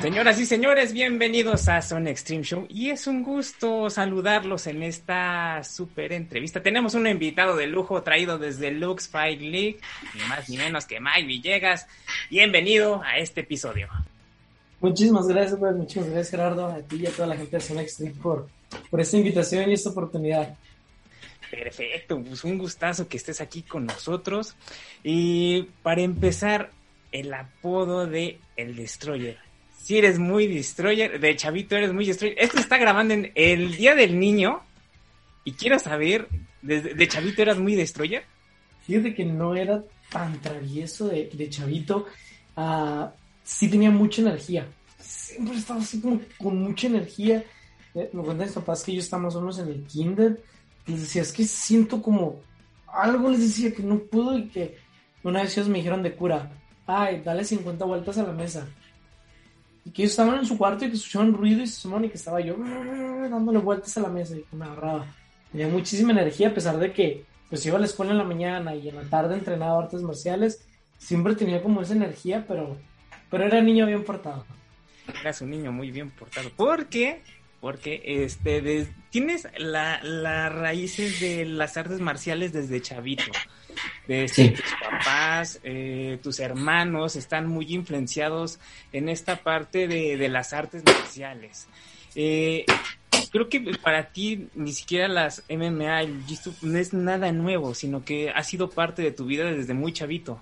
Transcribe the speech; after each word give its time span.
Señoras 0.00 0.38
y 0.38 0.46
señores, 0.46 0.92
bienvenidos 0.92 1.68
a 1.68 1.82
Zone 1.82 2.12
Extreme 2.12 2.44
Show 2.44 2.66
y 2.68 2.90
es 2.90 3.08
un 3.08 3.24
gusto 3.24 3.90
saludarlos 3.90 4.68
en 4.68 4.84
esta 4.84 5.64
super 5.64 6.12
entrevista. 6.12 6.62
Tenemos 6.62 6.94
un 6.94 7.08
invitado 7.08 7.56
de 7.56 7.66
lujo 7.66 8.00
traído 8.04 8.38
desde 8.38 8.70
Lux 8.70 9.08
Fight 9.08 9.40
League, 9.40 9.80
ni 10.14 10.20
más 10.28 10.48
ni 10.48 10.56
menos 10.56 10.86
que 10.86 11.00
Mike 11.00 11.26
Villegas. 11.26 11.88
Bienvenido 12.30 13.02
a 13.02 13.18
este 13.18 13.40
episodio. 13.40 13.88
Muchísimas 14.80 15.26
gracias, 15.26 15.58
pues, 15.58 15.74
muchísimas 15.74 16.10
gracias 16.10 16.30
Gerardo, 16.30 16.68
a 16.68 16.78
ti 16.78 16.96
y 17.02 17.06
a 17.06 17.10
toda 17.10 17.26
la 17.26 17.36
gente 17.36 17.56
de 17.56 17.60
Zone 17.60 17.82
Extreme 17.82 18.14
por, 18.22 18.48
por 18.90 19.00
esta 19.00 19.16
invitación 19.16 19.68
y 19.68 19.74
esta 19.74 19.90
oportunidad. 19.90 20.56
Perfecto, 21.50 22.22
pues 22.22 22.44
un 22.44 22.56
gustazo 22.56 23.08
que 23.08 23.16
estés 23.16 23.40
aquí 23.40 23.62
con 23.62 23.86
nosotros. 23.86 24.54
Y 25.02 25.62
para 25.82 26.02
empezar, 26.02 26.70
el 27.10 27.34
apodo 27.34 28.06
de 28.06 28.38
El 28.56 28.76
Destroyer. 28.76 29.47
Si 29.82 29.96
eres 29.96 30.18
muy 30.18 30.46
Destroyer, 30.46 31.18
de 31.18 31.36
Chavito 31.36 31.76
eres 31.76 31.92
muy 31.92 32.06
Destroyer. 32.06 32.36
Esto 32.38 32.58
está 32.58 32.76
grabando 32.76 33.14
en 33.14 33.32
el 33.34 33.76
Día 33.76 33.94
del 33.94 34.18
Niño. 34.18 34.60
Y 35.44 35.52
quiero 35.52 35.78
saber, 35.78 36.28
¿de, 36.60 37.08
Chavito 37.08 37.40
eras 37.40 37.58
muy 37.58 37.74
Destroyer? 37.74 38.24
Fíjate 38.86 39.14
que 39.14 39.24
no 39.24 39.54
era 39.54 39.82
tan 40.10 40.40
travieso 40.40 41.08
de, 41.08 41.48
Chavito. 41.48 42.06
Uh, 42.56 43.06
sí 43.42 43.68
tenía 43.68 43.90
mucha 43.90 44.20
energía. 44.20 44.66
Siempre 44.98 45.56
estaba 45.56 45.80
así 45.80 46.00
como 46.00 46.20
con 46.36 46.60
mucha 46.62 46.86
energía. 46.88 47.42
Eh, 47.94 48.10
me 48.12 48.22
cuentan 48.22 48.46
mis 48.46 48.54
papás 48.54 48.84
que 48.84 48.92
yo 48.92 49.00
estamos 49.00 49.32
solos 49.32 49.58
en 49.58 49.68
el 49.68 49.84
kinder 49.84 50.38
les 50.88 51.00
decía, 51.02 51.22
es 51.22 51.32
que 51.32 51.44
siento 51.44 52.02
como 52.02 52.40
algo 52.86 53.30
les 53.30 53.40
decía 53.40 53.74
que 53.74 53.82
no 53.82 53.98
puedo 53.98 54.36
y 54.36 54.48
que 54.48 54.78
una 55.22 55.42
vez 55.42 55.56
ellos 55.56 55.68
me 55.68 55.78
dijeron 55.78 56.02
de 56.02 56.14
cura, 56.14 56.50
ay, 56.86 57.20
dale 57.24 57.44
50 57.44 57.84
vueltas 57.84 58.18
a 58.18 58.22
la 58.22 58.32
mesa. 58.32 58.66
Y 59.88 59.90
que 59.90 60.02
ellos 60.02 60.10
estaban 60.10 60.38
en 60.38 60.44
su 60.44 60.58
cuarto 60.58 60.84
y 60.84 60.90
que 60.90 60.96
escuchaban 60.96 61.32
ruido 61.32 61.62
y 61.62 61.66
se 61.66 61.80
sumaron 61.80 62.04
y 62.04 62.08
que 62.10 62.18
estaba 62.18 62.40
yo 62.42 62.56
dándole 63.30 63.58
vueltas 63.58 63.96
a 63.96 64.02
la 64.02 64.10
mesa 64.10 64.36
y 64.36 64.42
que 64.42 64.54
me 64.54 64.66
agarraba. 64.66 65.06
Tenía 65.50 65.68
muchísima 65.68 66.12
energía 66.12 66.48
a 66.48 66.54
pesar 66.54 66.78
de 66.78 66.92
que 66.92 67.24
pues 67.48 67.64
iba 67.64 67.78
a 67.78 67.80
la 67.80 67.86
escuela 67.86 68.12
en 68.12 68.18
la 68.18 68.24
mañana 68.24 68.74
y 68.74 68.90
en 68.90 68.96
la 68.96 69.04
tarde 69.04 69.34
entrenaba 69.34 69.82
artes 69.82 70.02
marciales. 70.02 70.62
Siempre 70.98 71.34
tenía 71.36 71.62
como 71.62 71.80
esa 71.80 71.94
energía, 71.94 72.44
pero, 72.46 72.76
pero 73.30 73.46
era 73.46 73.62
niño 73.62 73.86
bien 73.86 74.04
portado. 74.04 74.44
Eras 75.22 75.40
un 75.40 75.50
niño 75.50 75.72
muy 75.72 75.90
bien 75.90 76.10
portado. 76.10 76.50
Porque 76.54 77.22
porque 77.60 78.02
este 78.04 78.86
tienes 79.10 79.48
las 79.56 80.04
la 80.04 80.50
raíces 80.50 81.18
de 81.20 81.46
las 81.46 81.78
artes 81.78 81.98
marciales 82.00 82.52
desde 82.52 82.82
chavito. 82.82 83.24
Desde 84.06 84.50
tus 84.50 84.64
papás, 84.80 85.60
eh, 85.62 86.18
tus 86.22 86.40
hermanos 86.40 87.16
están 87.16 87.46
muy 87.46 87.74
influenciados 87.74 88.58
en 88.92 89.08
esta 89.08 89.36
parte 89.36 89.86
de, 89.88 90.28
las 90.28 90.52
artes 90.52 90.82
marciales. 90.84 91.68
Eh, 92.14 92.64
creo 93.30 93.48
que 93.48 93.60
para 93.82 94.10
ti 94.12 94.48
ni 94.54 94.72
siquiera 94.72 95.08
las 95.08 95.44
MMA, 95.48 96.02
el 96.02 96.24
jiu 96.24 96.52
no 96.62 96.78
es 96.78 96.92
nada 96.92 97.30
nuevo, 97.32 97.74
sino 97.74 98.04
que 98.04 98.30
ha 98.30 98.42
sido 98.42 98.70
parte 98.70 99.02
de 99.02 99.12
tu 99.12 99.26
vida 99.26 99.44
desde 99.44 99.74
muy 99.74 99.92
chavito. 99.92 100.40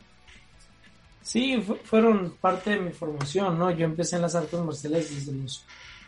Sí, 1.23 1.61
fueron 1.83 2.37
parte 2.41 2.71
de 2.71 2.81
mi 2.81 2.93
formación, 2.93 3.59
¿no? 3.59 3.73
Yo 3.73 3.85
empecé 3.85 4.15
en 4.15 4.23
las 4.23 4.37
artes 4.37 4.61
marciales 4.61 5.13
desde 5.13 5.33
los 5.37 5.65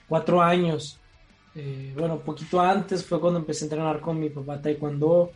cuatro 0.08 0.40
años. 0.40 1.00
Eh, 1.56 1.92
bueno, 1.98 2.20
poquito 2.20 2.60
antes 2.60 3.04
fue 3.04 3.20
cuando 3.20 3.40
empecé 3.40 3.64
a 3.64 3.66
entrenar 3.66 4.00
con 4.00 4.20
mi 4.20 4.30
papá 4.30 4.62
taekwondo 4.62 5.32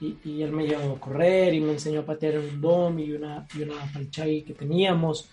y, 0.00 0.16
y 0.24 0.42
él 0.42 0.52
me 0.52 0.66
llevó 0.66 0.94
a 0.94 1.00
correr 1.00 1.54
y 1.54 1.60
me 1.60 1.72
enseñó 1.72 2.00
a 2.00 2.06
patear 2.06 2.38
un 2.38 2.60
dom 2.60 2.98
y 2.98 3.12
una, 3.12 3.46
y 3.54 3.62
una 3.62 3.74
que 4.12 4.54
teníamos. 4.58 5.28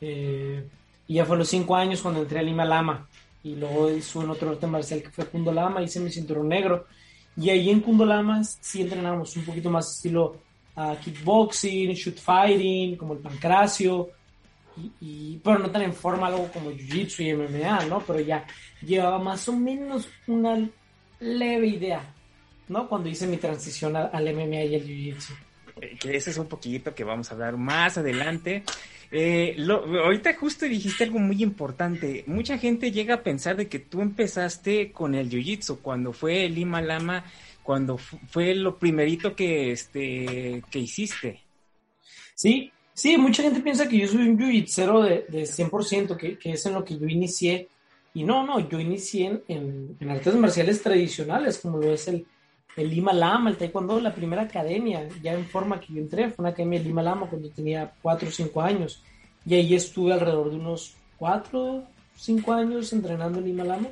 Eh, 0.00 0.64
y 1.06 1.14
ya 1.14 1.24
fue 1.24 1.36
a 1.36 1.38
los 1.40 1.48
cinco 1.48 1.76
años 1.76 2.00
cuando 2.00 2.22
entré 2.22 2.38
a 2.38 2.42
Lima 2.42 2.64
Lama 2.64 3.06
y 3.42 3.56
luego 3.56 3.90
hizo 3.90 4.22
en 4.22 4.30
otro 4.30 4.50
arte 4.50 4.66
marcial 4.66 5.02
que 5.02 5.10
fue 5.10 5.26
Kundo 5.26 5.52
Lama, 5.52 5.82
hice 5.82 6.00
mi 6.00 6.10
cinturón 6.10 6.48
negro. 6.48 6.86
Y 7.36 7.50
ahí 7.50 7.70
en 7.70 7.80
Kundo 7.80 8.04
Lama 8.04 8.42
sí 8.44 8.82
entrenamos 8.82 9.36
un 9.36 9.44
poquito 9.44 9.70
más 9.70 9.96
estilo 9.96 10.36
uh, 10.76 10.96
kickboxing, 11.02 11.92
shoot 11.92 12.18
fighting, 12.18 12.96
como 12.96 13.14
el 13.14 13.20
pancracio 13.20 14.10
y, 15.00 15.38
pero 15.38 15.58
no 15.58 15.70
tan 15.70 15.82
en 15.82 15.92
forma 15.92 16.28
algo 16.28 16.48
como 16.52 16.70
Jiu-Jitsu 16.70 17.24
y 17.24 17.34
MMA, 17.34 17.86
¿no? 17.86 18.00
Pero 18.00 18.20
ya 18.20 18.44
llevaba 18.82 19.18
más 19.18 19.48
o 19.48 19.52
menos 19.52 20.08
una 20.26 20.68
leve 21.20 21.66
idea, 21.66 22.02
¿no? 22.70 22.88
Cuando 22.88 23.08
hice 23.08 23.26
mi 23.26 23.36
transición 23.36 23.96
al 23.96 24.34
MMA 24.34 24.64
y 24.64 24.74
al 24.74 24.82
Jiu-Jitsu. 24.82 25.34
Eh, 25.80 25.96
que 26.00 26.16
ese 26.16 26.30
es 26.30 26.38
un 26.38 26.46
poquito 26.46 26.94
que 26.94 27.04
vamos 27.04 27.30
a 27.30 27.34
hablar 27.34 27.56
más 27.56 27.98
adelante. 27.98 28.62
Eh, 29.12 29.56
ahorita 29.68 30.34
justo 30.34 30.64
dijiste 30.64 31.04
algo 31.04 31.18
muy 31.18 31.42
importante. 31.42 32.24
Mucha 32.26 32.56
gente 32.56 32.92
llega 32.92 33.16
a 33.16 33.22
pensar 33.22 33.56
de 33.56 33.68
que 33.68 33.80
tú 33.80 34.00
empezaste 34.00 34.92
con 34.92 35.14
el 35.14 35.28
jiu-jitsu 35.28 35.80
cuando 35.82 36.12
fue 36.12 36.46
el 36.46 36.54
Lima 36.54 36.80
Lama, 36.80 37.24
cuando 37.62 37.98
fue 37.98 38.54
lo 38.54 38.78
primerito 38.78 39.36
que, 39.36 39.72
este, 39.72 40.62
que 40.70 40.78
hiciste. 40.78 41.40
Sí, 42.34 42.72
Sí, 43.00 43.16
mucha 43.16 43.42
gente 43.42 43.60
piensa 43.60 43.88
que 43.88 43.96
yo 43.96 44.06
soy 44.06 44.28
un 44.28 44.38
jiu 44.38 45.00
de, 45.00 45.24
de 45.26 45.42
100%, 45.44 46.18
que, 46.18 46.36
que, 46.36 46.52
es 46.52 46.66
en 46.66 46.74
lo 46.74 46.84
que 46.84 46.98
yo 46.98 47.06
inicié. 47.06 47.66
Y 48.12 48.24
no, 48.24 48.44
no, 48.44 48.68
yo 48.68 48.78
inicié 48.78 49.40
en, 49.48 49.96
en, 49.98 50.10
artes 50.10 50.34
marciales 50.34 50.82
tradicionales, 50.82 51.60
como 51.60 51.78
lo 51.78 51.94
es 51.94 52.08
el, 52.08 52.26
el 52.80 52.90
Lima 52.90 53.12
Lama, 53.12 53.50
el 53.50 53.56
Taekwondo, 53.56 54.00
la 54.00 54.14
primera 54.14 54.42
academia, 54.42 55.08
ya 55.22 55.34
en 55.34 55.46
forma 55.46 55.80
que 55.80 55.94
yo 55.94 56.00
entré, 56.00 56.30
fue 56.30 56.42
una 56.42 56.50
academia 56.50 56.78
de 56.78 56.86
Lima 56.86 57.02
Lama 57.02 57.26
cuando 57.26 57.50
tenía 57.50 57.92
4 58.02 58.28
o 58.28 58.32
5 58.32 58.62
años. 58.62 59.02
Y 59.46 59.54
ahí 59.54 59.74
estuve 59.74 60.12
alrededor 60.12 60.50
de 60.50 60.56
unos 60.56 60.94
4 61.18 61.60
o 61.60 61.84
5 62.16 62.52
años 62.52 62.92
entrenando 62.92 63.38
en 63.38 63.44
Lima 63.46 63.64
Lama. 63.64 63.88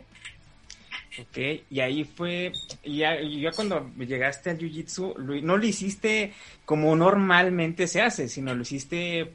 Ok, 1.20 1.38
y 1.68 1.80
ahí 1.80 2.04
fue, 2.04 2.52
ya, 2.84 3.20
ya 3.20 3.50
cuando 3.50 3.90
llegaste 3.98 4.50
al 4.50 4.58
Jiu-Jitsu, 4.58 5.42
no 5.42 5.56
lo 5.56 5.66
hiciste 5.66 6.32
como 6.64 6.94
normalmente 6.94 7.88
se 7.88 8.00
hace, 8.02 8.28
sino 8.28 8.54
lo 8.54 8.62
hiciste 8.62 9.28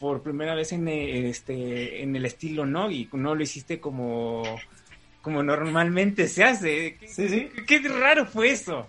por, 0.00 0.22
primera 0.22 0.56
vez 0.56 0.72
en, 0.72 0.88
este, 0.88 2.02
en 2.02 2.16
el 2.16 2.24
estilo 2.24 2.66
Nogi, 2.66 3.08
no 3.12 3.36
lo 3.36 3.42
hiciste 3.42 3.78
como, 3.78 4.42
como 5.22 5.42
normalmente 5.44 6.26
se 6.28 6.42
hace. 6.42 6.96
Sí, 7.06 7.28
sí. 7.28 7.48
¿Qué, 7.66 7.78
raro 7.80 8.26
fue 8.26 8.50
eso? 8.50 8.88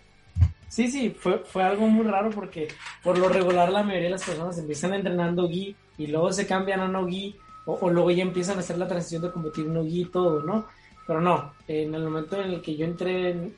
Sí, 0.69 0.89
sí, 0.89 1.09
fue, 1.09 1.39
fue 1.39 1.63
algo 1.63 1.87
muy 1.87 2.05
raro 2.05 2.29
porque 2.29 2.67
por 3.03 3.17
lo 3.17 3.27
regular 3.27 3.71
la 3.71 3.83
mayoría 3.83 4.05
de 4.05 4.11
las 4.11 4.23
personas 4.23 4.57
empiezan 4.57 4.93
entrenando 4.93 5.49
gi 5.49 5.75
y 5.97 6.07
luego 6.07 6.31
se 6.31 6.47
cambian 6.47 6.79
a 6.79 6.87
no 6.87 7.07
gi 7.07 7.35
o, 7.65 7.73
o 7.81 7.89
luego 7.89 8.11
ya 8.11 8.23
empiezan 8.23 8.57
a 8.57 8.59
hacer 8.59 8.77
la 8.77 8.87
transición 8.87 9.23
de 9.23 9.31
competir 9.31 9.65
no 9.65 9.83
gi 9.83 10.01
y 10.01 10.05
todo, 10.05 10.41
¿no? 10.41 10.65
Pero 11.09 11.21
no, 11.21 11.53
en 11.67 11.95
el 11.95 12.03
momento 12.03 12.39
en 12.39 12.51
el 12.51 12.61
que 12.61 12.75
yo 12.75 12.85
entré 12.85 13.31
en, 13.31 13.55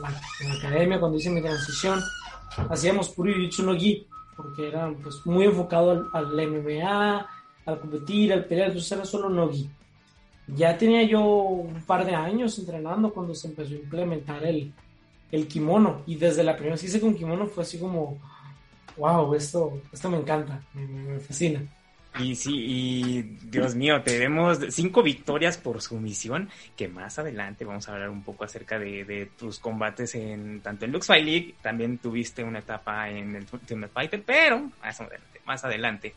la, 0.00 0.56
academia, 0.56 0.98
cuando 0.98 1.18
hice 1.18 1.28
mi 1.28 1.42
transición, 1.42 2.00
hacíamos 2.70 3.10
puro 3.10 3.30
jiu 3.34 3.66
no 3.66 3.74
gi, 3.76 4.06
porque 4.34 4.68
era 4.68 4.90
pues, 5.02 5.16
muy 5.26 5.44
enfocado 5.44 6.08
al, 6.14 6.26
MMA, 6.32 7.28
al 7.66 7.80
competir, 7.80 8.32
al 8.32 8.46
pelear, 8.46 8.68
entonces 8.68 8.92
era 8.92 9.04
solo 9.04 9.28
no 9.28 9.50
gi. 9.50 9.68
Ya 10.46 10.78
tenía 10.78 11.02
yo 11.02 11.20
un 11.22 11.82
par 11.82 12.06
de 12.06 12.14
años 12.14 12.58
entrenando 12.58 13.12
cuando 13.12 13.34
se 13.34 13.48
empezó 13.48 13.74
a 13.74 13.76
implementar 13.76 14.42
el, 14.46 14.72
el 15.32 15.48
kimono, 15.48 16.02
y 16.06 16.16
desde 16.16 16.42
la 16.42 16.54
primera 16.54 16.74
vez 16.74 16.82
que 16.82 16.88
hice 16.88 17.00
con 17.00 17.14
kimono 17.14 17.46
fue 17.46 17.64
así 17.64 17.78
como, 17.78 18.18
wow, 18.96 19.34
esto, 19.34 19.80
esto 19.92 20.10
me 20.10 20.18
encanta, 20.18 20.62
me 20.74 21.18
fascina. 21.20 21.62
Y 22.18 22.34
sí, 22.34 22.54
y 22.54 23.22
Dios 23.22 23.74
mío, 23.74 24.00
tenemos 24.02 24.58
cinco 24.70 25.02
victorias 25.02 25.58
por 25.58 25.82
sumisión, 25.82 26.48
que 26.76 26.88
más 26.88 27.18
adelante 27.18 27.64
vamos 27.64 27.88
a 27.88 27.92
hablar 27.92 28.10
un 28.10 28.22
poco 28.22 28.44
acerca 28.44 28.78
de, 28.78 29.30
tus 29.36 29.58
combates 29.58 30.14
en 30.14 30.60
tanto 30.60 30.84
en 30.84 30.92
Lux 30.92 31.06
Fight 31.06 31.24
League, 31.24 31.54
también 31.60 31.98
tuviste 31.98 32.42
una 32.42 32.60
etapa 32.60 33.10
en 33.10 33.36
el 33.36 33.46
Ultimate 33.50 33.92
Fighter, 33.92 34.22
pero 34.24 34.70
más 34.82 35.00
adelante. 35.00 35.40
Más 35.44 35.64
adelante. 35.64 36.14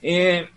Eh, 0.00 0.48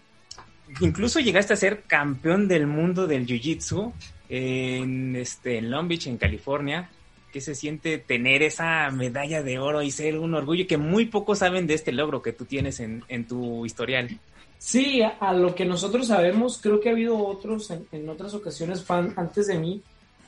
incluso 0.80 1.20
llegaste 1.20 1.54
a 1.54 1.58
ser 1.58 1.84
campeón 1.84 2.48
del 2.48 2.66
mundo 2.66 3.08
del 3.08 3.28
Jiu-Jitsu 3.28 3.92
en, 4.30 5.16
este, 5.18 5.58
en 5.58 5.70
Long 5.70 5.88
Beach, 5.88 6.08
en 6.08 6.18
California. 6.18 6.90
¿Qué 7.32 7.42
se 7.42 7.56
siente 7.56 7.98
tener 7.98 8.44
esa 8.44 8.90
medalla 8.92 9.42
de 9.42 9.60
oro 9.60 9.82
y 9.82 9.92
ser 9.92 10.20
un 10.20 10.34
orgullo 10.34 10.68
que 10.68 10.78
muy 10.78 11.06
pocos 11.06 11.40
saben 11.40 11.68
de 11.68 11.76
este 11.76 11.92
logro 11.92 12.22
que 12.22 12.34
tú 12.34 12.46
tienes 12.46 12.80
en, 12.80 13.04
en 13.08 13.26
tu 13.28 13.66
historial? 13.66 14.20
Sí, 14.64 15.02
a, 15.02 15.34
lo 15.34 15.56
que 15.56 15.66
nosotros 15.66 16.06
sabemos, 16.06 16.60
creo 16.62 16.80
que 16.80 16.90
ha 16.90 16.92
habido 16.92 17.18
otros 17.18 17.72
en, 17.92 18.08
otras 18.08 18.36
ocasiones 18.36 18.84
fan 18.84 19.12
antes 19.18 19.48
de 19.48 19.58
mí. 19.58 19.82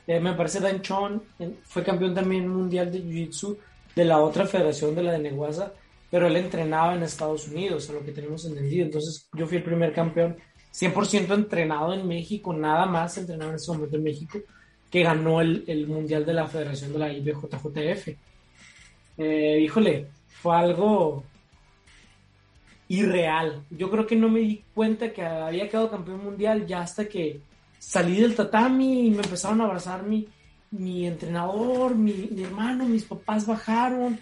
Eh, 0.08 0.18
me 0.18 0.32
parece 0.32 0.58
Dan 0.58 0.82
Chon 0.82 1.22
fue 1.62 1.84
campeón 1.84 2.14
también 2.14 2.48
mundial 2.48 2.90
de 2.90 3.00
Jiu-Jitsu 3.00 3.56
de 3.94 4.04
la 4.04 4.18
otra 4.18 4.44
federación 4.44 4.92
de 4.96 5.04
la 5.04 5.12
de 5.12 5.20
Neguasa, 5.20 5.72
pero 6.10 6.26
él 6.26 6.36
entrenaba 6.36 6.96
en 6.96 7.04
Estados 7.04 7.46
Unidos, 7.46 7.88
a 7.88 7.92
lo 7.92 8.04
que 8.04 8.10
tenemos 8.10 8.44
entendido. 8.44 8.86
Entonces 8.86 9.28
yo 9.34 9.46
fui 9.46 9.58
el 9.58 9.62
primer 9.62 9.92
campeón 9.92 10.36
100% 10.72 11.32
entrenado 11.32 11.94
en 11.94 12.06
México, 12.06 12.52
nada 12.52 12.86
más 12.86 13.16
entrenado 13.16 13.50
en 13.50 13.56
ese 13.56 13.70
momento 13.70 13.96
en 13.96 14.02
México, 14.02 14.40
que 14.94 15.02
ganó 15.02 15.40
el, 15.40 15.64
el 15.66 15.88
mundial 15.88 16.24
de 16.24 16.32
la 16.32 16.46
federación 16.46 16.92
de 16.92 17.00
la 17.00 17.12
IBJJF. 17.12 18.10
Eh, 19.18 19.58
híjole, 19.60 20.06
fue 20.28 20.56
algo 20.56 21.24
irreal. 22.86 23.64
Yo 23.70 23.90
creo 23.90 24.06
que 24.06 24.14
no 24.14 24.28
me 24.28 24.38
di 24.38 24.62
cuenta 24.72 25.12
que 25.12 25.22
había 25.22 25.68
quedado 25.68 25.90
campeón 25.90 26.22
mundial 26.22 26.64
ya 26.64 26.82
hasta 26.82 27.06
que 27.06 27.40
salí 27.76 28.20
del 28.20 28.36
tatami 28.36 29.08
y 29.08 29.10
me 29.10 29.24
empezaron 29.24 29.62
a 29.62 29.64
abrazar 29.64 30.04
mi, 30.04 30.28
mi 30.70 31.08
entrenador, 31.08 31.96
mi, 31.96 32.30
hermano, 32.40 32.84
mis 32.84 33.02
papás 33.02 33.48
bajaron 33.48 34.16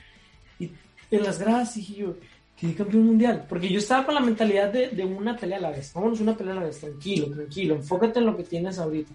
y 0.59 0.71
en 1.11 1.23
las 1.23 1.39
gradas 1.39 1.77
y 1.77 1.97
yo, 1.97 2.15
quedé 2.59 2.73
campeón 2.73 3.05
mundial. 3.05 3.45
Porque 3.47 3.69
yo 3.69 3.79
estaba 3.79 4.07
con 4.07 4.15
la 4.15 4.23
mentalidad 4.23 4.73
de, 4.73 4.89
de 4.89 5.05
una 5.05 5.37
pelea 5.37 5.59
a 5.59 5.61
la 5.61 5.71
vez. 5.73 5.93
Vámonos 5.93 6.23
una 6.23 6.35
pelea 6.35 6.55
a 6.55 6.61
la 6.61 6.65
vez, 6.65 6.81
tranquilo, 6.81 7.27
tranquilo, 7.27 7.75
enfócate 7.75 8.21
en 8.21 8.25
lo 8.25 8.35
que 8.39 8.45
tienes 8.45 8.79
ahorita. 8.79 9.13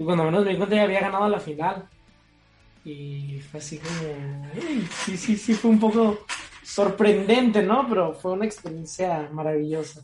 Y 0.00 0.04
cuando 0.04 0.24
menos 0.24 0.46
me 0.46 0.52
di 0.52 0.56
cuenta 0.56 0.76
ya 0.76 0.84
había 0.84 1.00
ganado 1.00 1.28
la 1.28 1.38
final. 1.38 1.86
Y 2.86 3.38
fue 3.50 3.60
así 3.60 3.76
como, 3.76 4.48
sí, 5.04 5.16
sí, 5.18 5.36
sí, 5.36 5.52
fue 5.52 5.70
un 5.70 5.78
poco 5.78 6.24
sorprendente, 6.62 7.62
¿no? 7.62 7.86
Pero 7.86 8.14
fue 8.14 8.32
una 8.32 8.46
experiencia 8.46 9.28
maravillosa. 9.30 10.02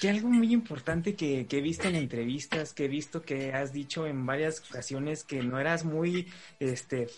Que, 0.00 0.08
algo 0.08 0.30
muy 0.30 0.50
importante 0.54 1.14
que, 1.14 1.46
que, 1.46 1.58
he 1.58 1.60
visto 1.60 1.88
en 1.88 1.96
entrevistas, 1.96 2.72
que 2.72 2.86
he 2.86 2.88
visto 2.88 3.20
que 3.20 3.52
has 3.52 3.70
dicho 3.70 4.06
en 4.06 4.24
varias 4.24 4.62
ocasiones 4.70 5.24
que 5.24 5.42
no 5.42 5.60
eras 5.60 5.84
muy, 5.84 6.26
este, 6.58 7.08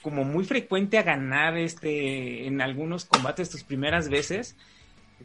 como 0.00 0.22
muy 0.22 0.44
frecuente 0.44 0.96
a 0.96 1.02
ganar, 1.02 1.58
este, 1.58 2.46
en 2.46 2.60
algunos 2.60 3.04
combates 3.04 3.50
tus 3.50 3.64
primeras 3.64 4.08
veces. 4.08 4.54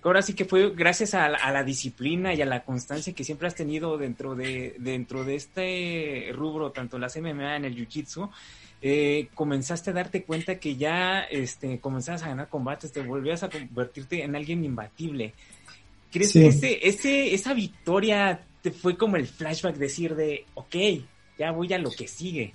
Ahora 0.04 0.22
sí 0.22 0.34
que 0.34 0.46
fue 0.46 0.72
gracias 0.72 1.14
a 1.14 1.30
la, 1.30 1.38
a 1.38 1.52
la, 1.52 1.64
disciplina 1.64 2.34
y 2.34 2.42
a 2.42 2.46
la 2.46 2.64
constancia 2.64 3.14
que 3.14 3.24
siempre 3.24 3.48
has 3.48 3.56
tenido 3.56 3.98
dentro 3.98 4.36
de, 4.36 4.76
dentro 4.80 5.24
de 5.24 5.36
este 5.36 6.32
rubro, 6.34 6.72
tanto 6.72 6.98
las 6.98 7.16
MMA 7.18 7.58
en 7.58 7.66
el 7.66 7.76
Jiu-Jitsu, 7.76 8.30
eh, 8.82 9.30
comenzaste 9.34 9.90
a 9.90 9.94
darte 9.94 10.24
cuenta 10.24 10.60
que 10.60 10.76
ya 10.76 11.22
este, 11.22 11.80
comenzabas 11.80 12.24
a 12.24 12.30
ganar 12.30 12.48
combates, 12.48 12.92
te 12.92 13.02
volvías 13.02 13.44
a 13.44 13.50
convertirte 13.50 14.24
en 14.24 14.36
alguien 14.36 14.64
imbatible. 14.64 15.34
¿Crees 16.12 16.34
que 16.34 16.48
ese, 16.48 16.88
ese, 16.88 17.34
esa 17.34 17.54
victoria 17.54 18.40
te 18.62 18.72
fue 18.72 18.96
como 18.96 19.16
el 19.18 19.28
flashback 19.28 19.76
decir 19.76 20.16
de, 20.16 20.46
ok, 20.54 20.76
ya 21.38 21.52
voy 21.52 21.74
a 21.74 21.80
lo 21.80 21.90
que 21.92 22.08
sigue? 22.08 22.54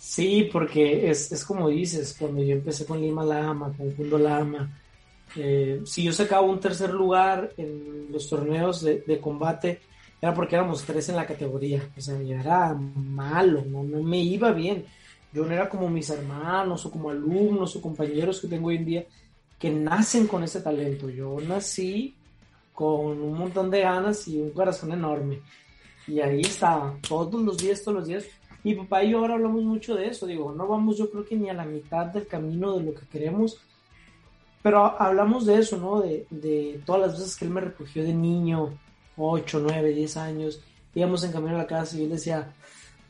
Sí, 0.00 0.48
porque 0.52 1.10
es, 1.10 1.30
es 1.32 1.44
como 1.44 1.68
dices, 1.68 2.16
cuando 2.18 2.42
yo 2.42 2.52
empecé 2.52 2.86
con 2.86 3.00
Lima 3.00 3.24
Lama, 3.24 3.72
con 3.76 3.90
Kundo 3.92 4.18
Lama, 4.18 4.70
eh, 5.36 5.82
si 5.84 6.02
yo 6.02 6.12
sacaba 6.12 6.42
un 6.42 6.60
tercer 6.60 6.90
lugar 6.90 7.52
en 7.56 8.08
los 8.10 8.28
torneos 8.28 8.82
de, 8.82 9.00
de, 9.00 9.20
combate, 9.20 9.80
era 10.20 10.34
porque 10.34 10.56
éramos 10.56 10.84
tres 10.84 11.08
en 11.08 11.16
la 11.16 11.26
categoría. 11.26 11.88
O 11.96 12.00
sea, 12.00 12.20
ya 12.22 12.40
era 12.40 12.74
malo, 12.74 13.64
no, 13.66 13.82
no 13.82 14.02
me 14.02 14.18
iba 14.18 14.52
bien. 14.52 14.84
Yo 15.32 15.44
no 15.44 15.52
era 15.52 15.68
como 15.68 15.88
mis 15.88 16.10
hermanos 16.10 16.84
o 16.84 16.90
como 16.90 17.10
alumnos 17.10 17.74
o 17.74 17.80
compañeros 17.80 18.40
que 18.40 18.48
tengo 18.48 18.68
hoy 18.68 18.76
en 18.76 18.84
día 18.84 19.06
que 19.58 19.70
nacen 19.70 20.26
con 20.26 20.42
ese 20.42 20.60
talento. 20.60 21.08
Yo 21.08 21.38
nací 21.40 22.16
con 22.74 23.22
un 23.22 23.38
montón 23.38 23.70
de 23.70 23.82
ganas 23.82 24.26
y 24.26 24.40
un 24.40 24.50
corazón 24.50 24.92
enorme. 24.92 25.40
Y 26.08 26.18
ahí 26.18 26.40
estaba, 26.40 26.96
todos 27.06 27.40
los 27.40 27.58
días, 27.58 27.80
todos 27.82 27.98
los 27.98 28.08
días. 28.08 28.24
Mi 28.64 28.74
papá 28.74 29.04
y 29.04 29.10
yo 29.10 29.18
ahora 29.18 29.34
hablamos 29.34 29.62
mucho 29.62 29.94
de 29.94 30.08
eso. 30.08 30.26
Digo, 30.26 30.52
no 30.52 30.66
vamos 30.66 30.98
yo 30.98 31.08
creo 31.08 31.24
que 31.24 31.36
ni 31.36 31.48
a 31.48 31.54
la 31.54 31.64
mitad 31.64 32.06
del 32.06 32.26
camino 32.26 32.76
de 32.76 32.84
lo 32.84 32.94
que 32.94 33.06
queremos. 33.06 33.60
Pero 34.62 35.00
hablamos 35.00 35.46
de 35.46 35.58
eso, 35.58 35.76
¿no? 35.76 36.00
De, 36.00 36.26
de 36.30 36.80
todas 36.86 37.02
las 37.02 37.18
veces 37.18 37.36
que 37.36 37.44
él 37.44 37.50
me 37.50 37.60
recogió 37.60 38.02
de 38.04 38.14
niño, 38.14 38.78
8, 39.16 39.60
9, 39.62 39.90
10 39.90 40.16
años. 40.16 40.60
Íbamos 40.94 41.24
en 41.24 41.32
camino 41.32 41.56
a 41.56 41.58
la 41.58 41.66
casa 41.66 41.96
y 41.96 42.04
él 42.04 42.10
decía, 42.10 42.52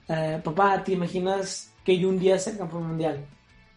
eh, 0.08 0.40
papá, 0.43 0.82
¿te 0.82 0.93
imaginas 0.93 1.72
que 1.84 1.99
yo 1.99 2.08
un 2.08 2.19
día 2.19 2.38
sea 2.38 2.56
campeón 2.56 2.87
mundial. 2.88 3.25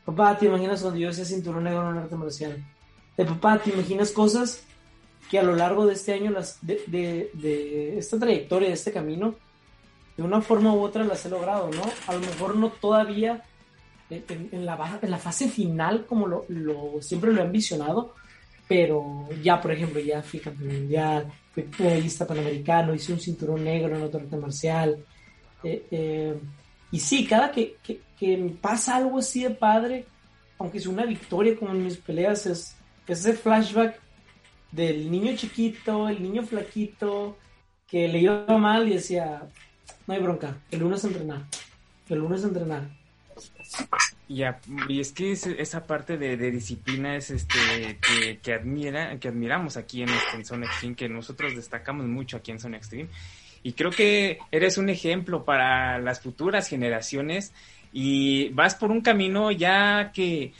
Papá, 0.06 0.38
¿te 0.38 0.46
imaginas 0.46 0.82
cuando 0.82 1.00
yo 1.00 1.12
sea 1.12 1.26
cinturón 1.26 1.64
negro 1.64 1.82
en 1.82 1.88
un 1.88 1.98
arte 1.98 2.16
marcial? 2.16 2.64
De 3.18 3.26
papá, 3.26 3.58
¿te 3.58 3.72
imaginas 3.72 4.12
cosas 4.12 4.64
que 5.30 5.40
a 5.40 5.44
lo 5.44 5.56
largo 5.56 5.86
de 5.88 5.94
este 5.94 6.14
año, 6.14 6.30
las, 6.30 6.60
de, 6.62 6.84
de, 7.34 7.98
esta 7.98 8.20
trayectoria, 8.20 8.68
de 8.68 8.76
este 8.76 8.92
camino, 8.92 9.36
de 10.16 10.24
una 10.24 10.42
forma 10.42 10.74
u 10.74 10.82
otra 10.82 11.04
las 11.04 11.26
he 11.26 11.30
logrado, 11.30 11.70
¿no? 11.72 11.82
A 12.08 12.14
lo 12.14 12.20
mejor 12.20 12.56
no 12.56 12.70
todavía 12.70 13.44
en, 14.10 14.66
la, 14.66 15.00
en 15.02 15.12
la 15.12 15.18
fase 15.18 15.50
final 15.50 16.06
como 16.06 16.28
lo, 16.28 16.46
lo, 16.50 17.02
siempre 17.02 17.32
lo 17.34 17.42
he 17.42 17.46
ambicionado, 17.46 18.14
pero 18.68 19.30
ya, 19.44 19.62
por 19.62 19.72
ejemplo, 19.72 20.00
ya 20.00 20.22
fui 20.22 20.40
campeón 20.40 20.74
mundial, 20.82 21.32
fui 21.54 21.68
medallista 21.80 22.26
panamericano, 22.26 22.94
hice 22.94 23.14
un 23.14 23.20
cinturón 23.20 23.64
negro 23.64 23.96
en 23.96 24.04
otro 24.04 24.20
arte 24.20 24.38
marcial, 24.38 25.04
eh, 25.64 25.86
eh, 25.92 26.40
y 26.92 27.00
sí, 27.00 27.26
cada 27.26 27.52
que, 27.52 27.78
que, 27.84 28.56
pasa 28.62 28.96
algo 28.96 29.20
así 29.20 29.44
de 29.44 29.52
padre, 29.52 30.06
aunque 30.58 30.78
es 30.78 30.88
una 30.88 31.06
victoria 31.06 31.56
como 31.58 31.72
en 31.72 31.84
mis 31.84 31.98
peleas, 31.98 32.46
es, 32.46 32.76
ese 33.08 33.34
flashback 33.34 34.00
del 34.72 35.12
niño 35.12 35.36
chiquito, 35.36 36.10
el 36.10 36.22
niño 36.22 36.44
flaquito, 36.44 37.38
que 37.88 38.08
le 38.08 38.20
iba 38.20 38.46
mal 38.58 38.88
y 38.88 38.94
decía, 38.94 39.44
no 40.08 40.14
hay 40.14 40.22
bronca, 40.22 40.58
el 40.72 40.80
lunes 40.80 41.04
entrenar, 41.04 41.46
el 42.10 42.20
lunes 42.20 42.44
entrenar. 42.44 43.05
Ya, 44.28 44.60
y 44.90 45.00
es 45.00 45.12
que 45.12 45.32
esa 45.32 45.86
parte 45.86 46.18
de, 46.18 46.36
disciplina 46.52 47.16
es 47.16 47.30
este 47.30 48.00
que, 48.42 48.54
admira, 48.54 49.20
que 49.20 49.28
admiramos 49.28 49.78
aquí 49.78 50.02
en, 50.02 50.10
este, 50.10 50.56
en 50.56 50.64
Extreme, 50.64 50.96
que 50.96 51.10
nosotros 51.10 51.56
destacamos 51.56 52.08
mucho 52.08 52.38
aquí 52.38 52.52
en 52.52 52.60
Zone 52.60 52.78
Extreme, 52.78 53.10
y 53.62 53.74
creo 53.74 53.92
que 53.92 54.40
eres 54.52 54.78
un 54.78 54.90
ejemplo 54.90 55.46
para 55.46 56.00
las 56.00 56.22
futuras 56.22 56.68
generaciones 56.68 57.54
y 57.94 58.50
vas 58.50 58.76
por 58.76 58.92
un 58.92 59.02
camino 59.02 59.52
ya 59.52 60.12
que, 60.12 60.54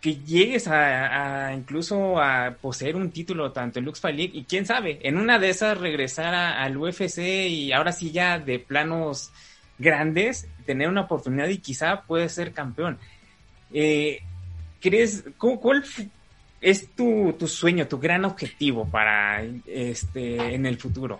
que 0.00 0.16
llegues 0.16 0.68
a, 0.68 1.52
incluso 1.54 2.20
a 2.20 2.56
poseer 2.60 2.96
un 2.96 3.10
título 3.10 3.52
tanto 3.52 3.78
en 3.78 3.84
Lux 3.84 4.02
League 4.04 4.30
y 4.32 4.44
quién 4.44 4.64
sabe, 4.64 4.98
en 5.02 5.18
una 5.18 5.38
de 5.38 5.50
esas 5.50 5.78
regresar 5.78 6.34
al 6.34 6.76
UFC 6.76 7.18
y 7.18 7.72
ahora 7.72 7.92
sí 7.92 8.10
ya 8.10 8.38
de 8.38 8.58
planos 8.58 9.32
grandes, 9.78 10.48
tener 10.66 10.88
una 10.88 11.02
oportunidad 11.02 11.48
y 11.48 11.58
quizá 11.58 12.02
puedes 12.02 12.32
ser 12.32 12.52
campeón. 12.52 12.98
Eh, 13.72 14.20
¿Crees, 14.80 15.24
cuál 15.36 15.84
es 16.60 16.90
tu, 16.94 17.32
tu, 17.38 17.46
sueño, 17.46 17.88
tu 17.88 17.98
gran 17.98 18.24
objetivo 18.24 18.86
para 18.86 19.44
este 19.66 20.54
en 20.54 20.66
el 20.66 20.78
futuro? 20.78 21.18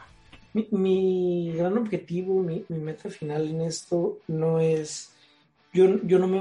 Mi, 0.53 1.53
gran 1.55 1.77
objetivo, 1.79 2.43
mi, 2.43 2.65
meta 2.69 3.11
final 3.11 3.49
en 3.49 3.61
esto 3.63 4.19
no 4.29 4.61
es, 4.61 5.13
yo, 5.73 6.03
yo 6.05 6.19
no 6.19 6.27
me, 6.27 6.41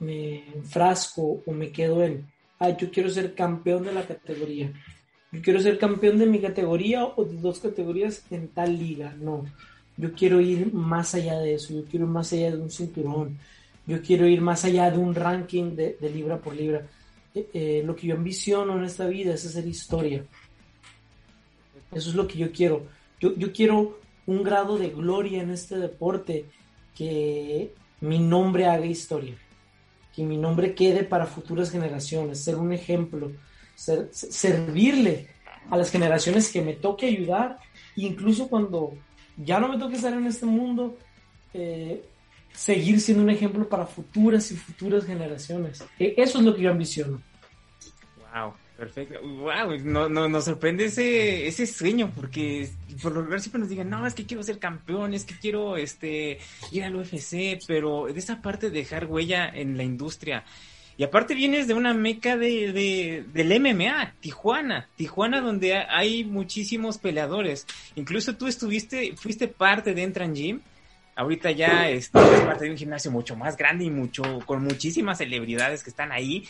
me, 0.00 0.48
enfrasco 0.54 1.42
o 1.44 1.52
me 1.52 1.70
quedo 1.70 2.02
en, 2.02 2.26
ah, 2.58 2.70
yo 2.70 2.90
quiero 2.90 3.10
ser 3.10 3.34
campeón 3.34 3.84
de 3.84 3.92
la 3.92 4.06
categoría. 4.06 4.72
Yo 5.30 5.42
quiero 5.42 5.60
ser 5.60 5.78
campeón 5.78 6.18
de 6.18 6.26
mi 6.26 6.40
categoría 6.40 7.04
o 7.04 7.24
de 7.24 7.36
dos 7.36 7.60
categorías 7.60 8.24
en 8.30 8.48
tal 8.48 8.78
liga. 8.78 9.14
No, 9.18 9.44
yo 9.98 10.12
quiero 10.12 10.40
ir 10.40 10.72
más 10.72 11.14
allá 11.14 11.38
de 11.40 11.54
eso, 11.54 11.74
yo 11.74 11.84
quiero 11.84 12.06
ir 12.06 12.12
más 12.12 12.32
allá 12.32 12.52
de 12.52 12.62
un 12.62 12.70
cinturón, 12.70 13.36
yo 13.86 14.00
quiero 14.00 14.26
ir 14.26 14.40
más 14.40 14.64
allá 14.64 14.90
de 14.90 14.98
un 14.98 15.14
ranking 15.14 15.74
de, 15.74 15.96
libra 16.14 16.38
por 16.38 16.54
libra. 16.54 16.86
Eh, 17.34 17.48
eh, 17.52 17.82
lo 17.84 17.96
que 17.96 18.06
yo 18.06 18.14
ambiciono 18.14 18.78
en 18.78 18.84
esta 18.84 19.06
vida 19.06 19.34
es 19.34 19.44
hacer 19.44 19.66
historia. 19.66 20.24
Eso 21.90 22.10
es 22.10 22.14
lo 22.14 22.28
que 22.28 22.38
yo 22.38 22.52
quiero. 22.52 22.86
Yo, 23.18 23.34
yo 23.34 23.52
quiero 23.52 23.98
un 24.26 24.42
grado 24.42 24.78
de 24.78 24.90
gloria 24.90 25.42
en 25.42 25.50
este 25.50 25.76
deporte, 25.76 26.44
que 26.94 27.72
mi 28.00 28.18
nombre 28.18 28.66
haga 28.66 28.86
historia, 28.86 29.34
que 30.14 30.22
mi 30.22 30.36
nombre 30.36 30.74
quede 30.74 31.02
para 31.02 31.26
futuras 31.26 31.70
generaciones, 31.70 32.44
ser 32.44 32.56
un 32.56 32.72
ejemplo, 32.72 33.32
servirle 33.74 35.28
a 35.70 35.76
las 35.76 35.90
generaciones 35.90 36.52
que 36.52 36.62
me 36.62 36.74
toque 36.74 37.06
ayudar, 37.06 37.58
incluso 37.96 38.48
cuando 38.48 38.94
ya 39.38 39.60
no 39.60 39.68
me 39.68 39.78
toque 39.78 39.96
estar 39.96 40.12
en 40.12 40.26
este 40.26 40.46
mundo, 40.46 40.98
eh, 41.54 42.04
seguir 42.52 43.00
siendo 43.00 43.22
un 43.22 43.30
ejemplo 43.30 43.68
para 43.68 43.86
futuras 43.86 44.50
y 44.50 44.56
futuras 44.56 45.04
generaciones. 45.04 45.84
E, 45.98 46.14
eso 46.16 46.38
es 46.38 46.44
lo 46.44 46.54
que 46.54 46.62
yo 46.62 46.70
ambiciono. 46.70 47.20
Wow. 48.34 48.52
Perfecto. 48.78 49.20
Wow, 49.20 49.76
no, 49.82 50.08
no, 50.08 50.28
nos 50.28 50.44
sorprende 50.44 50.84
ese, 50.84 51.48
ese 51.48 51.66
sueño, 51.66 52.12
porque 52.14 52.70
por 53.02 53.10
lo 53.10 53.22
general 53.22 53.40
siempre 53.40 53.58
nos 53.58 53.68
digan, 53.68 53.90
no, 53.90 54.06
es 54.06 54.14
que 54.14 54.24
quiero 54.24 54.44
ser 54.44 54.60
campeón, 54.60 55.14
es 55.14 55.24
que 55.24 55.34
quiero 55.36 55.76
este, 55.76 56.38
ir 56.70 56.84
al 56.84 56.94
UFC, 56.94 57.58
pero 57.66 58.06
de 58.06 58.16
esa 58.16 58.40
parte 58.40 58.70
de 58.70 58.78
dejar 58.78 59.06
huella 59.06 59.48
en 59.48 59.76
la 59.76 59.82
industria. 59.82 60.44
Y 60.98 61.04
aparte 61.04 61.36
vienes 61.36 61.68
de 61.68 61.74
una 61.74 61.94
meca 61.94 62.36
de, 62.36 62.72
de, 62.72 63.24
del 63.32 63.60
MMA, 63.60 64.14
Tijuana, 64.18 64.88
Tijuana 64.96 65.40
donde 65.40 65.76
hay 65.76 66.24
muchísimos 66.24 66.98
peleadores. 66.98 67.68
Incluso 67.94 68.34
tú 68.34 68.48
estuviste, 68.48 69.14
fuiste 69.16 69.46
parte 69.46 69.94
de 69.94 70.02
Entran 70.02 70.34
Gym. 70.34 70.60
Ahorita 71.14 71.52
ya 71.52 71.88
este, 71.88 72.18
eres 72.18 72.40
parte 72.40 72.64
de 72.64 72.72
un 72.72 72.76
gimnasio 72.76 73.12
mucho 73.12 73.36
más 73.36 73.56
grande 73.56 73.84
y 73.84 73.90
mucho, 73.90 74.40
con 74.44 74.64
muchísimas 74.64 75.18
celebridades 75.18 75.84
que 75.84 75.90
están 75.90 76.10
ahí. 76.10 76.42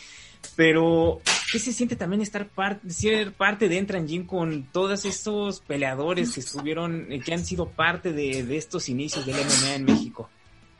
Pero, 0.55 1.21
¿qué 1.51 1.59
se 1.59 1.71
siente 1.71 1.95
también 1.95 2.23
estar 2.23 2.47
parte, 2.47 2.89
ser 2.89 3.33
parte 3.33 3.69
de 3.69 3.77
Entran 3.77 4.07
Gym 4.07 4.25
con 4.25 4.63
todos 4.71 5.05
estos 5.05 5.59
peleadores 5.59 6.33
que 6.33 6.39
estuvieron, 6.39 7.11
eh, 7.11 7.19
que 7.19 7.35
han 7.35 7.45
sido 7.45 7.69
parte 7.69 8.13
de, 8.13 8.57
estos 8.57 8.89
inicios 8.89 9.27
del 9.27 9.35
MMA 9.35 9.75
en 9.75 9.85
México? 9.85 10.27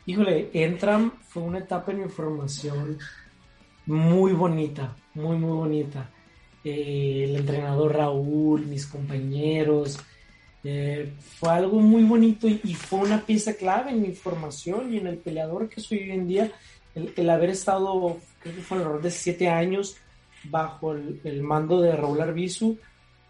Híjole, 0.06 0.50
Entran 0.54 1.12
fue 1.28 1.44
una 1.44 1.58
etapa 1.58 1.92
en 1.92 2.02
mi 2.02 2.08
formación 2.08 2.98
muy 3.86 4.32
bonita, 4.32 4.96
muy, 5.14 5.36
muy 5.36 5.52
bonita. 5.52 6.10
eh, 6.64 7.24
el 7.24 7.36
entrenador 7.36 7.94
Raúl, 7.96 8.66
mis 8.66 8.86
compañeros. 8.86 9.98
Eh, 10.62 11.14
fue 11.38 11.50
algo 11.50 11.80
muy 11.80 12.02
bonito 12.04 12.46
y, 12.46 12.74
fue 12.74 13.00
una 13.00 13.24
pieza 13.24 13.54
clave 13.54 13.92
en 13.92 14.02
mi 14.02 14.12
formación 14.12 14.92
y 14.92 14.98
en 14.98 15.06
el 15.06 15.16
peleador 15.16 15.68
que 15.68 15.80
soy 15.80 16.00
hoy 16.00 16.10
en 16.10 16.28
día. 16.28 16.52
El, 16.94 17.30
haber 17.30 17.50
estado, 17.50 18.18
creo 18.40 18.54
que 18.54 18.62
fue 18.62 18.78
alrededor 18.78 19.02
de 19.02 19.10
siete 19.10 19.48
años 19.48 19.96
bajo 20.44 20.92
el, 20.92 21.42
mando 21.42 21.80
de 21.80 21.96
Raúl 21.96 22.20
Arbizu. 22.20 22.78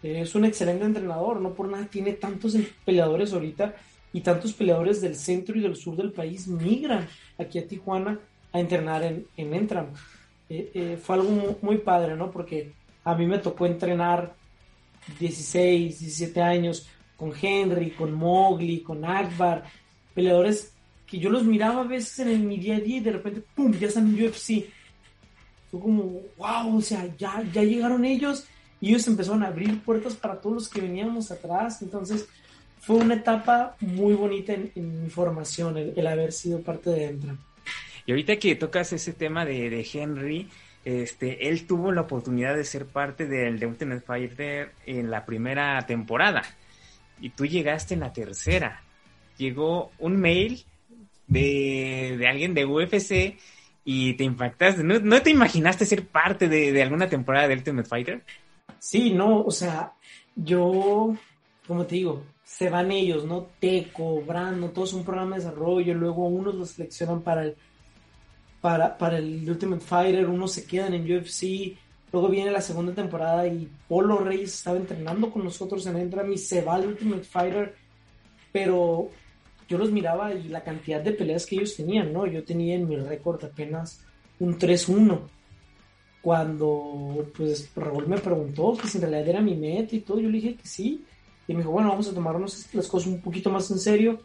Eh, 0.03 0.21
es 0.21 0.35
un 0.35 0.45
excelente 0.45 0.83
entrenador, 0.83 1.39
no 1.39 1.53
por 1.53 1.69
nada 1.69 1.85
tiene 1.85 2.13
tantos 2.13 2.57
peleadores 2.83 3.33
ahorita 3.33 3.75
y 4.13 4.21
tantos 4.21 4.51
peleadores 4.53 4.99
del 4.99 5.15
centro 5.15 5.57
y 5.57 5.61
del 5.61 5.75
sur 5.75 5.95
del 5.95 6.11
país 6.11 6.47
migran 6.47 7.07
aquí 7.37 7.59
a 7.59 7.67
Tijuana 7.67 8.19
a 8.51 8.59
entrenar 8.59 9.03
en, 9.03 9.25
en 9.37 9.53
Entram. 9.53 9.87
Fue 11.01 11.15
algo 11.15 11.57
muy 11.61 11.77
padre, 11.77 12.15
¿no? 12.15 12.31
Porque 12.31 12.73
a 13.03 13.15
mí 13.15 13.25
me 13.25 13.39
tocó 13.39 13.65
entrenar 13.65 14.35
16, 15.19 15.99
17 15.99 16.41
años 16.41 16.87
con 17.15 17.33
Henry, 17.39 17.91
con 17.91 18.13
Mowgli, 18.13 18.81
con 18.81 19.05
Akbar, 19.05 19.63
peleadores 20.13 20.73
que 21.05 21.19
yo 21.19 21.29
los 21.29 21.43
miraba 21.43 21.81
a 21.81 21.87
veces 21.87 22.19
en 22.25 22.47
mi 22.47 22.57
día 22.57 22.77
a 22.77 22.79
día 22.79 22.97
y 22.97 23.01
de 23.01 23.11
repente, 23.11 23.43
¡pum!, 23.53 23.73
ya 23.73 23.87
están 23.87 24.07
en 24.07 24.25
UFC. 24.25 24.65
Fue 25.69 25.79
como, 25.79 26.21
wow, 26.37 26.77
o 26.77 26.81
sea, 26.81 27.05
ya, 27.17 27.43
ya 27.53 27.63
llegaron 27.63 28.05
ellos 28.05 28.45
y 28.79 28.89
ellos 28.89 29.07
empezaron 29.07 29.43
a 29.43 29.47
abrir 29.47 29.81
puertas 29.83 30.15
para 30.15 30.39
todos 30.39 30.55
los 30.55 30.69
que 30.69 30.81
veníamos 30.81 31.29
atrás. 31.29 31.81
Entonces, 31.81 32.27
fue 32.79 32.95
una 32.95 33.15
etapa 33.15 33.75
muy 33.81 34.13
bonita 34.13 34.53
en, 34.53 35.03
mi 35.03 35.09
formación, 35.09 35.77
el, 35.77 36.07
haber 36.07 36.31
sido 36.31 36.61
parte 36.61 36.89
de 36.89 37.05
Entra. 37.05 37.35
Ahorita 38.11 38.37
que 38.37 38.55
tocas 38.55 38.93
ese 38.93 39.13
tema 39.13 39.45
de, 39.45 39.69
de 39.69 39.87
Henry, 39.93 40.49
este, 40.83 41.47
él 41.47 41.67
tuvo 41.67 41.91
la 41.91 42.01
oportunidad 42.01 42.55
de 42.55 42.63
ser 42.63 42.85
parte 42.85 43.27
del 43.27 43.59
The 43.59 43.67
Ultimate 43.67 44.01
Fighter 44.01 44.71
en 44.85 45.11
la 45.11 45.25
primera 45.25 45.85
temporada 45.85 46.43
y 47.19 47.29
tú 47.29 47.45
llegaste 47.45 47.93
en 47.93 47.99
la 47.99 48.11
tercera. 48.11 48.83
Llegó 49.37 49.91
un 49.99 50.17
mail 50.17 50.65
de, 51.27 52.25
alguien 52.27 52.53
de 52.53 52.65
UFC 52.65 53.37
y 53.85 54.13
te 54.15 54.23
impactaste. 54.23 54.83
¿No, 54.83 55.21
te 55.21 55.29
imaginaste 55.29 55.85
ser 55.85 56.07
parte 56.07 56.49
de, 56.49 56.81
alguna 56.81 57.07
temporada 57.07 57.47
de 57.47 57.53
Ultimate 57.53 57.87
Fighter? 57.87 58.23
Sí, 58.79 59.11
no, 59.11 59.43
o 59.43 59.51
sea, 59.51 59.93
yo, 60.35 61.15
como 61.67 61.85
te 61.85 61.95
digo, 61.95 62.25
se 62.43 62.69
van 62.69 62.91
ellos, 62.91 63.25
¿no? 63.25 63.47
Teco, 63.59 64.21
Brando, 64.21 64.71
todos 64.71 64.93
un 64.93 65.05
programa 65.05 65.35
de 65.35 65.43
desarrollo, 65.43 65.93
luego 65.93 66.27
unos 66.27 66.55
los 66.55 66.71
seleccionan 66.71 67.21
para 67.21 67.43
el 67.43 67.55
para, 68.61 68.95
para 68.97 69.17
el 69.17 69.49
Ultimate 69.49 69.81
Fighter, 69.81 70.29
unos 70.29 70.53
se 70.53 70.65
quedan 70.65 70.93
en 70.93 71.11
UFC, 71.11 71.75
luego 72.13 72.29
viene 72.29 72.51
la 72.51 72.61
segunda 72.61 72.93
temporada 72.93 73.47
y 73.47 73.67
Polo 73.87 74.19
Reyes 74.19 74.53
estaba 74.53 74.77
entrenando 74.77 75.31
con 75.31 75.43
nosotros 75.43 75.85
en 75.87 75.97
Entram 75.97 76.31
y 76.31 76.37
se 76.37 76.61
va 76.61 76.75
al 76.75 76.87
Ultimate 76.87 77.23
Fighter, 77.23 77.75
pero 78.51 79.09
yo 79.67 79.77
los 79.77 79.91
miraba 79.91 80.33
y 80.33 80.47
la 80.49 80.63
cantidad 80.63 81.01
de 81.01 81.13
peleas 81.13 81.45
que 81.45 81.55
ellos 81.55 81.75
tenían, 81.75 82.13
¿no? 82.13 82.27
Yo 82.27 82.43
tenía 82.43 82.75
en 82.75 82.87
mi 82.87 82.97
récord 82.97 83.43
apenas 83.43 84.03
un 84.39 84.57
3-1. 84.59 85.19
Cuando 86.21 87.31
pues 87.35 87.71
Raúl 87.75 88.05
me 88.05 88.19
preguntó 88.19 88.77
que 88.79 88.87
si 88.87 88.99
en 88.99 89.03
realidad 89.03 89.29
era 89.29 89.41
mi 89.41 89.55
meta 89.55 89.95
y 89.95 90.01
todo, 90.01 90.19
yo 90.19 90.29
le 90.29 90.37
dije 90.37 90.55
que 90.55 90.67
sí. 90.67 91.03
Y 91.47 91.53
me 91.53 91.59
dijo, 91.59 91.71
bueno, 91.71 91.89
vamos 91.89 92.07
a 92.07 92.13
tomarnos 92.13 92.67
las 92.73 92.87
cosas 92.87 93.07
un 93.07 93.21
poquito 93.21 93.49
más 93.49 93.71
en 93.71 93.79
serio. 93.79 94.19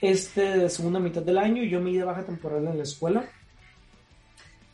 Este 0.00 0.68
segunda 0.68 0.98
mitad 0.98 1.22
del 1.22 1.38
año 1.38 1.62
yo 1.62 1.80
me 1.80 1.90
di 1.90 1.98
de 1.98 2.04
baja 2.04 2.26
temporal 2.26 2.66
en 2.66 2.76
la 2.76 2.82
escuela 2.82 3.24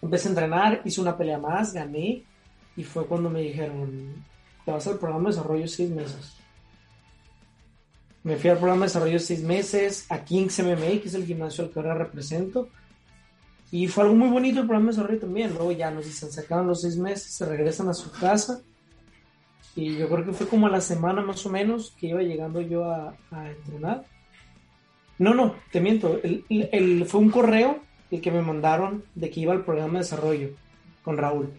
Empecé 0.01 0.29
a 0.29 0.31
entrenar, 0.31 0.83
hice 0.85 1.01
una 1.01 1.17
pelea 1.17 1.39
más, 1.39 1.73
gané 1.73 2.23
y 2.77 2.85
fue 2.85 3.07
cuando 3.07 3.29
me 3.29 3.43
dijeron, 3.43 4.25
te 4.65 4.71
vas 4.71 4.87
al 4.87 4.99
programa 4.99 5.31
de 5.31 5.37
desarrollo 5.37 5.67
seis 5.67 5.91
meses. 5.91 6.35
Me 8.23 8.37
fui 8.37 8.51
al 8.51 8.59
programa 8.59 8.83
de 8.83 8.87
desarrollo 8.87 9.19
seis 9.19 9.43
meses 9.43 10.07
a 10.11 10.25
Kings 10.25 10.61
MMA, 10.61 11.01
que 11.01 11.05
es 11.07 11.15
el 11.15 11.27
gimnasio 11.27 11.65
al 11.65 11.71
que 11.71 11.79
ahora 11.81 11.95
represento. 11.95 12.69
Y 13.71 13.89
fue 13.89 14.05
algo 14.05 14.15
muy 14.15 14.29
bonito 14.29 14.61
el 14.61 14.67
programa 14.67 14.91
de 14.91 14.97
desarrollo 14.97 15.21
también. 15.21 15.55
Luego 15.55 15.73
ya 15.73 15.91
nos 15.91 16.05
dicen, 16.05 16.31
se 16.31 16.41
acaban 16.41 16.67
los 16.67 16.83
seis 16.83 16.97
meses, 16.97 17.33
se 17.33 17.47
regresan 17.47 17.89
a 17.89 17.95
su 17.95 18.11
casa. 18.13 18.61
Y 19.75 19.97
yo 19.97 20.09
creo 20.09 20.25
que 20.25 20.33
fue 20.33 20.47
como 20.47 20.67
a 20.67 20.71
la 20.71 20.81
semana 20.81 21.21
más 21.23 21.45
o 21.47 21.51
menos 21.51 21.95
que 21.99 22.09
iba 22.09 22.23
llegando 22.23 22.61
yo 22.61 22.85
a, 22.85 23.15
entrenar. 23.49 24.05
No, 25.19 25.35
no, 25.35 25.57
te 25.73 25.81
miento. 25.81 26.21
el, 26.23 27.07
fue 27.07 27.21
un 27.21 27.31
correo 27.31 27.88
el 28.11 28.21
que 28.21 28.31
me 28.31 28.43
mandaron 28.43 29.05
de 29.15 29.31
que 29.31 29.41
iba 29.41 29.53
al 29.53 29.65
programa 29.65 29.95
de 29.95 30.05
desarrollo 30.05 30.51
con 31.03 31.17
Raúl. 31.17 31.51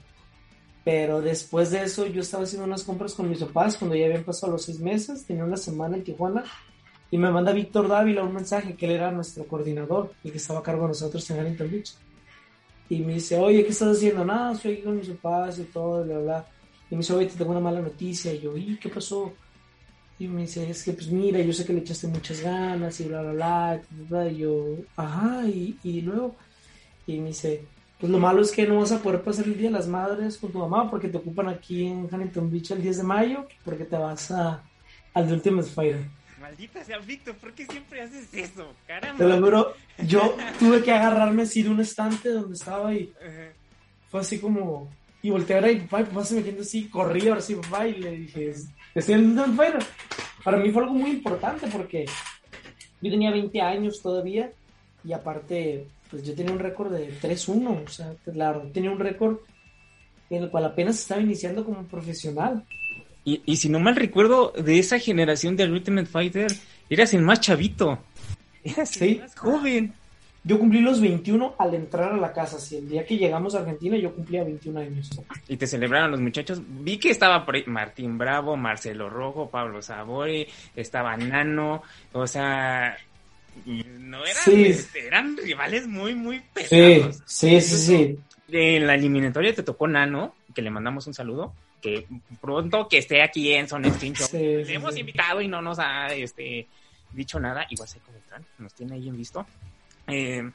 Pero 0.83 1.21
después 1.21 1.71
de 1.71 1.83
eso 1.83 2.07
yo 2.07 2.21
estaba 2.21 2.43
haciendo 2.43 2.65
unas 2.65 2.83
compras 2.83 3.13
con 3.13 3.29
mis 3.29 3.39
papás 3.39 3.77
cuando 3.77 3.95
ya 3.95 4.05
habían 4.05 4.23
pasado 4.23 4.53
los 4.53 4.63
seis 4.63 4.79
meses, 4.79 5.25
tenía 5.25 5.43
una 5.43 5.57
semana 5.57 5.97
en 5.97 6.03
Tijuana 6.03 6.43
y 7.11 7.17
me 7.17 7.31
manda 7.31 7.51
Víctor 7.51 7.87
Dávila 7.87 8.23
un 8.23 8.33
mensaje 8.33 8.75
que 8.75 8.85
él 8.85 8.93
era 8.93 9.11
nuestro 9.11 9.45
coordinador 9.45 10.13
y 10.23 10.31
que 10.31 10.37
estaba 10.37 10.59
a 10.59 10.63
cargo 10.63 10.83
de 10.83 10.89
nosotros 10.89 11.29
en 11.29 11.39
Harrington 11.39 11.69
Beach. 11.69 11.93
Y 12.87 12.99
me 12.99 13.15
dice, 13.15 13.37
oye, 13.37 13.63
¿qué 13.63 13.69
estás 13.69 13.97
haciendo? 13.97 14.25
Nada, 14.25 14.53
estoy 14.53 14.73
aquí 14.73 14.81
con 14.81 14.97
mis 14.97 15.09
papás 15.09 15.59
y 15.59 15.63
todo, 15.63 16.03
bla, 16.03 16.17
bla. 16.19 16.47
Y 16.89 16.95
me 16.95 16.99
dice, 16.99 17.13
oye, 17.13 17.27
te 17.27 17.37
tengo 17.37 17.51
una 17.51 17.59
mala 17.59 17.81
noticia. 17.81 18.33
Y 18.33 18.39
yo, 18.39 18.57
¿y 18.57 18.77
qué 18.77 18.89
pasó? 18.89 19.33
Y 20.19 20.27
me 20.27 20.41
dice, 20.41 20.69
es 20.69 20.83
que 20.83 20.91
pues 20.91 21.07
mira, 21.07 21.39
yo 21.39 21.53
sé 21.53 21.65
que 21.65 21.71
le 21.71 21.79
echaste 21.79 22.07
muchas 22.07 22.41
ganas 22.41 22.99
y 22.99 23.05
bla, 23.05 23.21
bla, 23.21 23.31
bla. 23.31 23.81
Y, 23.89 24.03
bla, 24.03 24.27
y 24.29 24.37
yo, 24.37 24.75
ajá, 24.97 25.47
y, 25.47 25.77
y 25.81 26.01
luego, 26.01 26.35
y 27.07 27.19
me 27.19 27.29
dice, 27.29 27.63
pues 27.99 28.11
lo 28.11 28.19
malo 28.19 28.41
es 28.41 28.51
que 28.51 28.67
no 28.67 28.79
vas 28.79 28.91
a 28.91 29.01
poder 29.01 29.21
pasar 29.21 29.45
el 29.45 29.57
Día 29.57 29.69
de 29.69 29.73
las 29.73 29.87
Madres 29.87 30.37
con 30.37 30.51
tu 30.51 30.59
mamá 30.59 30.89
porque 30.89 31.09
te 31.09 31.17
ocupan 31.17 31.49
aquí 31.49 31.85
en 31.85 32.09
Huntington 32.11 32.51
Beach 32.51 32.71
el 32.71 32.81
10 32.81 32.97
de 32.97 33.03
mayo 33.03 33.47
porque 33.65 33.83
te 33.83 33.97
vas 33.97 34.31
a, 34.31 34.63
al 35.13 35.27
The 35.27 35.33
Ultimate 35.33 35.69
Fighter. 35.69 36.05
Maldita 36.39 36.83
sea, 36.83 36.97
Víctor, 36.99 37.35
¿por 37.35 37.53
qué 37.53 37.65
siempre 37.65 38.01
haces 38.01 38.33
eso? 38.33 38.73
Caramba. 38.87 39.17
Te 39.17 39.27
lo 39.27 39.41
juro, 39.41 39.73
yo 40.05 40.37
tuve 40.57 40.81
que 40.81 40.91
agarrarme 40.91 41.43
así 41.43 41.61
de 41.61 41.69
un 41.69 41.81
estante 41.81 42.29
donde 42.29 42.53
estaba 42.55 42.93
y 42.93 43.13
fue 44.09 44.21
así 44.21 44.39
como... 44.39 44.89
Y 45.21 45.31
volteé 45.31 45.57
a 45.57 45.59
ver 45.59 45.75
y 45.75 45.79
papá, 45.81 45.99
y 45.99 46.03
papá 46.05 46.23
se 46.23 46.35
metiendo 46.35 46.61
así, 46.61 46.87
corrí 46.87 47.27
ahora 47.27 47.41
sí, 47.41 47.53
papá, 47.55 47.85
y 47.85 47.95
le 47.95 48.11
dije, 48.11 48.53
estoy 48.95 49.15
en 49.15 49.37
el 49.37 49.53
Fighter. 49.53 49.83
Para 50.43 50.57
mí 50.57 50.71
fue 50.71 50.83
algo 50.83 50.95
muy 50.95 51.11
importante 51.11 51.67
porque 51.67 52.05
yo 53.01 53.11
tenía 53.11 53.31
20 53.31 53.61
años 53.61 54.01
todavía 54.01 54.51
y 55.03 55.13
aparte, 55.13 55.87
pues 56.09 56.23
yo 56.23 56.33
tenía 56.35 56.51
un 56.51 56.59
récord 56.59 56.91
de 56.91 57.11
3-1, 57.19 57.85
o 57.85 57.89
sea, 57.89 58.13
claro, 58.31 58.69
tenía 58.73 58.91
un 58.91 58.99
récord 58.99 59.37
en 60.29 60.43
el 60.43 60.49
cual 60.49 60.65
apenas 60.65 60.99
estaba 60.99 61.21
iniciando 61.21 61.63
como 61.63 61.83
profesional. 61.83 62.63
Y, 63.25 63.41
y 63.45 63.57
si 63.57 63.69
no 63.69 63.79
mal 63.79 63.95
recuerdo, 63.95 64.51
de 64.51 64.79
esa 64.79 64.99
generación 64.99 65.55
del 65.55 65.71
Ultimate 65.71 66.07
Fighter, 66.07 66.51
eras 66.89 67.13
el 67.13 67.21
más 67.21 67.39
chavito. 67.39 67.99
Eras 68.63 69.01
el 69.01 69.19
más 69.19 69.35
joven. 69.35 69.93
Yo 70.43 70.57
cumplí 70.57 70.79
los 70.79 71.01
21 71.01 71.55
al 71.57 71.73
entrar 71.73 72.13
a 72.13 72.17
la 72.17 72.31
casa. 72.31 72.59
Si 72.59 72.77
el 72.77 72.87
día 72.87 73.05
que 73.05 73.17
llegamos 73.17 73.55
a 73.55 73.59
Argentina 73.59 73.97
yo 73.97 74.13
cumplía 74.13 74.43
21 74.43 74.79
años. 74.79 75.09
Y 75.47 75.57
te 75.57 75.67
celebraron 75.67 76.11
los 76.11 76.21
muchachos. 76.21 76.61
Vi 76.65 76.97
que 76.97 77.09
estaba 77.09 77.45
por 77.45 77.55
ahí 77.55 77.63
Martín 77.67 78.17
Bravo, 78.17 78.55
Marcelo 78.55 79.09
Rojo, 79.09 79.49
Pablo 79.49 79.81
Sabori, 79.81 80.47
estaba 80.75 81.17
Nano. 81.17 81.83
O 82.13 82.25
sea, 82.25 82.97
no 83.65 84.25
eran, 84.25 84.75
eran 84.95 85.37
rivales 85.37 85.87
muy, 85.87 86.15
muy 86.15 86.39
pesados. 86.53 87.21
Sí, 87.25 87.59
sí, 87.59 87.77
sí, 87.77 88.19
En 88.49 88.87
la 88.87 88.95
eliminatoria 88.95 89.53
te 89.53 89.63
tocó 89.63 89.87
Nano, 89.87 90.35
que 90.55 90.61
le 90.61 90.69
mandamos 90.69 91.05
un 91.07 91.13
saludo. 91.13 91.53
Que 91.81 92.05
pronto 92.41 92.89
que 92.89 92.97
esté 92.97 93.21
aquí 93.21 93.53
en 93.53 93.69
Son 93.69 93.81
le 93.81 94.73
hemos 94.73 94.97
invitado 94.97 95.41
y 95.41 95.47
no 95.47 95.61
nos 95.61 95.79
ha 95.79 96.07
este, 96.07 96.67
dicho 97.13 97.39
nada. 97.39 97.65
Igual 97.69 97.87
sé 97.87 97.99
cómo 98.05 98.17
están, 98.17 98.45
nos 98.57 98.73
tiene 98.73 98.95
ahí 98.95 99.07
en 99.07 99.17
visto. 99.17 99.45
Eh, 100.11 100.49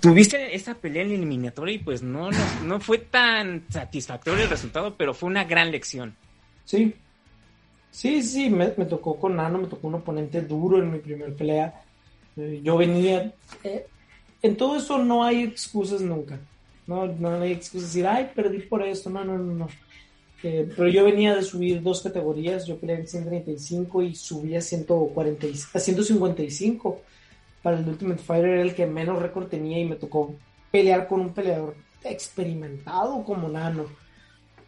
tuviste 0.00 0.54
esta 0.54 0.74
pelea 0.74 1.02
en 1.02 1.12
eliminatoria 1.12 1.74
y 1.74 1.78
pues 1.78 2.02
no, 2.02 2.30
no, 2.64 2.80
fue 2.80 2.98
tan 2.98 3.64
satisfactorio 3.70 4.44
el 4.44 4.50
resultado, 4.50 4.94
pero 4.96 5.14
fue 5.14 5.28
una 5.28 5.44
gran 5.44 5.70
lección. 5.70 6.14
Sí, 6.64 6.94
sí, 7.90 8.22
sí, 8.22 8.50
me, 8.50 8.68
tocó 8.68 9.18
con 9.18 9.36
Nano, 9.36 9.58
me 9.58 9.66
tocó 9.66 9.88
un 9.88 9.96
oponente 9.96 10.40
duro 10.42 10.78
en 10.78 10.92
mi 10.92 10.98
primer 10.98 11.34
pelea. 11.34 11.82
Eh, 12.36 12.60
yo 12.62 12.76
venía, 12.76 13.32
eh, 13.64 13.86
en 14.42 14.56
todo 14.56 14.76
eso 14.76 14.98
no 14.98 15.24
hay 15.24 15.42
excusas 15.42 16.00
nunca, 16.00 16.38
no, 16.86 17.06
no 17.06 17.40
hay 17.40 17.52
excusas 17.52 17.88
decir, 17.88 18.06
ay, 18.06 18.30
perdí 18.34 18.60
por 18.60 18.82
esto, 18.82 19.10
no, 19.10 19.24
no, 19.24 19.38
no, 19.38 19.54
no. 19.54 19.68
pero 20.40 20.88
yo 20.88 21.04
venía 21.04 21.34
de 21.34 21.42
subir 21.42 21.82
dos 21.82 22.02
categorías, 22.02 22.66
yo 22.66 22.78
peleé 22.78 22.96
en 22.96 23.08
135 23.08 24.02
y 24.02 24.14
subí 24.14 24.54
a, 24.56 24.60
140, 24.60 25.46
a 25.74 25.78
155 25.78 27.00
para 27.64 27.78
el 27.78 27.88
Ultimate 27.88 28.22
Fighter 28.22 28.50
era 28.50 28.62
el 28.62 28.74
que 28.74 28.84
menos 28.84 29.22
récord 29.22 29.46
tenía 29.46 29.78
y 29.80 29.86
me 29.86 29.96
tocó 29.96 30.34
pelear 30.70 31.08
con 31.08 31.20
un 31.20 31.32
peleador 31.32 31.74
experimentado 32.04 33.24
como 33.24 33.48
Nano. 33.48 33.86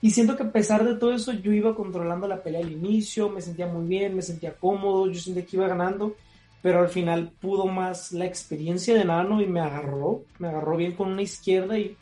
Y 0.00 0.12
siento 0.12 0.34
que 0.34 0.44
a 0.44 0.50
pesar 0.50 0.82
de 0.82 0.94
todo 0.94 1.12
eso, 1.12 1.34
yo 1.34 1.52
iba 1.52 1.74
controlando 1.74 2.26
la 2.26 2.42
pelea 2.42 2.62
al 2.62 2.72
inicio, 2.72 3.28
me 3.28 3.42
sentía 3.42 3.66
muy 3.66 3.86
bien, 3.86 4.16
me 4.16 4.22
sentía 4.22 4.54
cómodo, 4.54 5.08
yo 5.08 5.20
sentía 5.20 5.44
que 5.44 5.56
iba 5.56 5.68
ganando, 5.68 6.16
pero 6.62 6.80
al 6.80 6.88
final 6.88 7.32
pudo 7.38 7.66
más 7.66 8.12
la 8.12 8.24
experiencia 8.24 8.94
de 8.94 9.04
Nano 9.04 9.42
y 9.42 9.46
me 9.46 9.60
agarró, 9.60 10.22
me 10.38 10.48
agarró 10.48 10.78
bien 10.78 10.92
con 10.92 11.10
una 11.10 11.20
izquierda 11.20 11.78
y 11.78 11.98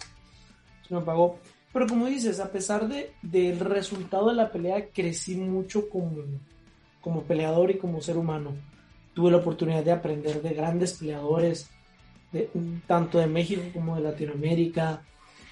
se 0.87 0.95
me 0.95 1.01
pagó. 1.01 1.41
Pero 1.73 1.89
como 1.89 2.07
dices, 2.07 2.39
a 2.39 2.53
pesar 2.53 2.87
de, 2.87 3.15
del 3.21 3.59
resultado 3.59 4.29
de 4.29 4.37
la 4.37 4.53
pelea, 4.53 4.91
crecí 4.95 5.35
mucho 5.35 5.89
como, 5.89 6.23
como 7.01 7.25
peleador 7.25 7.73
y 7.73 7.79
como 7.79 8.01
ser 8.01 8.17
humano. 8.17 8.53
Tuve 9.15 9.31
la 9.31 9.39
oportunidad 9.39 9.85
de 9.85 9.93
aprender 9.93 10.43
de 10.43 10.55
grandes 10.55 10.95
peleadores, 10.95 11.71
tanto 12.87 13.19
de 13.19 13.27
México 13.27 13.63
como 13.73 13.97
de 13.97 14.03
Latinoamérica, 14.03 15.03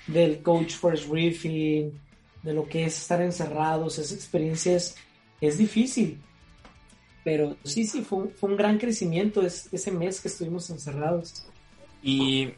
del 0.06 0.42
coach 0.42 0.72
first 0.72 1.08
briefing, 1.08 1.92
de 2.42 2.52
lo 2.52 2.68
que 2.68 2.84
es 2.84 2.98
estar 2.98 3.22
encerrados. 3.22 3.98
Esa 3.98 4.14
experiencia 4.14 4.76
es, 4.76 5.58
difícil. 5.58 6.18
Pero 7.24 7.56
sí, 7.62 7.86
sí, 7.86 8.02
fue 8.02 8.28
un 8.40 8.56
gran 8.56 8.78
crecimiento 8.78 9.42
ese 9.42 9.90
mes 9.92 10.20
que 10.20 10.28
estuvimos 10.28 10.68
encerrados. 10.70 11.46
Y 12.02 12.48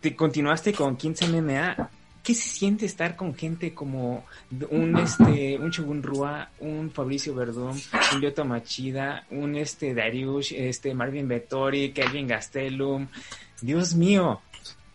te 0.00 0.16
continuaste 0.16 0.72
con 0.72 0.96
15 0.96 1.28
MMA. 1.28 1.90
¿Qué 2.22 2.34
se 2.34 2.48
siente 2.48 2.84
estar 2.86 3.16
con 3.16 3.34
gente 3.34 3.72
como 3.72 4.24
un 4.70 4.98
este 4.98 5.58
un 5.58 5.70
Shogun 5.70 6.02
Rua, 6.02 6.50
un 6.60 6.90
Fabricio 6.90 7.34
Verdún, 7.34 7.80
un 8.14 8.20
Yoto 8.20 8.44
Machida, 8.44 9.24
un 9.30 9.56
este 9.56 9.94
Darius, 9.94 10.52
este 10.52 10.94
Marvin 10.94 11.28
Vettori, 11.28 11.92
Kevin 11.92 12.26
Gastelum? 12.26 13.08
Dios 13.62 13.94
mío. 13.94 14.40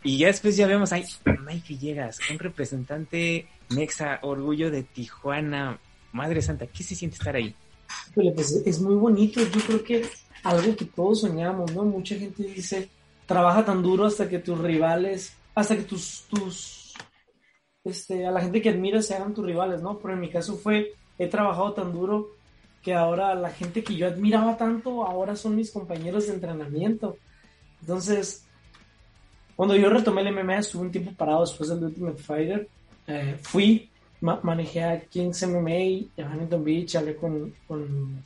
Y 0.03 0.19
ya 0.19 0.27
después 0.27 0.55
ya 0.55 0.67
vemos 0.67 0.93
ahí 0.93 1.03
Mike 1.25 1.65
Villegas, 1.67 2.19
un 2.29 2.37
representante 2.37 3.47
Mexa, 3.69 4.19
orgullo 4.21 4.69
de 4.69 4.83
Tijuana. 4.83 5.79
Madre 6.11 6.41
Santa, 6.41 6.67
¿qué 6.67 6.83
se 6.83 6.95
siente 6.95 7.17
estar 7.17 7.35
ahí? 7.35 7.53
Pues 8.13 8.61
es 8.65 8.79
muy 8.79 8.95
bonito. 8.95 9.41
Yo 9.41 9.61
creo 9.61 9.83
que 9.83 10.05
algo 10.43 10.75
que 10.75 10.85
todos 10.85 11.21
soñamos, 11.21 11.73
¿no? 11.73 11.83
Mucha 11.83 12.15
gente 12.15 12.43
dice, 12.43 12.89
trabaja 13.25 13.65
tan 13.65 13.81
duro 13.81 14.05
hasta 14.05 14.29
que 14.29 14.39
tus 14.39 14.59
rivales, 14.59 15.33
hasta 15.55 15.75
que 15.75 15.83
tus, 15.83 16.23
tus, 16.29 16.84
este, 17.85 18.25
a 18.25 18.31
la 18.31 18.41
gente 18.41 18.61
que 18.61 18.69
admiras 18.69 19.05
se 19.05 19.15
hagan 19.15 19.33
tus 19.33 19.45
rivales, 19.45 19.81
¿no? 19.81 19.97
Pero 19.99 20.13
en 20.13 20.19
mi 20.19 20.29
caso 20.29 20.55
fue, 20.57 20.93
he 21.17 21.27
trabajado 21.27 21.73
tan 21.73 21.93
duro 21.93 22.31
que 22.81 22.93
ahora 22.93 23.33
la 23.35 23.49
gente 23.49 23.83
que 23.83 23.95
yo 23.95 24.07
admiraba 24.07 24.57
tanto, 24.57 25.03
ahora 25.03 25.35
son 25.35 25.55
mis 25.55 25.71
compañeros 25.71 26.27
de 26.27 26.33
entrenamiento. 26.33 27.17
Entonces, 27.81 28.45
cuando 29.55 29.75
yo 29.75 29.89
retomé 29.89 30.21
el 30.21 30.33
MMA, 30.33 30.59
estuve 30.59 30.83
un 30.83 30.91
tiempo 30.91 31.11
parado 31.13 31.41
después 31.41 31.69
del 31.69 31.83
Ultimate 31.83 32.21
Fighter. 32.21 32.67
Eh, 33.07 33.37
fui, 33.41 33.89
manejé 34.21 34.83
a 34.83 34.99
Kings 34.99 35.47
MMA 35.47 36.23
a 36.23 36.33
Huntington 36.33 36.63
Beach, 36.63 36.95
hablé 36.95 37.15
con, 37.15 37.53
con 37.67 38.23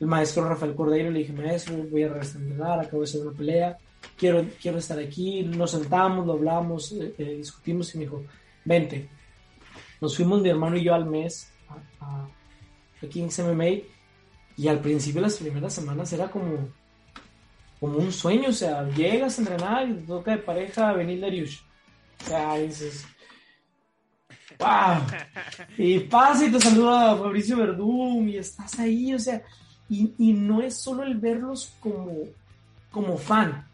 el 0.00 0.06
maestro 0.06 0.48
Rafael 0.48 0.74
Cordeiro, 0.74 1.10
le 1.10 1.20
dije, 1.20 1.32
maestro, 1.32 1.76
voy 1.90 2.04
a 2.04 2.08
regresar 2.08 2.40
a 2.40 2.44
entrenar, 2.44 2.80
acabo 2.80 3.02
de 3.02 3.04
hacer 3.04 3.20
una 3.22 3.36
pelea 3.36 3.78
quiero, 4.16 4.44
quiero 4.60 4.78
estar 4.78 4.98
aquí, 4.98 5.42
nos 5.42 5.72
sentamos, 5.72 6.26
lo 6.26 6.34
hablamos, 6.34 6.92
eh, 6.92 7.14
eh, 7.18 7.34
discutimos 7.38 7.94
y 7.94 7.98
me 7.98 8.04
dijo, 8.04 8.22
vente. 8.66 9.08
Nos 10.00 10.14
fuimos 10.14 10.42
mi 10.42 10.50
hermano 10.50 10.76
y 10.76 10.84
yo 10.84 10.94
al 10.94 11.06
mes 11.06 11.50
a, 11.68 12.04
a, 12.04 12.28
en 13.00 13.26
MMA 13.26 13.82
y 14.58 14.68
al 14.68 14.80
principio 14.80 15.22
las 15.22 15.36
primeras 15.36 15.72
semanas 15.72 16.12
era 16.12 16.30
como, 16.30 16.68
como 17.80 17.98
un 17.98 18.12
sueño, 18.12 18.50
o 18.50 18.52
sea, 18.52 18.86
llegas 18.90 19.38
a 19.38 19.42
entrenar 19.42 19.88
y 19.88 19.94
te 19.94 20.02
toca 20.02 20.32
de 20.32 20.38
pareja 20.38 20.92
venir 20.92 21.20
Darius. 21.20 21.64
O 22.22 22.28
sea, 22.28 22.56
dices, 22.56 23.06
¡wow! 24.58 25.02
Y 25.78 26.00
pasa 26.00 26.46
y 26.46 26.52
te 26.52 26.60
saluda 26.60 27.16
Fabricio 27.16 27.56
Verdún 27.56 28.28
y 28.28 28.36
estás 28.36 28.78
ahí, 28.78 29.14
o 29.14 29.18
sea, 29.18 29.42
y, 29.88 30.12
y 30.18 30.32
no 30.32 30.60
es 30.60 30.76
solo 30.78 31.04
el 31.04 31.16
verlos 31.16 31.74
como, 31.80 32.24
como 32.90 33.16
fan, 33.16 33.66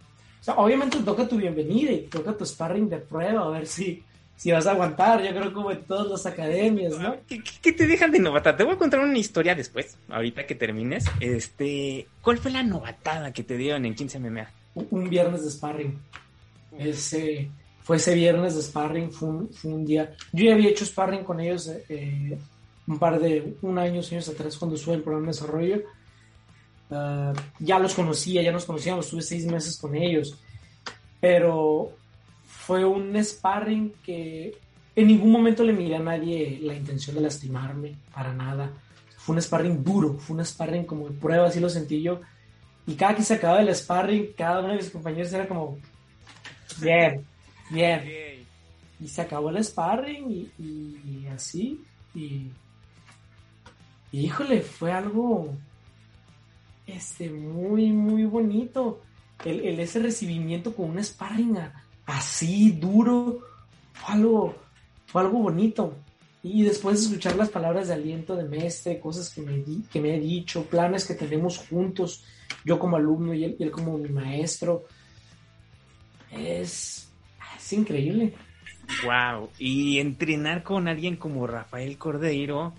o 0.42 0.44
sea, 0.44 0.54
obviamente 0.54 0.98
toca 1.04 1.28
tu 1.28 1.36
bienvenida 1.36 1.92
y 1.92 2.08
toca 2.08 2.36
tu 2.36 2.44
sparring 2.44 2.88
de 2.88 2.98
prueba, 2.98 3.46
a 3.46 3.50
ver 3.50 3.64
si, 3.64 4.02
si 4.42 4.50
vas 4.50 4.66
a 4.66 4.72
aguantar. 4.72 5.22
Yo 5.22 5.30
creo 5.30 5.52
como 5.52 5.70
en 5.70 5.82
todas 5.84 6.08
las 6.08 6.26
academias, 6.26 6.98
¿no? 6.98 7.16
¿Qué, 7.28 7.72
te 7.72 7.86
dejan 7.86 8.10
de 8.10 8.18
novatada? 8.18 8.56
Te 8.56 8.64
voy 8.64 8.74
a 8.74 8.78
contar 8.78 9.00
una 9.00 9.18
historia 9.18 9.54
después, 9.54 9.96
ahorita 10.08 10.46
que 10.46 10.54
termines. 10.54 11.04
Este, 11.20 12.06
¿Cuál 12.20 12.38
fue 12.38 12.50
la 12.50 12.62
novatada 12.62 13.32
que 13.32 13.42
te 13.42 13.56
dieron 13.56 13.84
en 13.86 13.94
15 13.94 14.18
MMA? 14.18 14.50
Un, 14.74 15.08
viernes 15.08 15.44
de 15.44 15.50
sparring. 15.50 15.98
Ese, 16.78 17.50
fue 17.82 17.96
ese 17.98 18.14
viernes 18.14 18.56
de 18.56 18.62
sparring, 18.62 19.12
fue 19.12 19.28
un, 19.64 19.84
día. 19.84 20.14
Yo 20.32 20.46
ya 20.46 20.54
había 20.54 20.70
hecho 20.70 20.84
sparring 20.84 21.24
con 21.24 21.38
ellos 21.40 21.70
eh, 21.88 22.38
un 22.86 22.98
par 22.98 23.20
de, 23.20 23.54
un 23.62 23.78
año, 23.78 24.00
años 24.00 24.28
atrás 24.28 24.56
cuando 24.56 24.76
estuve 24.76 24.94
en 24.94 24.98
el 24.98 25.04
programa 25.04 25.26
de 25.26 25.32
desarrollo 25.32 25.82
Ah, 26.92 27.32
ya 27.58 27.78
los 27.78 27.94
conocía, 27.94 28.42
ya 28.42 28.52
nos 28.52 28.66
conocíamos, 28.66 29.06
estuve 29.06 29.22
seis 29.22 29.46
meses 29.46 29.78
con 29.78 29.94
ellos, 29.94 30.36
pero 31.20 31.92
fue 32.66 32.84
un 32.84 33.16
sparring 33.22 33.92
que 34.04 34.56
en 34.94 35.06
ningún 35.08 35.32
momento 35.32 35.64
le 35.64 35.72
miré 35.72 35.96
a 35.96 36.00
nadie 36.00 36.60
la 36.62 36.74
intención 36.74 37.16
de 37.16 37.22
lastimarme, 37.22 37.96
para 38.14 38.32
nada. 38.32 38.70
Fue 39.16 39.34
un 39.34 39.42
sparring 39.42 39.82
duro, 39.82 40.14
fue 40.18 40.36
un 40.36 40.44
sparring 40.44 40.84
como 40.84 41.08
de 41.08 41.14
prueba, 41.14 41.48
así 41.48 41.58
lo 41.58 41.68
sentí 41.68 42.00
yo. 42.02 42.20
Y 42.86 42.94
cada 42.94 43.16
que 43.16 43.22
se 43.22 43.34
acababa 43.34 43.62
el 43.62 43.74
sparring, 43.74 44.32
cada 44.36 44.60
uno 44.60 44.68
de 44.68 44.76
mis 44.76 44.90
compañeros 44.90 45.32
era 45.32 45.48
como, 45.48 45.76
bien, 46.80 47.26
bien. 47.70 48.44
Y 49.00 49.08
se 49.08 49.22
acabó 49.22 49.50
el 49.50 49.64
sparring 49.64 50.48
y, 50.56 51.26
así. 51.34 51.82
Y, 52.14 52.48
y 54.12 54.20
híjole, 54.20 54.60
fue 54.60 54.92
algo 54.92 55.52
este, 56.86 57.28
muy, 57.28 57.90
muy 57.90 58.24
bonito. 58.24 59.02
El, 59.44 59.80
ese 59.80 59.98
recibimiento 59.98 60.76
con 60.76 60.90
un 60.90 61.02
sparring 61.02 61.58
así 62.16 62.72
duro 62.72 63.40
fue 63.92 64.14
algo, 64.14 64.54
fue 65.06 65.22
algo 65.22 65.38
bonito. 65.38 65.94
Y 66.42 66.62
después 66.64 66.98
de 66.98 67.06
escuchar 67.06 67.36
las 67.36 67.50
palabras 67.50 67.88
de 67.88 67.94
aliento 67.94 68.34
de 68.34 68.44
Mestre, 68.44 68.98
cosas 68.98 69.30
que 69.30 69.42
me, 69.42 69.62
que 69.92 70.00
me 70.00 70.14
ha 70.14 70.18
dicho, 70.18 70.64
planes 70.64 71.06
que 71.06 71.14
tenemos 71.14 71.58
juntos, 71.58 72.24
yo 72.64 72.78
como 72.78 72.96
alumno 72.96 73.32
y 73.32 73.44
él, 73.44 73.70
como 73.70 73.96
mi 73.96 74.08
maestro, 74.08 74.84
es, 76.32 77.08
es 77.56 77.72
increíble. 77.72 78.34
Wow, 79.04 79.50
y 79.58 80.00
entrenar 80.00 80.64
con 80.64 80.88
alguien 80.88 81.16
como 81.16 81.46
Rafael 81.46 81.96
Cordeiro, 81.96 82.74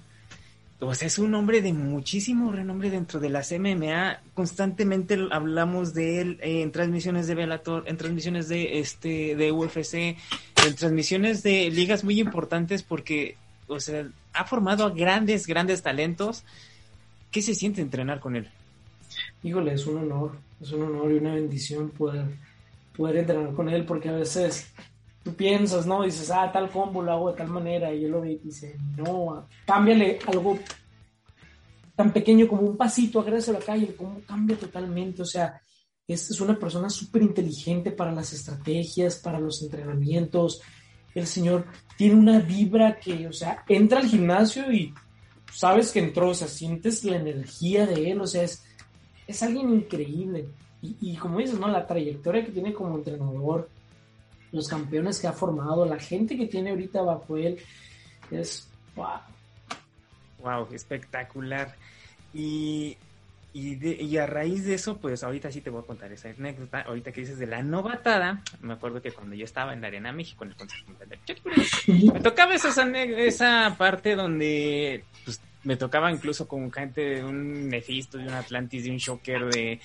o 0.88 0.96
sea, 0.96 1.08
es 1.08 1.20
un 1.20 1.34
hombre 1.36 1.62
de 1.62 1.74
muchísimo 1.74 2.52
renombre 2.52 2.90
dentro 2.90 3.20
de 3.20 3.30
las 3.30 3.52
MMA. 3.52 4.22
Constantemente 4.34 5.18
hablamos 5.32 5.94
de 5.94 6.22
él 6.22 6.40
en 6.42 6.72
transmisiones 6.72 7.28
de 7.28 7.36
Bellator, 7.36 7.84
en 7.88 7.98
transmisiones 7.98 8.48
de 8.48 8.80
este 8.80 9.36
de 9.36 9.52
UFC, 9.52 9.94
en 10.66 10.76
transmisiones 10.76 11.44
de 11.44 11.70
ligas 11.70 12.04
muy 12.04 12.20
importantes 12.20 12.84
porque, 12.84 13.38
o 13.68 13.80
sea, 13.80 14.08
ha 14.34 14.46
formado 14.46 14.86
a 14.86 14.90
grandes, 14.90 15.48
grandes 15.48 15.82
talentos. 15.82 16.44
¿Qué 17.32 17.42
se 17.42 17.56
siente 17.56 17.82
entrenar 17.82 18.20
con 18.20 18.36
él? 18.36 18.50
Híjole, 19.44 19.74
es 19.74 19.86
un 19.88 19.98
honor, 19.98 20.38
es 20.62 20.72
un 20.72 20.84
honor 20.84 21.12
y 21.12 21.16
una 21.16 21.36
bendición 21.36 21.90
poder, 21.90 22.26
poder 22.96 23.18
entrenar 23.18 23.54
con 23.54 23.70
él 23.70 23.86
porque 23.86 24.10
a 24.10 24.14
veces 24.14 24.72
tú 25.24 25.34
piensas, 25.34 25.86
¿no? 25.86 26.04
Dices, 26.04 26.30
ah, 26.32 26.52
tal 26.52 26.70
combo 26.70 27.02
lo 27.02 27.12
hago 27.12 27.32
de 27.32 27.38
tal 27.38 27.48
manera, 27.48 27.94
y 27.94 28.02
yo 28.02 28.10
lo 28.10 28.22
vi 28.22 28.34
y 28.34 28.38
dice, 28.40 28.78
no, 28.98 29.48
cámbiale 29.66 30.20
algo 30.28 30.60
tan 31.96 32.12
pequeño 32.12 32.48
como 32.48 32.64
un 32.64 32.78
pasito, 32.78 33.20
agréselo 33.20 33.58
a 33.58 33.60
la 33.60 33.66
calle, 33.66 33.96
cómo 33.96 34.20
cambia 34.26 34.58
totalmente, 34.58 35.22
o 35.22 35.26
sea, 35.26 35.62
es, 36.08 36.30
es 36.32 36.42
una 36.42 36.58
persona 36.58 36.90
súper 36.90 37.22
inteligente 37.22 37.92
para 37.92 38.12
las 38.12 38.34
estrategias, 38.34 39.18
para 39.18 39.40
los 39.40 39.62
entrenamientos, 39.62 40.62
el 41.16 41.28
señor 41.28 41.66
tiene 41.98 42.16
una 42.16 42.40
vibra 42.40 42.98
que, 43.00 43.28
o 43.28 43.34
sea, 43.34 43.64
entra 43.68 44.00
al 44.00 44.08
gimnasio 44.08 44.72
y 44.72 44.94
sabes 45.52 45.92
que 45.92 46.00
entró, 46.00 46.30
o 46.30 46.34
sea, 46.34 46.48
sientes 46.48 47.04
la 47.04 47.18
energía 47.18 47.86
de 47.86 48.12
él, 48.12 48.22
o 48.22 48.28
sea, 48.28 48.44
es, 48.44 48.64
es 49.28 49.44
alguien 49.44 49.70
increíble. 49.70 50.48
Y, 50.82 50.98
y 51.00 51.16
como 51.16 51.38
dices, 51.38 51.60
¿no? 51.60 51.68
La 51.68 51.86
trayectoria 51.86 52.44
que 52.44 52.52
tiene 52.52 52.74
como 52.74 52.98
entrenador, 52.98 53.70
los 54.54 54.68
campeones 54.68 55.20
que 55.20 55.28
ha 55.28 55.34
formado, 55.34 55.86
la 55.86 56.00
gente 56.00 56.38
que 56.38 56.46
tiene 56.46 56.70
ahorita 56.70 57.02
bajo 57.02 57.36
él, 57.36 57.58
es 58.32 58.70
wow. 58.96 59.20
Wow, 60.40 60.68
espectacular. 60.72 61.76
Y, 62.34 62.98
y, 63.54 64.18
a 64.18 64.28
raíz 64.28 64.66
de 64.66 64.76
eso, 64.76 64.98
pues 64.98 65.24
ahorita 65.24 65.52
sí 65.52 65.62
te 65.62 65.70
voy 65.70 65.82
a 65.82 65.88
contar 65.88 66.12
esa 66.12 66.30
anécdota. 66.30 66.82
Ahorita 66.82 67.12
que 67.12 67.22
dices 67.22 67.40
de 67.40 67.48
la 67.48 67.64
novatada, 67.64 68.42
me 68.62 68.74
acuerdo 68.74 69.02
que 69.02 69.12
cuando 69.12 69.36
yo 69.36 69.46
estaba 69.46 69.74
en 69.74 69.82
la 69.82 69.88
Arena 69.88 70.12
México, 70.12 70.44
en 70.44 70.52
el 70.52 70.56
Consejo 70.56 70.92
me 72.14 72.20
tocaba 72.20 72.54
esa, 72.54 72.70
esa 72.98 73.76
parte 73.78 74.16
donde 74.16 75.04
pues, 75.26 75.42
me 75.64 75.78
tocaba 75.78 76.12
incluso 76.12 76.48
con 76.48 76.72
gente 76.72 77.02
de 77.02 77.24
un 77.24 77.70
Nefisto, 77.70 78.18
de 78.18 78.28
un 78.28 78.34
Atlantis, 78.34 78.84
de 78.84 78.92
un 78.92 78.98
Shocker, 78.98 79.46
de 79.46 79.80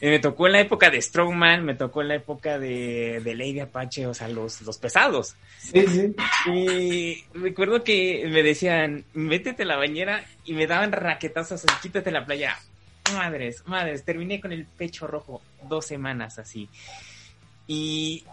eh, 0.00 0.10
me 0.10 0.18
tocó 0.20 0.46
en 0.46 0.52
la 0.52 0.60
época 0.60 0.90
de 0.90 1.02
Strongman, 1.02 1.64
me 1.64 1.74
tocó 1.74 2.02
en 2.02 2.08
la 2.08 2.14
época 2.14 2.58
de, 2.58 3.20
de 3.22 3.34
Lady 3.34 3.60
Apache, 3.60 4.06
o 4.06 4.14
sea, 4.14 4.28
los, 4.28 4.62
los 4.62 4.78
pesados. 4.78 5.34
Sí, 5.58 5.84
sí. 5.86 6.14
Y 6.52 7.24
recuerdo 7.36 7.82
que 7.82 8.28
me 8.30 8.42
decían, 8.42 9.04
métete 9.14 9.64
la 9.64 9.76
bañera 9.76 10.24
y 10.44 10.52
me 10.52 10.66
daban 10.66 10.92
raquetazos, 10.92 11.64
así, 11.64 11.74
quítate 11.82 12.10
la 12.10 12.24
playa. 12.24 12.56
Madres, 13.12 13.62
madres, 13.66 14.04
terminé 14.04 14.40
con 14.40 14.52
el 14.52 14.66
pecho 14.66 15.06
rojo 15.06 15.42
dos 15.68 15.86
semanas 15.86 16.38
así. 16.38 16.68
Y, 17.66 18.24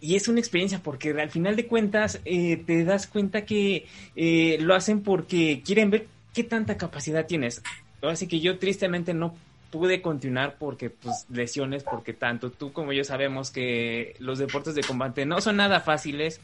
y 0.00 0.16
es 0.16 0.28
una 0.28 0.40
experiencia 0.40 0.80
porque 0.82 1.10
al 1.10 1.30
final 1.30 1.56
de 1.56 1.66
cuentas 1.66 2.20
eh, 2.24 2.62
te 2.66 2.84
das 2.84 3.06
cuenta 3.06 3.46
que 3.46 3.86
eh, 4.16 4.58
lo 4.60 4.74
hacen 4.74 5.02
porque 5.02 5.62
quieren 5.64 5.90
ver 5.90 6.06
qué 6.36 6.44
tanta 6.44 6.76
capacidad 6.76 7.26
tienes. 7.26 7.62
Así 8.02 8.28
que 8.28 8.40
yo 8.40 8.58
tristemente 8.58 9.14
no 9.14 9.34
pude 9.70 10.02
continuar 10.02 10.56
porque 10.58 10.90
pues 10.90 11.24
lesiones, 11.30 11.82
porque 11.82 12.12
tanto 12.12 12.50
tú 12.50 12.74
como 12.74 12.92
yo 12.92 13.04
sabemos 13.04 13.50
que 13.50 14.14
los 14.18 14.38
deportes 14.38 14.74
de 14.74 14.82
combate 14.82 15.24
no 15.24 15.40
son 15.40 15.56
nada 15.56 15.80
fáciles, 15.80 16.42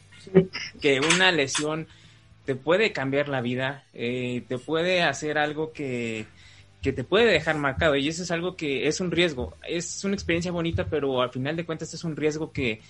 que 0.81 0.99
una 0.99 1.31
lesión 1.31 1.87
te 2.43 2.55
puede 2.55 2.91
cambiar 2.91 3.29
la 3.29 3.41
vida, 3.41 3.83
eh, 3.93 4.43
te 4.47 4.57
puede 4.57 5.03
hacer 5.03 5.37
algo 5.37 5.71
que, 5.73 6.25
que 6.81 6.91
te 6.91 7.03
puede 7.03 7.31
dejar 7.31 7.59
marcado 7.59 7.95
y 7.95 8.07
eso 8.07 8.23
es 8.23 8.31
algo 8.31 8.55
que 8.55 8.87
es 8.87 8.99
un 8.99 9.11
riesgo, 9.11 9.55
es 9.67 10.03
una 10.03 10.15
experiencia 10.15 10.51
bonita, 10.51 10.87
pero 10.87 11.21
al 11.21 11.29
final 11.29 11.55
de 11.55 11.65
cuentas 11.65 11.93
es 11.93 12.03
un 12.03 12.15
riesgo 12.15 12.51
que, 12.51 12.81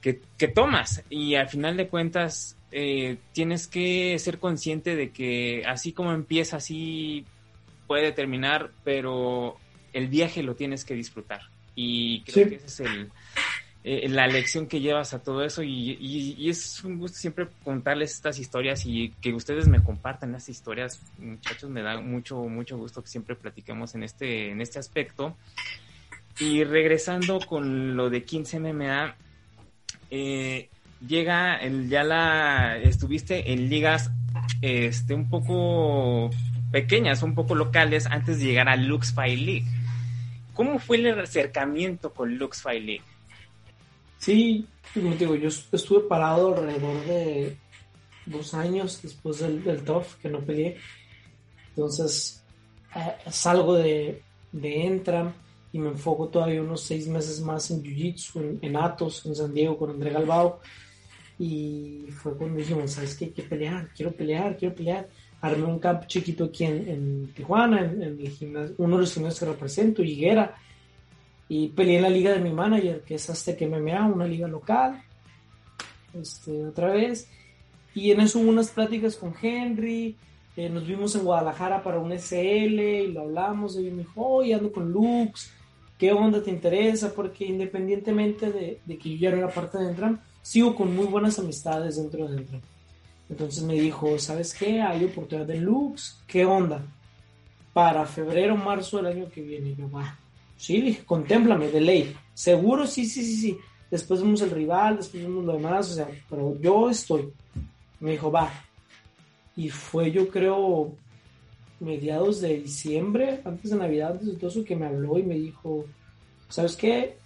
que, 0.00 0.48
tomas 0.48 1.02
y 1.10 1.34
al 1.34 1.48
final 1.48 1.76
de 1.76 1.88
cuentas 1.88 2.56
eh, 2.76 3.18
tienes 3.30 3.68
que 3.68 4.18
ser 4.18 4.40
consciente 4.40 4.96
de 4.96 5.10
que 5.10 5.62
así 5.64 5.92
como 5.92 6.12
empieza, 6.12 6.56
así 6.56 7.24
puede 7.86 8.10
terminar, 8.10 8.72
pero 8.82 9.56
el 9.92 10.08
viaje 10.08 10.42
lo 10.42 10.56
tienes 10.56 10.84
que 10.84 10.94
disfrutar. 10.94 11.42
Y 11.76 12.22
creo 12.22 12.48
que 12.48 12.56
esa 12.56 12.66
es 12.66 12.80
el, 12.80 13.12
eh, 13.84 14.08
la 14.08 14.26
lección 14.26 14.66
que 14.66 14.80
llevas 14.80 15.14
a 15.14 15.22
todo 15.22 15.44
eso. 15.44 15.62
Y, 15.62 16.48
es 16.48 16.82
un 16.82 16.98
gusto 16.98 17.16
siempre 17.16 17.46
contarles 17.62 18.10
estas 18.10 18.40
historias 18.40 18.84
y 18.86 19.10
que 19.20 19.32
ustedes 19.32 19.68
me 19.68 19.80
compartan 19.80 20.34
estas 20.34 20.48
historias. 20.48 21.00
Muchachos 21.18 21.70
me 21.70 21.80
da 21.80 22.00
mucho 22.00 22.38
mucho 22.48 22.76
gusto 22.76 23.02
que 23.02 23.08
siempre 23.08 23.36
platiquemos 23.36 23.94
en 23.94 24.02
este 24.02 24.50
en 24.50 24.60
este 24.60 24.80
aspecto. 24.80 25.36
Y 26.40 26.64
regresando 26.64 27.38
con 27.38 27.96
lo 27.96 28.10
de 28.10 28.24
15 28.24 28.58
MMA 28.58 29.14
eh, 30.10 30.70
llega, 31.06 31.56
el, 31.56 31.88
ya 31.88 32.04
la 32.04 32.78
estuviste 32.78 33.52
en 33.52 33.68
ligas 33.68 34.10
este, 34.62 35.14
un 35.14 35.28
poco 35.28 36.30
pequeñas, 36.70 37.22
un 37.22 37.34
poco 37.34 37.54
locales 37.54 38.06
antes 38.06 38.38
de 38.38 38.46
llegar 38.46 38.68
a 38.68 38.76
Lux 38.76 39.12
Fight 39.12 39.38
League. 39.38 39.66
¿Cómo 40.54 40.78
fue 40.78 40.98
el 40.98 41.18
acercamiento 41.18 42.12
con 42.12 42.36
Lux 42.36 42.62
Fight 42.62 42.84
League? 42.84 43.04
Sí, 44.18 44.66
como 44.92 45.14
digo, 45.14 45.34
yo 45.34 45.48
estuve 45.48 46.00
parado 46.08 46.56
alrededor 46.56 47.04
de 47.06 47.56
dos 48.26 48.54
años 48.54 49.00
después 49.02 49.40
del, 49.40 49.62
del 49.62 49.84
TOF, 49.84 50.16
que 50.16 50.28
no 50.28 50.40
peleé. 50.40 50.78
Entonces, 51.70 52.42
eh, 52.94 53.30
salgo 53.30 53.74
de, 53.74 54.22
de 54.52 54.86
Entram, 54.86 55.32
y 55.74 55.78
me 55.80 55.88
enfoco 55.88 56.28
todavía 56.28 56.62
unos 56.62 56.82
seis 56.82 57.08
meses 57.08 57.40
más 57.40 57.68
en 57.72 57.82
Jiu-Jitsu, 57.82 58.60
en, 58.62 58.76
Atos, 58.76 59.26
en 59.26 59.34
San 59.34 59.52
Diego 59.52 59.76
con 59.76 59.90
André 59.90 60.10
Galbao. 60.10 60.60
Y 61.38 62.06
fue 62.10 62.36
cuando 62.36 62.58
dijimos, 62.58 62.92
¿sabes 62.92 63.16
qué? 63.16 63.26
Hay 63.26 63.30
que 63.32 63.42
pelear, 63.42 63.88
quiero 63.94 64.12
pelear, 64.12 64.56
quiero 64.56 64.74
pelear. 64.74 65.08
Armé 65.40 65.64
un 65.64 65.78
campo 65.78 66.06
chiquito 66.06 66.44
aquí 66.44 66.64
en, 66.64 67.32
Tijuana, 67.34 67.80
en, 67.80 68.02
el 68.02 68.28
gimnasio, 68.30 68.74
uno 68.78 68.96
de 68.96 69.02
los 69.02 69.12
gimnasios 69.12 69.40
que 69.40 69.46
represento, 69.46 70.02
Higuera. 70.02 70.54
Y 71.48 71.68
peleé 71.68 71.96
en 71.96 72.02
la 72.02 72.10
liga 72.10 72.32
de 72.32 72.40
mi 72.40 72.50
manager, 72.50 73.02
que 73.02 73.16
es 73.16 73.28
Aztec 73.28 73.60
MMA, 73.62 74.06
una 74.06 74.26
liga 74.26 74.48
local. 74.48 75.02
Este, 76.14 76.66
otra 76.66 76.92
vez. 76.92 77.28
Y 77.94 78.10
en 78.10 78.20
eso 78.20 78.38
hubo 78.38 78.48
unas 78.48 78.70
pláticas 78.70 79.16
con 79.16 79.34
Henry. 79.40 80.16
Eh, 80.56 80.68
nos 80.68 80.86
vimos 80.86 81.14
en 81.16 81.24
Guadalajara 81.24 81.82
para 81.82 81.98
un 81.98 82.12
SL 82.12 82.80
y 82.80 83.12
lo 83.12 83.22
hablamos. 83.22 83.76
Y 83.78 83.90
me 83.90 83.98
dijo, 83.98 84.24
oye, 84.24 84.54
ando 84.54 84.72
con 84.72 84.90
Lux 84.90 85.52
qué 85.98 86.12
onda 86.12 86.42
te 86.42 86.50
interesa, 86.50 87.12
porque 87.14 87.44
independientemente 87.46 88.50
de, 88.50 88.98
que 88.98 89.10
yo 89.10 89.16
ya 89.16 89.30
no 89.30 89.38
era 89.38 89.48
parte 89.48 89.78
de 89.78 89.88
Entram, 89.90 90.20
sigo 90.44 90.76
con 90.76 90.94
muy 90.94 91.06
buenas 91.06 91.38
amistades 91.38 91.96
dentro 91.96 92.28
de 92.28 92.36
Entram. 92.36 92.60
Entonces 93.30 93.62
me 93.64 93.74
dijo, 93.74 94.18
¿sabes 94.18 94.52
qué? 94.52 94.82
Hay 94.82 95.04
oportunidad 95.04 95.46
de 95.46 95.56
Lux, 95.56 96.22
¿qué 96.26 96.44
onda? 96.44 96.82
Para 97.72 98.04
febrero 98.04 98.54
marzo 98.54 98.98
del 98.98 99.06
año 99.06 99.30
que 99.30 99.40
viene. 99.40 99.70
Y 99.70 99.76
yo, 99.76 99.90
va, 99.90 100.18
sí, 100.58 100.82
dije, 100.82 101.02
contémplame, 101.04 101.68
de 101.68 101.80
ley. 101.80 102.16
Seguro, 102.34 102.86
sí, 102.86 103.06
sí, 103.06 103.24
sí, 103.24 103.36
sí. 103.36 103.58
Después 103.90 104.20
vemos 104.20 104.42
el 104.42 104.50
rival, 104.50 104.98
después 104.98 105.22
vemos 105.22 105.44
lo 105.44 105.54
demás, 105.54 105.90
o 105.90 105.94
sea, 105.94 106.08
pero 106.28 106.60
yo 106.60 106.90
estoy. 106.90 107.32
Me 108.00 108.12
dijo, 108.12 108.30
va. 108.30 108.52
Y 109.56 109.70
fue, 109.70 110.12
yo 110.12 110.28
creo, 110.28 110.92
mediados 111.80 112.42
de 112.42 112.58
diciembre, 112.58 113.40
antes 113.46 113.70
de 113.70 113.78
Navidad, 113.78 114.14
de 114.20 114.36
todo 114.36 114.50
eso, 114.50 114.62
que 114.62 114.76
me 114.76 114.86
habló 114.86 115.18
y 115.18 115.22
me 115.22 115.36
dijo, 115.36 115.86
¿sabes 116.50 116.76
qué? 116.76 117.16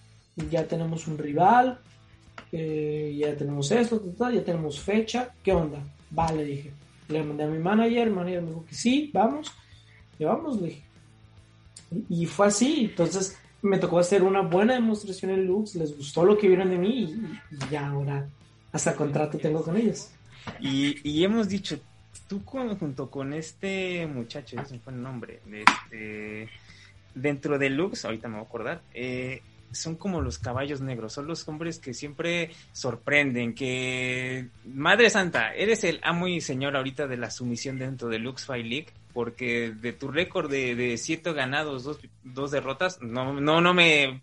Ya 0.51 0.69
tenemos 0.69 1.09
un 1.09 1.19
rival, 1.19 1.81
ya 2.53 3.37
tenemos 3.37 3.71
esto, 3.71 4.03
ya 4.19 4.45
tenemos 4.45 4.81
fecha, 4.81 5.33
¿qué 5.43 5.53
onda? 5.53 5.79
Vale, 6.11 6.45
dije. 6.45 6.73
Le 7.09 7.23
mandé 7.23 7.45
a 7.45 7.47
mi 7.47 7.59
manager, 7.59 8.09
el 8.09 8.15
manager 8.15 8.43
me 8.43 8.49
dijo 8.49 8.65
que 8.67 8.75
sí, 8.75 9.11
vamos, 9.13 9.53
y 10.19 10.25
vamos, 10.25 10.63
dije. 10.63 10.83
Y, 12.09 12.27
fue 12.27 12.49
así, 12.49 12.87
entonces 12.91 13.39
me 13.63 13.79
tocó 13.79 13.99
hacer 13.99 14.23
una 14.23 14.43
buena 14.43 14.75
demostración 14.75 15.31
en 15.31 15.47
Lux, 15.47 15.75
les 15.75 15.97
gustó 15.97 16.25
lo 16.25 16.37
que 16.37 16.49
vieron 16.49 16.69
de 16.69 16.77
mí 16.77 17.05
y, 17.51 17.71
ya 17.71 17.89
ahora 17.89 18.29
hasta 18.73 18.95
contrato 18.95 19.39
tengo 19.39 19.63
con 19.63 19.77
ellos. 19.77 20.11
Y, 20.61 20.97
y 21.09 21.25
hemos 21.25 21.49
dicho, 21.49 21.79
tú 22.29 22.43
junto 22.45 23.11
con 23.11 23.33
este 23.33 24.07
muchacho, 24.07 24.61
ese 24.61 24.79
fue 24.79 24.93
el 24.93 25.03
nombre, 25.03 25.41
este, 25.51 26.49
dentro 27.15 27.59
de 27.59 27.71
Lux, 27.71 28.05
ahorita 28.05 28.29
me 28.29 28.35
voy 28.35 28.45
a 28.45 28.47
acordar, 28.47 28.83
eh, 28.93 29.43
son 29.73 29.97
como 29.97 30.21
los 30.21 30.39
caballos 30.39 30.81
negros, 30.81 31.13
son 31.13 31.27
los 31.27 31.47
hombres 31.49 31.79
que 31.79 31.95
siempre 31.95 32.51
sorprenden, 32.73 33.55
que, 33.55 34.49
Madre 34.65 35.11
Santa, 35.11 35.55
eres 35.55 35.85
el 35.85 36.01
amo 36.03 36.29
y 36.29 36.41
señor 36.41 36.77
ahorita 36.77 37.07
de 37.07 37.17
la 37.17 37.31
sumisión 37.31 37.79
dentro 37.79 38.09
de 38.09 38.19
Lux 38.19 38.47
Fight 38.47 38.67
League, 38.67 38.89
porque 39.13 39.73
de 39.73 39.93
tu 39.93 40.09
récord 40.09 40.51
de, 40.51 40.97
siete 40.99 41.33
ganados, 41.33 41.85
dos, 41.85 41.99
dos 42.25 42.51
derrotas, 42.51 43.01
no, 43.03 43.41
no, 43.41 43.61
no 43.61 43.75
me 43.75 44.23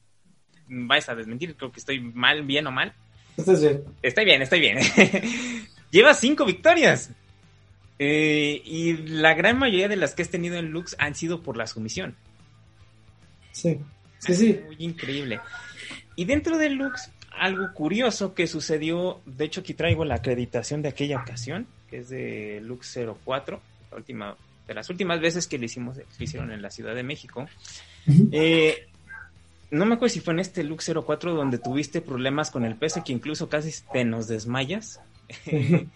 vais 0.68 1.08
a 1.10 1.16
desmentir, 1.16 1.56
creo 1.56 1.72
que 1.72 1.80
estoy 1.80 2.00
mal, 2.00 2.44
bien 2.44 2.68
o 2.68 2.72
mal. 2.72 2.94
Estás 3.38 3.62
bien. 3.62 3.84
Estoy 4.02 4.26
bien, 4.26 4.42
estoy 4.42 4.60
bien. 4.60 4.80
Llevas 5.92 6.20
cinco 6.20 6.46
victorias. 6.46 7.12
Eh, 7.98 8.62
y 8.66 8.98
la 9.08 9.34
gran 9.36 9.58
mayoría 9.58 9.88
de 9.88 9.96
las 9.96 10.16
que 10.16 10.22
has 10.22 10.30
tenido 10.30 10.58
en 10.58 10.72
Lux 10.72 10.96
han 11.00 11.16
sido 11.16 11.42
por 11.42 11.56
la 11.56 11.68
sumisión. 11.68 12.16
Sí, 13.52 13.80
sí, 14.26 14.36
sí. 14.36 14.60
Muy 14.66 14.76
increíble. 14.80 15.40
Y 16.16 16.26
dentro 16.26 16.58
de 16.58 16.70
Lux, 16.70 17.10
algo 17.32 17.74
curioso 17.74 18.34
que 18.34 18.48
sucedió, 18.48 19.22
de 19.26 19.46
hecho 19.46 19.62
aquí 19.62 19.74
traigo 19.74 20.06
la 20.06 20.16
acreditación 20.16 20.82
de 20.82 20.90
aquella 20.90 21.20
ocasión, 21.20 21.68
que 21.90 22.00
es 22.00 22.10
de 22.10 22.62
Lux 22.64 22.98
04, 23.24 23.62
la 23.92 23.98
última, 23.98 24.36
de 24.68 24.74
las 24.74 24.90
últimas 24.90 25.20
veces 25.20 25.48
que 25.48 25.58
le 25.58 25.66
hicimos, 25.66 25.98
lo 25.98 26.04
hicieron 26.20 26.52
en 26.52 26.62
la 26.62 26.70
Ciudad 26.70 26.96
de 26.96 27.04
México. 27.04 27.48
Eh, 28.32 28.88
no 29.72 29.86
me 29.86 29.96
acuerdo 29.96 30.14
si 30.14 30.20
fue 30.20 30.34
en 30.34 30.40
este 30.40 30.64
Lux 30.64 30.92
04 31.06 31.34
donde 31.34 31.58
tuviste 31.58 32.02
problemas 32.02 32.52
con 32.52 32.66
el 32.66 32.76
peso 32.76 33.04
que 33.04 33.12
incluso 33.12 33.50
casi 33.50 33.72
te 33.92 34.06
nos 34.06 34.28
desmayas. 34.28 35.00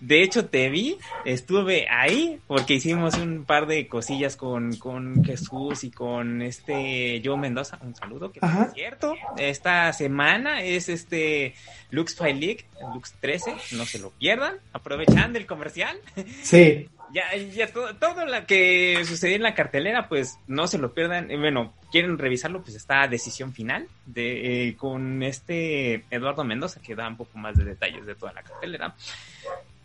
De 0.00 0.22
hecho, 0.22 0.46
te 0.46 0.68
vi, 0.68 0.98
estuve 1.24 1.88
ahí 1.88 2.38
porque 2.46 2.74
hicimos 2.74 3.16
un 3.16 3.44
par 3.44 3.66
de 3.66 3.88
cosillas 3.88 4.36
con, 4.36 4.76
con 4.76 5.24
Jesús 5.24 5.82
y 5.82 5.90
con 5.90 6.42
este 6.42 7.22
Joe 7.24 7.38
Mendoza. 7.38 7.78
Un 7.82 7.94
saludo, 7.94 8.30
que 8.30 8.40
es 8.40 8.74
cierto. 8.74 9.14
Esta 9.38 9.92
semana 9.94 10.62
es 10.62 10.90
este 10.90 11.54
Lux 11.90 12.14
Fight 12.16 12.36
League, 12.36 12.66
Lux 12.92 13.14
13, 13.20 13.54
no 13.72 13.86
se 13.86 13.98
lo 13.98 14.10
pierdan, 14.10 14.56
aprovechando 14.72 15.38
el 15.38 15.46
comercial. 15.46 15.96
Sí. 16.42 16.88
Ya, 17.14 17.34
ya 17.36 17.68
todo, 17.68 17.94
todo 17.94 18.26
lo 18.26 18.44
que 18.44 19.04
sucedió 19.04 19.36
en 19.36 19.42
la 19.42 19.54
cartelera, 19.54 20.08
pues 20.08 20.36
no 20.48 20.66
se 20.66 20.78
lo 20.78 20.92
pierdan. 20.92 21.28
Bueno, 21.28 21.72
quieren 21.92 22.18
revisarlo, 22.18 22.60
pues 22.62 22.74
está 22.74 23.06
decisión 23.06 23.52
final 23.52 23.86
de, 24.04 24.68
eh, 24.68 24.76
con 24.76 25.22
este 25.22 26.04
Eduardo 26.10 26.42
Mendoza, 26.42 26.80
que 26.82 26.96
da 26.96 27.06
un 27.06 27.16
poco 27.16 27.38
más 27.38 27.56
de 27.56 27.64
detalles 27.64 28.04
de 28.04 28.16
toda 28.16 28.32
la 28.32 28.42
cartelera. 28.42 28.96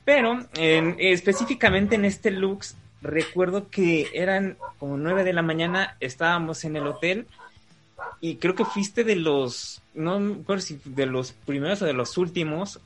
Pero 0.03 0.39
específicamente 0.55 1.93
en 1.93 2.05
este 2.05 2.31
Lux, 2.31 2.75
recuerdo 3.03 3.69
que 3.69 4.07
eran 4.11 4.57
como 4.79 4.97
nueve 4.97 5.23
de 5.23 5.33
la 5.33 5.43
mañana, 5.43 5.97
estábamos 5.99 6.63
en 6.63 6.77
el 6.77 6.87
hotel 6.87 7.27
y 8.21 8.37
creo 8.37 8.55
que 8.55 8.65
fuiste 8.65 9.03
de 9.03 9.15
los, 9.15 9.83
no 9.93 10.19
me 10.19 10.61
si 10.61 10.81
de 10.83 11.05
los 11.05 11.33
primeros 11.33 11.83
o 11.83 11.85
de 11.85 11.93
los 11.93 12.17
últimos, 12.17 12.79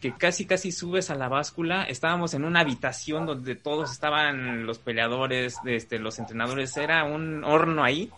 que 0.00 0.12
casi 0.14 0.46
casi 0.46 0.72
subes 0.72 1.10
a 1.10 1.14
la 1.14 1.28
báscula. 1.28 1.84
Estábamos 1.84 2.34
en 2.34 2.44
una 2.44 2.60
habitación 2.60 3.26
donde 3.26 3.56
todos 3.56 3.92
estaban 3.92 4.66
los 4.66 4.78
peleadores, 4.78 5.56
este, 5.64 5.98
los 5.98 6.18
entrenadores, 6.18 6.76
era 6.76 7.04
un 7.04 7.44
horno 7.44 7.82
ahí. 7.82 8.10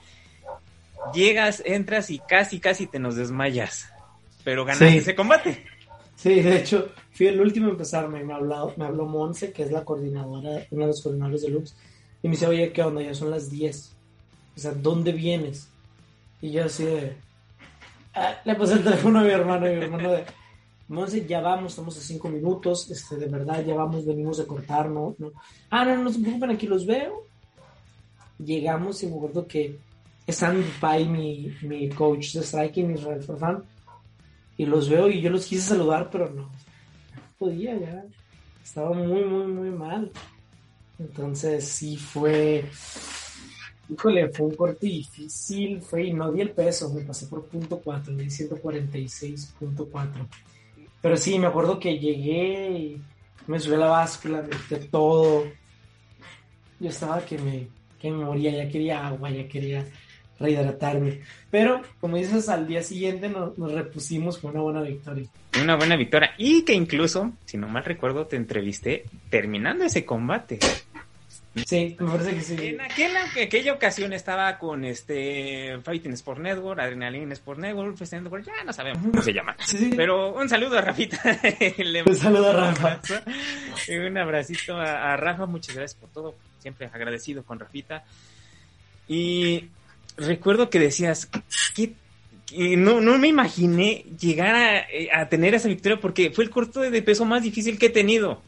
Llegas, 1.14 1.62
entras 1.64 2.10
y 2.10 2.18
casi 2.18 2.60
casi 2.60 2.86
te 2.86 2.98
nos 2.98 3.16
desmayas. 3.16 3.88
Pero 4.44 4.64
ganaste 4.64 4.96
ese 4.96 5.14
combate. 5.14 5.64
Sí, 6.16 6.40
de 6.40 6.56
hecho, 6.56 6.88
fui 7.12 7.28
el 7.28 7.40
último 7.40 7.68
a 7.68 7.70
empezar. 7.70 8.08
Me, 8.08 8.32
hablado, 8.32 8.74
me 8.76 8.86
habló 8.86 9.06
Monse, 9.06 9.52
que 9.52 9.62
es 9.62 9.70
la 9.70 9.84
coordinadora, 9.84 10.66
una 10.70 10.82
de 10.82 10.88
los 10.88 11.02
coordinadores 11.02 11.42
de 11.42 11.50
Lux, 11.50 11.76
y 12.22 12.28
me 12.28 12.32
dice, 12.32 12.46
oye, 12.48 12.72
¿qué 12.72 12.82
onda? 12.82 13.02
Ya 13.02 13.14
son 13.14 13.30
las 13.30 13.50
10. 13.50 13.94
O 14.56 14.60
sea, 14.60 14.72
¿dónde 14.72 15.12
vienes? 15.12 15.68
Y 16.40 16.50
yo 16.50 16.64
así 16.64 16.84
de... 16.84 17.16
Ah, 18.14 18.40
le 18.44 18.56
puse 18.56 18.72
el 18.72 18.82
teléfono 18.82 19.20
a 19.20 19.22
mi 19.22 19.30
hermano 19.30 19.70
y 19.70 19.76
mi 19.76 19.84
hermano 19.84 20.10
de... 20.10 20.24
Monse, 20.88 21.26
ya 21.26 21.40
vamos, 21.40 21.72
estamos 21.72 21.98
a 21.98 22.00
cinco 22.00 22.30
minutos, 22.30 22.90
este, 22.90 23.16
de 23.16 23.26
verdad, 23.26 23.62
ya 23.64 23.74
vamos, 23.74 24.06
venimos 24.06 24.40
a 24.40 24.46
cortar, 24.46 24.88
¿no? 24.88 25.14
no. 25.18 25.32
Ah, 25.68 25.84
no, 25.84 26.02
no 26.02 26.10
se 26.10 26.18
preocupen, 26.18 26.50
aquí 26.50 26.66
los 26.66 26.86
veo. 26.86 27.26
Llegamos 28.38 29.02
y 29.02 29.06
me 29.06 29.16
acuerdo 29.16 29.46
que 29.46 29.78
están 30.26 30.64
Pai, 30.80 31.06
mi, 31.06 31.54
mi 31.62 31.90
coach 31.90 32.32
de 32.32 32.42
striking, 32.42 32.92
Israel 32.92 33.22
Farfán, 33.22 33.64
y 34.56 34.64
los 34.64 34.88
veo 34.88 35.08
y 35.08 35.20
yo 35.20 35.28
los 35.28 35.44
quise 35.44 35.68
saludar, 35.68 36.08
pero 36.10 36.30
no, 36.30 36.42
no 36.42 36.50
podía 37.38 37.78
ya. 37.78 38.04
Estaba 38.64 38.94
muy, 38.94 39.24
muy, 39.24 39.46
muy 39.46 39.70
mal. 39.70 40.10
Entonces 40.98 41.64
sí 41.64 41.98
fue, 41.98 42.64
híjole, 43.90 44.30
fue 44.30 44.46
un 44.46 44.54
corte 44.54 44.86
difícil, 44.86 45.82
fue 45.82 46.06
y 46.06 46.12
no 46.14 46.32
di 46.32 46.40
el 46.40 46.50
peso, 46.50 46.92
me 46.92 47.02
pasé 47.02 47.26
por 47.26 47.44
punto 47.44 47.78
4, 47.78 48.16
di 48.16 48.26
146.4. 48.26 50.26
Pero 51.00 51.16
sí, 51.16 51.38
me 51.38 51.46
acuerdo 51.46 51.78
que 51.78 51.98
llegué 51.98 52.70
y 52.70 53.02
me 53.46 53.58
subí 53.58 53.74
a 53.74 53.78
la 53.78 53.86
báscula, 53.86 54.44
me 54.70 54.76
todo. 54.78 55.44
Yo 56.80 56.88
estaba 56.88 57.24
que 57.24 57.38
me, 57.38 57.68
que 58.00 58.10
me 58.10 58.24
moría, 58.24 58.50
ya 58.50 58.68
quería 58.68 59.06
agua, 59.06 59.30
ya 59.30 59.48
quería 59.48 59.84
rehidratarme. 60.38 61.20
Pero, 61.50 61.82
como 62.00 62.16
dices, 62.16 62.48
al 62.48 62.66
día 62.66 62.82
siguiente 62.82 63.28
nos, 63.28 63.56
nos, 63.58 63.72
repusimos 63.72 64.38
con 64.38 64.52
una 64.52 64.60
buena 64.60 64.82
victoria. 64.82 65.28
Una 65.60 65.76
buena 65.76 65.96
victoria. 65.96 66.30
Y 66.38 66.62
que 66.62 66.74
incluso, 66.74 67.32
si 67.44 67.56
no 67.56 67.68
mal 67.68 67.84
recuerdo, 67.84 68.26
te 68.26 68.36
entrevisté 68.36 69.04
terminando 69.30 69.84
ese 69.84 70.04
combate. 70.04 70.58
Sí, 71.66 71.96
me 71.98 72.10
parece 72.10 72.34
que 72.34 72.40
sí. 72.40 72.56
En 72.60 72.80
aquella, 72.80 73.24
aquella 73.42 73.72
ocasión 73.72 74.12
estaba 74.12 74.58
con 74.58 74.84
este 74.84 75.78
Fighting 75.82 76.12
Sport 76.12 76.40
Network, 76.40 76.80
Adrenaline 76.80 77.32
Sport 77.32 77.60
Network, 77.60 77.96
Fest 77.96 78.14
Network, 78.14 78.44
ya 78.44 78.64
no 78.64 78.72
sabemos 78.72 79.02
cómo 79.02 79.22
se 79.22 79.32
llama. 79.32 79.56
Sí. 79.64 79.92
Pero 79.96 80.34
un 80.34 80.48
saludo 80.48 80.78
a 80.78 80.82
Rafita. 80.82 81.20
un 82.06 82.16
saludo 82.16 82.50
a 82.50 82.52
Rafa. 82.52 83.00
Un 83.88 84.18
abracito 84.18 84.76
a, 84.76 85.12
a 85.12 85.16
Rafa, 85.16 85.46
muchas 85.46 85.74
gracias 85.74 86.00
por 86.00 86.10
todo. 86.10 86.34
Siempre 86.58 86.90
agradecido 86.92 87.42
con 87.44 87.58
Rafita. 87.58 88.04
Y 89.06 89.68
recuerdo 90.16 90.68
que 90.70 90.78
decías 90.78 91.28
que, 91.74 91.94
no, 92.76 93.00
no 93.00 93.18
me 93.18 93.28
imaginé 93.28 94.04
llegar 94.18 94.54
a, 94.54 95.20
a, 95.20 95.28
tener 95.28 95.54
esa 95.54 95.68
victoria 95.68 96.00
porque 96.00 96.30
fue 96.30 96.44
el 96.44 96.50
corto 96.50 96.80
de 96.80 97.02
peso 97.02 97.24
más 97.24 97.42
difícil 97.42 97.78
que 97.78 97.86
he 97.86 97.90
tenido. 97.90 98.42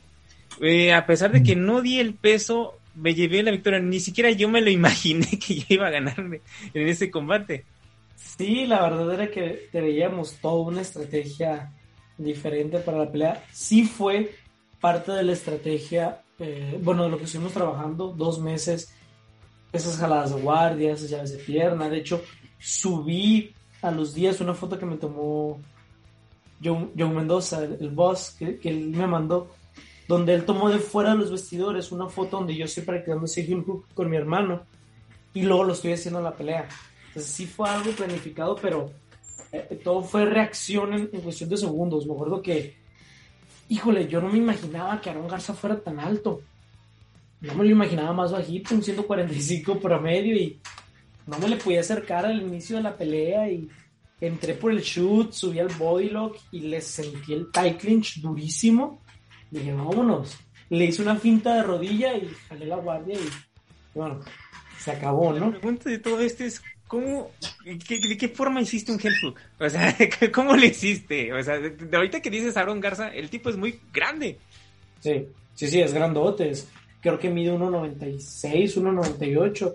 Eh, 0.61 0.93
a 0.93 1.07
pesar 1.07 1.33
de 1.33 1.43
que 1.43 1.57
no 1.57 1.81
di 1.81 2.01
el 2.01 2.15
peso, 2.15 2.79
me 2.95 3.15
llevé 3.15 3.43
la 3.43 3.51
victoria. 3.51 3.81
Ni 3.81 4.01
siquiera 4.01 4.31
yo 4.31 4.49
me 4.49 4.61
lo 4.61 4.71
imaginé 4.71 5.27
que 5.47 5.57
yo 5.57 5.65
iba 5.69 5.89
a 5.89 5.91
ganarme 5.91 6.41
en 6.75 6.89
ese 6.89 7.11
combate. 7.11 7.65
Sí, 8.17 8.67
la 8.67 8.83
verdad 8.83 9.13
era 9.15 9.31
que 9.31 9.69
veíamos 9.73 10.37
toda 10.41 10.69
una 10.69 10.81
estrategia 10.83 11.73
diferente 12.19 12.79
para 12.79 12.99
la 12.99 13.11
pelea. 13.11 13.45
Sí 13.53 13.85
fue 13.85 14.33
parte 14.81 15.13
de 15.13 15.23
la 15.23 15.33
estrategia, 15.33 16.23
eh, 16.39 16.79
bueno, 16.83 17.05
de 17.05 17.11
lo 17.11 17.19
que 17.19 17.25
estuvimos 17.25 17.53
trabajando, 17.53 18.09
dos 18.09 18.41
meses 18.41 18.95
esas 19.73 19.99
jaladas 19.99 20.35
de 20.35 20.41
guardia, 20.41 20.93
esas 20.93 21.11
llaves 21.11 21.33
de 21.33 21.39
pierna. 21.39 21.89
De 21.89 21.99
hecho, 21.99 22.23
subí 22.59 23.55
a 23.83 23.91
los 23.91 24.15
días 24.15 24.41
una 24.41 24.55
foto 24.55 24.79
que 24.79 24.87
me 24.87 24.97
tomó 24.97 25.61
Joe, 26.63 27.09
Mendoza, 27.09 27.65
el, 27.65 27.91
boss, 27.91 28.37
que, 28.39 28.59
él 28.65 28.91
me 28.91 29.07
mandó, 29.07 29.51
donde 30.11 30.35
él 30.35 30.45
tomó 30.45 30.69
de 30.69 30.79
fuera 30.79 31.11
de 31.11 31.19
los 31.19 31.31
vestidores 31.31 31.93
una 31.93 32.09
foto 32.09 32.39
donde 32.39 32.57
yo 32.57 32.65
estoy 32.65 32.83
practicando 32.83 33.27
ese 33.27 33.43
heel 33.43 33.63
hook 33.63 33.87
con 33.95 34.11
mi 34.11 34.17
hermano 34.17 34.63
y 35.33 35.43
luego 35.43 35.65
lo 35.65 35.73
estoy 35.73 35.93
haciendo 35.93 36.19
en 36.19 36.25
la 36.25 36.35
pelea. 36.35 36.69
Entonces 37.09 37.33
sí 37.33 37.47
fue 37.47 37.69
algo 37.69 37.93
planificado, 37.93 38.57
pero 38.57 38.91
eh, 39.53 39.81
todo 39.83 40.03
fue 40.03 40.25
reacción 40.25 40.95
en, 40.95 41.07
cuestión 41.07 41.49
de 41.49 41.57
segundos. 41.57 42.07
Me 42.07 42.15
acuerdo 42.15 42.43
que, 42.43 42.77
híjole, 43.69 44.09
yo 44.09 44.21
no 44.21 44.29
me 44.29 44.39
imaginaba 44.39 45.01
que 45.01 45.11
Aaron 45.11 45.29
Garza 45.29 45.55
fuera 45.55 45.79
tan 45.79 46.01
alto 46.01 46.43
no 47.41 47.55
me 47.55 47.65
lo 47.65 47.71
imaginaba 47.71 48.13
más 48.13 48.33
bajito, 48.33 48.75
un 48.75 48.83
145 48.83 49.81
promedio 49.81 50.37
y 50.37 50.61
no 51.27 51.39
me 51.39 51.49
le 51.49 51.57
podía 51.57 51.81
acercar 51.81 52.27
al 52.27 52.43
inicio 52.43 52.77
de 52.77 52.83
la 52.83 52.97
pelea 52.97 53.51
y 53.51 53.69
entré 54.21 54.55
por 54.55 54.73
el 54.73 54.83
shoot, 54.83 55.33
subí 55.33 55.59
al 55.59 55.69
bodylock 55.69 56.37
y 56.53 56.61
le 56.61 56.81
sentí 56.83 57.33
el 57.33 57.51
tight 57.51 57.79
clinch 57.79 58.21
durísimo. 58.21 59.01
Dije, 59.51 59.73
vámonos. 59.73 60.37
Le 60.69 60.85
hice 60.85 61.03
una 61.03 61.17
finta 61.17 61.57
de 61.57 61.63
rodilla 61.63 62.15
y 62.15 62.29
jalé 62.49 62.67
la 62.67 62.77
guardia 62.77 63.17
y 63.17 63.29
bueno, 63.95 64.21
se 64.79 64.93
acabó, 64.93 65.33
¿no? 65.33 65.51
La 65.51 65.59
pregunta 65.59 65.91
de 65.91 65.99
todo 65.99 66.21
esto 66.21 66.45
es, 66.45 66.63
¿cómo, 66.87 67.31
de 67.65 68.17
qué 68.17 68.29
forma 68.29 68.61
hiciste 68.61 68.93
un 68.93 68.99
hook? 68.99 69.37
O 69.59 69.69
sea, 69.69 69.97
¿cómo 70.33 70.55
le 70.57 70.69
hiciste? 70.69 71.33
O 71.33 71.43
sea, 71.43 71.59
de, 71.59 71.97
ahorita 71.97 72.21
que 72.21 72.31
dices 72.31 72.57
Aaron 72.57 72.81
Garza, 72.81 73.09
el 73.09 73.29
tipo 73.29 73.51
es 73.51 73.57
muy 73.57 73.81
grande. 73.93 74.39
Sí, 75.01 75.27
sí, 75.55 75.67
sí, 75.67 75.81
es 75.81 75.93
grandote, 75.93 76.51
es 76.51 76.69
creo 77.01 77.19
que 77.19 77.31
mide 77.31 77.53
1,96, 77.53 78.77
1,98. 78.77 79.75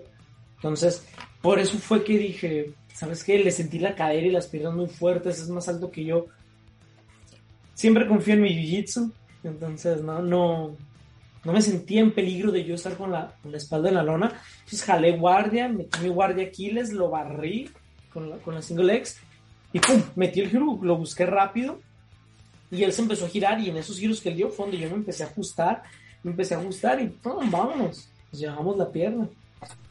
Entonces, 0.56 1.04
por 1.42 1.58
eso 1.58 1.78
fue 1.78 2.04
que 2.04 2.18
dije, 2.18 2.72
¿sabes 2.92 3.22
qué? 3.24 3.38
Le 3.38 3.50
sentí 3.50 3.78
la 3.78 3.94
cadera 3.94 4.26
y 4.26 4.30
las 4.30 4.46
piernas 4.46 4.74
muy 4.74 4.86
fuertes, 4.86 5.40
es 5.40 5.48
más 5.48 5.68
alto 5.68 5.90
que 5.90 6.04
yo. 6.04 6.26
Siempre 7.74 8.06
confío 8.06 8.34
en 8.34 8.42
mi 8.42 8.50
jiu-jitsu, 8.50 9.12
entonces 9.48 10.02
no, 10.02 10.20
no, 10.20 10.76
no 11.44 11.52
me 11.52 11.62
sentía 11.62 12.00
en 12.00 12.12
peligro 12.12 12.52
de 12.52 12.64
yo 12.64 12.74
estar 12.74 12.96
con 12.96 13.12
la, 13.12 13.34
espalda 13.52 13.88
en 13.88 13.94
la 13.94 14.02
lona. 14.02 14.32
Entonces 14.60 14.84
jalé 14.84 15.16
guardia, 15.16 15.68
metí 15.68 16.00
mi 16.00 16.08
guardia 16.08 16.46
Aquiles, 16.46 16.92
lo 16.92 17.10
barrí 17.10 17.70
con 18.12 18.30
la, 18.30 18.36
con 18.38 18.54
la 18.54 18.62
single 18.62 18.86
legs 18.86 19.18
y 19.72 19.80
pum, 19.80 20.02
metí 20.14 20.40
el 20.40 20.50
giro, 20.50 20.78
lo 20.82 20.96
busqué 20.96 21.26
rápido 21.26 21.80
y 22.70 22.82
él 22.82 22.92
se 22.92 23.02
empezó 23.02 23.26
a 23.26 23.28
girar 23.28 23.60
y 23.60 23.70
en 23.70 23.76
esos 23.76 23.98
giros 23.98 24.20
que 24.20 24.30
él 24.30 24.36
dio 24.36 24.48
fue 24.48 24.66
donde 24.66 24.80
yo 24.80 24.88
me 24.88 24.96
empecé 24.96 25.22
a 25.22 25.26
ajustar 25.26 25.82
me 26.26 26.32
empecé 26.32 26.54
a 26.54 26.58
gustar 26.58 27.00
y 27.00 27.06
¡pum! 27.06 27.48
vámonos, 27.50 28.08
pues 28.30 28.40
llevamos 28.40 28.76
la 28.76 28.90
pierna. 28.90 29.28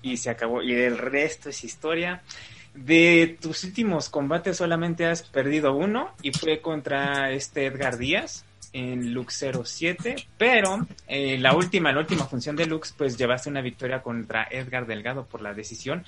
Y 0.01 0.17
se 0.17 0.29
acabó, 0.29 0.61
y 0.61 0.73
el 0.73 0.97
resto 0.97 1.49
es 1.49 1.63
historia. 1.63 2.21
De 2.73 3.37
tus 3.39 3.63
últimos 3.63 4.09
combates 4.09 4.57
solamente 4.57 5.05
has 5.05 5.23
perdido 5.23 5.73
uno 5.73 6.09
y 6.21 6.33
fue 6.33 6.59
contra 6.59 7.31
este 7.31 7.67
Edgar 7.67 7.97
Díaz 7.97 8.43
en 8.75 9.13
Lux 9.13 9.45
07, 9.63 10.15
pero 10.37 10.85
eh, 11.07 11.37
la 11.37 11.55
última, 11.55 11.93
la 11.93 11.99
última 11.99 12.25
función 12.25 12.57
de 12.57 12.65
Lux, 12.65 12.93
pues 12.97 13.17
llevaste 13.17 13.49
una 13.49 13.61
victoria 13.61 14.01
contra 14.01 14.47
Edgar 14.51 14.85
Delgado 14.85 15.25
por 15.25 15.41
la 15.41 15.53
decisión. 15.53 16.03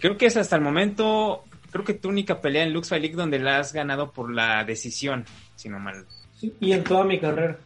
Creo 0.00 0.16
que 0.16 0.26
es 0.26 0.36
hasta 0.38 0.56
el 0.56 0.62
momento, 0.62 1.44
creo 1.70 1.84
que 1.84 1.92
tu 1.92 2.08
única 2.08 2.40
pelea 2.40 2.62
en 2.62 2.72
Lux 2.72 2.88
Fight 2.88 3.02
League 3.02 3.16
donde 3.16 3.38
la 3.38 3.58
has 3.58 3.74
ganado 3.74 4.12
por 4.12 4.32
la 4.32 4.64
decisión, 4.64 5.26
si 5.56 5.68
no 5.68 5.78
mal. 5.78 6.06
Sí, 6.40 6.54
y 6.58 6.72
en 6.72 6.84
toda 6.84 7.04
mi 7.04 7.20
carrera 7.20 7.58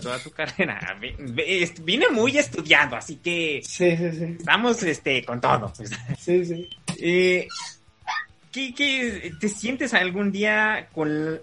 toda 0.00 0.18
tu 0.18 0.30
carrera. 0.30 0.96
Vine 1.82 2.08
muy 2.10 2.38
estudiado, 2.38 2.96
así 2.96 3.16
que 3.16 3.60
sí, 3.64 3.96
sí, 3.96 4.12
sí. 4.12 4.36
estamos 4.38 4.82
este, 4.82 5.24
con 5.24 5.40
todo. 5.40 5.72
Sí, 6.18 6.44
sí. 6.44 6.68
Eh, 7.02 7.48
¿qué, 8.52 9.32
te 9.40 9.48
sientes 9.48 9.94
algún 9.94 10.30
día 10.30 10.88
con, 10.92 11.40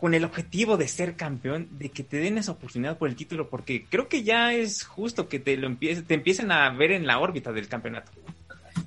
con 0.00 0.14
el 0.14 0.24
objetivo 0.24 0.76
de 0.76 0.88
ser 0.88 1.14
campeón, 1.14 1.68
de 1.72 1.90
que 1.90 2.02
te 2.02 2.16
den 2.16 2.38
esa 2.38 2.52
oportunidad 2.52 2.98
por 2.98 3.08
el 3.08 3.16
título? 3.16 3.48
Porque 3.48 3.84
creo 3.88 4.08
que 4.08 4.22
ya 4.22 4.54
es 4.54 4.84
justo 4.84 5.28
que 5.28 5.38
te, 5.38 5.56
lo 5.56 5.66
empiece, 5.66 6.02
te 6.02 6.14
empiecen 6.14 6.50
a 6.50 6.70
ver 6.70 6.92
en 6.92 7.06
la 7.06 7.18
órbita 7.18 7.52
del 7.52 7.68
campeonato. 7.68 8.10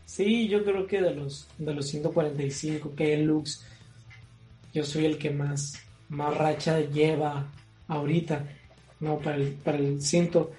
Sí, 0.06 0.48
yo 0.48 0.64
creo 0.64 0.88
que 0.88 1.02
de 1.02 1.14
los, 1.14 1.48
de 1.58 1.74
los 1.74 1.88
145 1.88 2.96
que 2.96 3.14
el 3.14 3.26
Lux, 3.26 3.66
yo 4.74 4.84
soy 4.84 5.06
el 5.06 5.18
que 5.18 5.30
más, 5.30 5.80
más 6.10 6.36
racha 6.36 6.80
lleva 6.82 7.48
ahorita. 7.88 8.46
¿no? 9.04 9.20
Para 9.20 9.36
el, 9.36 9.54
para 9.54 9.78
el 9.78 10.02
cinto. 10.02 10.52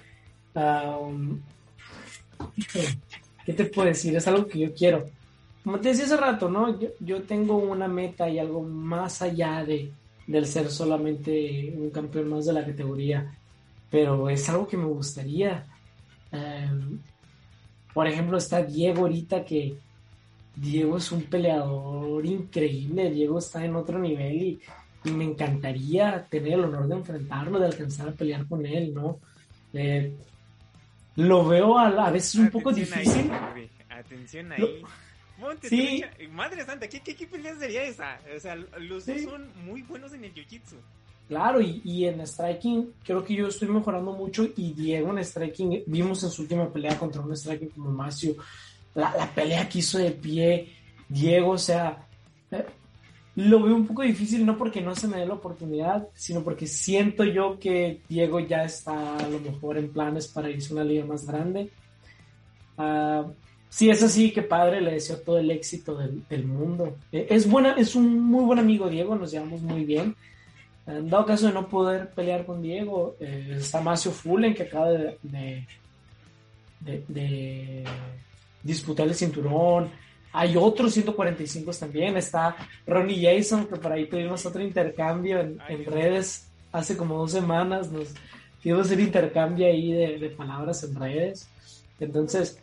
¿Qué 3.45 3.53
te 3.53 3.65
puedo 3.65 3.87
decir? 3.87 4.15
Es 4.15 4.27
algo 4.27 4.47
que 4.47 4.59
yo 4.59 4.73
quiero. 4.73 5.05
Como 5.63 5.79
te 5.79 5.89
decía 5.89 6.05
hace 6.05 6.17
rato, 6.17 6.49
¿no? 6.49 6.79
Yo, 6.79 6.89
yo 6.99 7.23
tengo 7.23 7.57
una 7.57 7.87
meta 7.87 8.29
y 8.29 8.37
algo 8.39 8.61
más 8.61 9.21
allá 9.21 9.65
de, 9.65 9.91
del 10.27 10.45
ser 10.47 10.69
solamente 10.69 11.73
un 11.77 11.89
campeón 11.89 12.29
más 12.29 12.45
de 12.45 12.53
la 12.53 12.65
categoría. 12.65 13.35
Pero 13.89 14.29
es 14.29 14.47
algo 14.49 14.67
que 14.67 14.77
me 14.77 14.85
gustaría. 14.85 15.65
Em, 16.31 16.99
por 17.93 18.07
ejemplo, 18.07 18.37
está 18.37 18.61
Diego 18.63 19.01
ahorita 19.01 19.45
que 19.45 19.75
Diego 20.55 20.97
es 20.97 21.11
un 21.11 21.23
peleador 21.23 22.25
increíble. 22.25 23.11
Diego 23.11 23.39
está 23.39 23.63
en 23.63 23.75
otro 23.75 23.99
nivel 23.99 24.41
y 24.41 24.59
y 25.05 25.11
me 25.11 25.23
encantaría 25.23 26.25
tener 26.29 26.53
el 26.53 26.65
honor 26.65 26.87
de 26.87 26.95
enfrentarlo, 26.95 27.59
de 27.59 27.67
alcanzar 27.67 28.09
a 28.09 28.11
pelear 28.11 28.47
con 28.47 28.65
él, 28.65 28.93
¿no? 28.93 29.19
Eh, 29.73 30.13
lo 31.17 31.47
veo 31.47 31.77
a, 31.77 32.11
veces 32.11 32.35
un 32.35 32.49
poco 32.49 32.71
difícil. 32.71 33.31
atención 33.89 34.51
ahí. 34.51 34.81
Sí. 35.63 36.03
Madre 36.31 36.65
santa, 36.65 36.87
¿qué, 36.87 37.01
qué, 37.01 37.27
pelea 37.27 37.55
sería 37.55 37.83
esa? 37.83 38.19
O 38.35 38.39
sea, 38.39 38.55
los 38.55 39.05
dos 39.05 39.21
son 39.21 39.49
muy 39.65 39.81
buenos 39.81 40.13
en 40.13 40.23
el 40.23 40.33
jiu-jitsu. 40.33 40.75
Claro, 41.27 41.59
y, 41.59 41.81
y, 41.83 42.05
en 42.05 42.25
striking 42.25 42.93
creo 43.03 43.23
que 43.25 43.33
yo 43.33 43.47
estoy 43.47 43.67
mejorando 43.67 44.13
mucho 44.13 44.47
y 44.55 44.73
Diego 44.73 45.09
en 45.11 45.23
striking, 45.23 45.83
vimos 45.87 46.23
en 46.23 46.29
su 46.29 46.43
última 46.43 46.71
pelea 46.71 46.99
contra 46.99 47.21
un 47.21 47.35
striking 47.35 47.69
como 47.69 47.89
Macio, 47.89 48.35
la, 48.93 49.11
la 49.17 49.33
pelea 49.33 49.67
que 49.67 49.79
hizo 49.79 49.97
de 49.97 50.11
pie, 50.11 50.71
Diego, 51.09 51.51
o 51.51 51.57
sea, 51.57 52.07
eh, 52.51 52.65
lo 53.35 53.61
veo 53.63 53.75
un 53.75 53.85
poco 53.85 54.03
difícil, 54.03 54.45
no 54.45 54.57
porque 54.57 54.81
no 54.81 54.95
se 54.95 55.07
me 55.07 55.17
dé 55.17 55.25
la 55.25 55.33
oportunidad, 55.33 56.07
sino 56.13 56.41
porque 56.41 56.67
siento 56.67 57.23
yo 57.23 57.59
que 57.59 58.01
Diego 58.07 58.39
ya 58.39 58.63
está 58.63 59.17
a 59.17 59.27
lo 59.27 59.39
mejor 59.39 59.77
en 59.77 59.91
planes 59.91 60.27
para 60.27 60.49
irse 60.49 60.71
a 60.71 60.75
una 60.75 60.85
liga 60.85 61.05
más 61.05 61.25
grande. 61.25 61.69
Uh, 62.77 63.31
si 63.75 63.89
es 63.89 64.01
así, 64.01 64.31
que 64.31 64.41
padre, 64.41 64.79
le 64.79 64.93
deseo 64.93 65.17
todo 65.17 65.37
el 65.37 65.51
éxito 65.51 65.97
del, 65.97 66.45
mundo. 66.45 66.95
Eh, 67.11 67.27
es, 67.29 67.45
buena, 67.45 67.73
es 67.73 67.93
un 67.93 68.21
muy 68.21 68.45
buen 68.45 68.57
amigo 68.57 68.87
Diego, 68.87 69.17
nos 69.17 69.31
llevamos 69.31 69.61
muy 69.61 69.83
bien. 69.83 70.15
En 70.87 71.09
dado 71.09 71.25
caso 71.25 71.47
de 71.47 71.53
no 71.53 71.67
poder 71.67 72.09
pelear 72.11 72.45
con 72.45 72.61
Diego, 72.61 73.17
eh, 73.19 73.57
está 73.57 73.81
Macio 73.81 74.11
Fullen, 74.11 74.53
que 74.53 74.63
acaba 74.63 74.91
de, 74.91 75.17
de, 75.23 77.03
de 77.09 77.83
disputar 78.63 79.09
el 79.09 79.13
cinturón. 79.13 79.91
Hay 80.31 80.55
otros 80.55 80.93
145 80.93 81.73
también. 81.73 82.15
Está 82.15 82.55
Ronnie 82.87 83.25
Jason, 83.25 83.67
que 83.67 83.75
por 83.75 83.91
ahí 83.91 84.07
tuvimos 84.07 84.45
otro 84.45 84.61
intercambio 84.61 85.41
en, 85.41 85.59
redes 85.85 86.47
hace 86.71 86.95
como 86.95 87.17
dos 87.17 87.33
semanas. 87.33 87.91
Nos 87.91 88.13
tuvimos 88.63 88.89
el 88.89 89.01
intercambio 89.01 89.67
ahí 89.67 89.91
de, 89.91 90.29
palabras 90.29 90.81
en 90.85 90.95
redes. 90.95 91.49
Entonces. 91.99 92.57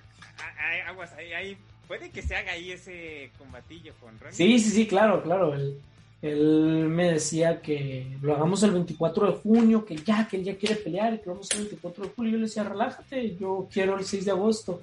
Aguas, 0.87 1.13
ahí, 1.15 1.57
puede 1.87 2.11
que 2.11 2.23
se 2.23 2.35
haga 2.37 2.53
ahí 2.53 2.73
ese 2.73 3.31
combatillo 3.39 3.95
con 4.01 4.19
Ronnie. 4.19 4.37
Sí, 4.37 4.59
sí, 4.59 4.71
sí, 4.71 4.87
claro, 4.87 5.23
claro. 5.23 5.55
Él, 5.55 5.81
él 6.23 6.89
me 6.89 7.13
decía 7.13 7.61
que 7.61 8.17
lo 8.21 8.35
hagamos 8.35 8.63
el 8.63 8.73
24 8.73 9.33
de 9.33 9.39
junio, 9.39 9.85
que 9.85 9.97
ya, 9.97 10.27
que 10.29 10.37
él 10.37 10.45
ya 10.45 10.57
quiere 10.57 10.77
pelear 10.77 11.15
y 11.15 11.19
que 11.19 11.29
vamos 11.29 11.51
el 11.53 11.63
24 11.63 12.05
de 12.05 12.11
julio. 12.11 12.33
Yo 12.33 12.39
le 12.39 12.45
decía, 12.45 12.65
relájate, 12.65 13.37
yo 13.37 13.69
quiero 13.73 13.99
el 13.99 14.05
6 14.05 14.25
de 14.25 14.31
agosto 14.31 14.83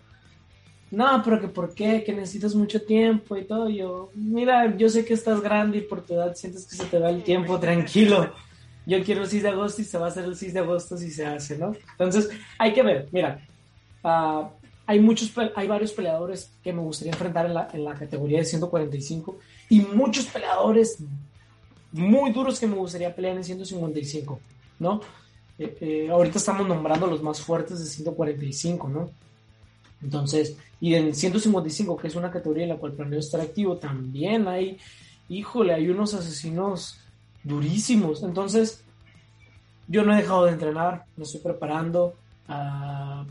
no, 0.91 1.21
pero 1.23 1.39
que 1.39 1.47
por 1.47 1.73
qué, 1.73 2.03
que 2.03 2.13
necesitas 2.13 2.55
mucho 2.55 2.81
tiempo 2.81 3.37
y 3.37 3.45
todo. 3.45 3.69
Yo, 3.69 4.09
mira, 4.15 4.75
yo 4.75 4.89
sé 4.89 5.05
que 5.05 5.13
estás 5.13 5.41
grande 5.41 5.79
y 5.79 5.81
por 5.81 6.03
tu 6.03 6.15
edad 6.15 6.33
sientes 6.35 6.65
que 6.65 6.75
se 6.75 6.85
te 6.85 6.99
va 6.99 7.09
el 7.09 7.23
tiempo, 7.23 7.59
tranquilo. 7.59 8.33
Yo 8.85 9.03
quiero 9.03 9.21
el 9.21 9.29
6 9.29 9.43
de 9.43 9.49
agosto 9.49 9.81
y 9.81 9.85
se 9.85 9.97
va 9.99 10.05
a 10.05 10.09
hacer 10.09 10.25
el 10.25 10.35
6 10.35 10.53
de 10.53 10.59
agosto 10.59 10.97
si 10.97 11.11
se 11.11 11.25
hace, 11.25 11.57
¿no? 11.57 11.75
Entonces, 11.91 12.29
hay 12.57 12.73
que 12.73 12.81
ver, 12.81 13.07
mira, 13.11 13.39
uh, 14.03 14.47
hay 14.89 14.99
muchos, 14.99 15.31
hay 15.55 15.67
varios 15.67 15.91
peleadores 15.91 16.51
que 16.63 16.73
me 16.73 16.81
gustaría 16.81 17.13
enfrentar 17.13 17.45
en 17.45 17.53
la, 17.53 17.67
en 17.71 17.85
la 17.85 17.93
categoría 17.93 18.39
de 18.39 18.45
145 18.45 19.37
y 19.69 19.81
muchos 19.81 20.25
peleadores 20.25 20.97
muy 21.91 22.31
duros 22.31 22.59
que 22.59 22.65
me 22.65 22.73
gustaría 22.73 23.13
pelear 23.13 23.37
en 23.37 23.43
155, 23.43 24.39
¿no? 24.79 25.01
Eh, 25.59 25.77
eh, 25.79 26.09
ahorita 26.09 26.39
estamos 26.39 26.67
nombrando 26.67 27.05
los 27.05 27.21
más 27.21 27.39
fuertes 27.39 27.77
de 27.77 27.85
145, 27.85 28.89
¿no? 28.89 29.11
Entonces, 30.01 30.57
y 30.81 30.95
en 30.95 31.13
155, 31.13 31.95
que 31.95 32.07
es 32.07 32.15
una 32.15 32.31
categoría 32.31 32.63
en 32.63 32.69
la 32.69 32.77
cual 32.77 32.93
planeo 32.93 33.19
estar 33.19 33.41
activo, 33.41 33.77
también 33.77 34.47
hay, 34.47 34.79
híjole, 35.27 35.71
hay 35.71 35.87
unos 35.89 36.15
asesinos 36.15 36.97
durísimos. 37.43 38.23
Entonces, 38.23 38.83
yo 39.87 40.03
no 40.03 40.13
he 40.13 40.17
dejado 40.17 40.45
de 40.45 40.53
entrenar, 40.53 41.05
me 41.15 41.25
estoy 41.25 41.41
preparando. 41.41 42.15
Uh, 42.47 43.23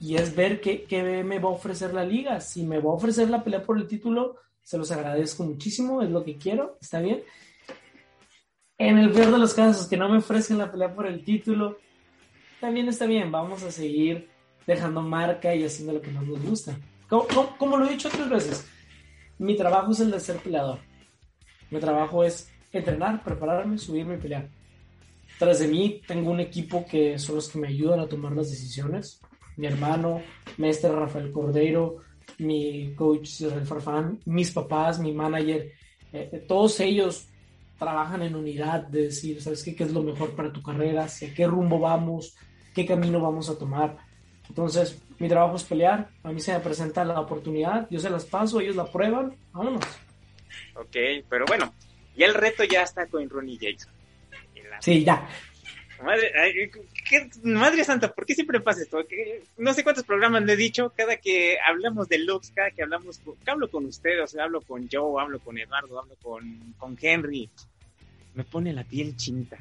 y 0.00 0.16
es 0.16 0.34
ver 0.34 0.60
qué, 0.62 1.22
me 1.24 1.38
va 1.38 1.50
a 1.50 1.52
ofrecer 1.52 1.92
la 1.92 2.04
liga. 2.04 2.40
Si 2.40 2.64
me 2.64 2.78
va 2.78 2.90
a 2.90 2.94
ofrecer 2.94 3.28
la 3.28 3.44
pelea 3.44 3.62
por 3.62 3.76
el 3.76 3.86
título, 3.86 4.36
se 4.62 4.78
los 4.78 4.90
agradezco 4.90 5.44
muchísimo, 5.44 6.02
es 6.02 6.10
lo 6.10 6.24
que 6.24 6.38
quiero, 6.38 6.78
está 6.80 7.00
bien. 7.00 7.22
En 8.78 8.96
el 8.96 9.10
peor 9.12 9.30
de 9.30 9.38
los 9.38 9.52
casos, 9.52 9.86
que 9.86 9.98
no 9.98 10.08
me 10.08 10.18
ofrezcan 10.18 10.56
la 10.56 10.72
pelea 10.72 10.94
por 10.94 11.06
el 11.06 11.22
título, 11.22 11.76
también 12.60 12.88
está 12.88 13.04
bien, 13.04 13.30
vamos 13.30 13.62
a 13.62 13.70
seguir 13.70 14.30
dejando 14.66 15.02
marca 15.02 15.54
y 15.54 15.64
haciendo 15.64 15.92
lo 15.92 16.00
que 16.00 16.10
más 16.10 16.24
nos 16.24 16.42
gusta. 16.42 16.78
Como, 17.08 17.76
lo 17.76 17.86
he 17.86 17.90
dicho 17.90 18.08
otras 18.08 18.30
veces, 18.30 18.66
mi 19.38 19.56
trabajo 19.56 19.92
es 19.92 20.00
el 20.00 20.10
de 20.10 20.20
ser 20.20 20.36
peleador. 20.38 20.78
Mi 21.70 21.78
trabajo 21.78 22.24
es 22.24 22.50
entrenar, 22.72 23.22
prepararme, 23.22 23.76
subirme 23.76 24.14
y 24.14 24.18
pelear. 24.18 24.48
Tras 25.38 25.58
de 25.58 25.68
mí 25.68 26.00
tengo 26.06 26.30
un 26.30 26.40
equipo 26.40 26.86
que 26.86 27.18
son 27.18 27.34
los 27.36 27.48
que 27.48 27.58
me 27.58 27.68
ayudan 27.68 28.00
a 28.00 28.08
tomar 28.08 28.32
las 28.32 28.50
decisiones. 28.50 29.20
Mi 29.60 29.66
hermano, 29.66 30.22
maestro 30.56 30.98
Rafael 30.98 31.30
Cordeiro, 31.30 31.98
mi 32.38 32.94
coach 32.94 33.28
Israel 33.42 33.66
Farfán, 33.66 34.18
mis 34.24 34.50
papás, 34.52 34.98
mi 34.98 35.12
manager, 35.12 35.70
eh, 36.14 36.44
todos 36.48 36.80
ellos 36.80 37.28
trabajan 37.78 38.22
en 38.22 38.36
unidad 38.36 38.84
de 38.84 39.02
decir, 39.02 39.42
¿sabes 39.42 39.62
qué? 39.62 39.76
¿Qué 39.76 39.84
es 39.84 39.92
lo 39.92 40.02
mejor 40.02 40.34
para 40.34 40.50
tu 40.50 40.62
carrera? 40.62 41.04
¿Hacia 41.04 41.34
qué 41.34 41.46
rumbo 41.46 41.78
vamos? 41.78 42.38
¿Qué 42.74 42.86
camino 42.86 43.20
vamos 43.20 43.50
a 43.50 43.58
tomar? 43.58 43.98
Entonces, 44.48 44.98
mi 45.18 45.28
trabajo 45.28 45.56
es 45.56 45.64
pelear. 45.64 46.08
A 46.22 46.32
mí 46.32 46.40
se 46.40 46.54
me 46.54 46.60
presenta 46.60 47.04
la 47.04 47.20
oportunidad, 47.20 47.86
yo 47.90 48.00
se 48.00 48.08
las 48.08 48.24
paso, 48.24 48.62
ellos 48.62 48.76
la 48.76 48.90
prueban, 48.90 49.36
vámonos. 49.52 49.84
Ok, 50.74 50.96
pero 51.28 51.44
bueno, 51.44 51.74
ya 52.16 52.24
el 52.24 52.32
reto 52.32 52.64
ya 52.64 52.80
está 52.80 53.06
con 53.08 53.28
Ronnie 53.28 53.58
Jackson. 53.58 53.92
Sí, 54.80 55.04
ya. 55.04 55.28
Madre, 56.02 56.32
madre 57.42 57.84
santa, 57.84 58.12
¿por 58.12 58.26
qué 58.26 58.34
siempre 58.34 58.60
pasa 58.60 58.82
esto? 58.82 58.98
no 59.58 59.74
sé 59.74 59.82
cuántos 59.82 60.04
programas 60.04 60.44
le 60.44 60.52
he 60.52 60.56
dicho, 60.56 60.92
cada 60.96 61.16
que 61.16 61.58
hablamos 61.66 62.08
de 62.08 62.18
Lux, 62.18 62.52
cada 62.54 62.70
que 62.70 62.82
hablamos, 62.82 63.20
que 63.44 63.50
hablo 63.50 63.70
con 63.70 63.86
ustedes, 63.86 64.36
hablo 64.36 64.60
con 64.60 64.88
Joe, 64.90 65.20
hablo 65.20 65.40
con 65.40 65.58
Eduardo, 65.58 66.00
hablo 66.00 66.14
con, 66.22 66.74
con 66.78 66.96
Henry, 67.00 67.50
me 68.34 68.44
pone 68.44 68.72
la 68.72 68.84
piel 68.84 69.16
chinita. 69.16 69.58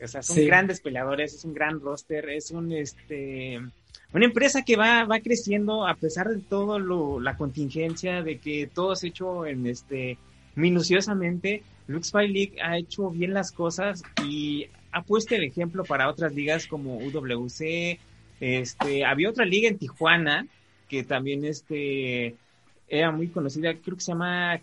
O 0.00 0.06
sea, 0.06 0.22
son 0.22 0.46
grandes 0.46 0.80
peleadores, 0.80 1.34
es 1.34 1.44
un 1.44 1.54
gran 1.54 1.80
roster, 1.80 2.28
es 2.30 2.52
un 2.52 2.72
este 2.72 3.60
una 4.12 4.24
empresa 4.24 4.62
que 4.62 4.76
va, 4.76 5.04
va 5.04 5.20
creciendo 5.20 5.86
a 5.86 5.94
pesar 5.94 6.28
de 6.28 6.38
todo 6.38 6.78
lo, 6.78 7.20
la 7.20 7.36
contingencia, 7.36 8.22
de 8.22 8.38
que 8.38 8.66
todo 8.66 8.94
se 8.96 9.08
hecho 9.08 9.44
en 9.44 9.66
este 9.66 10.18
minuciosamente. 10.54 11.62
Lux 11.88 12.10
Fight 12.10 12.30
League 12.30 12.56
ha 12.62 12.78
hecho 12.78 13.10
bien 13.10 13.34
las 13.34 13.50
cosas 13.52 14.02
y 14.24 14.68
ha 14.92 15.02
puesto 15.02 15.34
el 15.34 15.44
ejemplo 15.44 15.84
para 15.84 16.08
otras 16.08 16.34
ligas 16.34 16.66
como 16.66 16.98
UWC. 16.98 17.98
Este, 18.40 19.04
había 19.04 19.30
otra 19.30 19.44
liga 19.44 19.68
en 19.68 19.78
Tijuana 19.78 20.46
que 20.88 21.02
también 21.02 21.44
este 21.44 22.36
era 22.88 23.10
muy 23.10 23.28
conocida, 23.28 23.74
creo 23.74 23.96
que 23.96 24.02
se 24.02 24.12
llama 24.12 24.58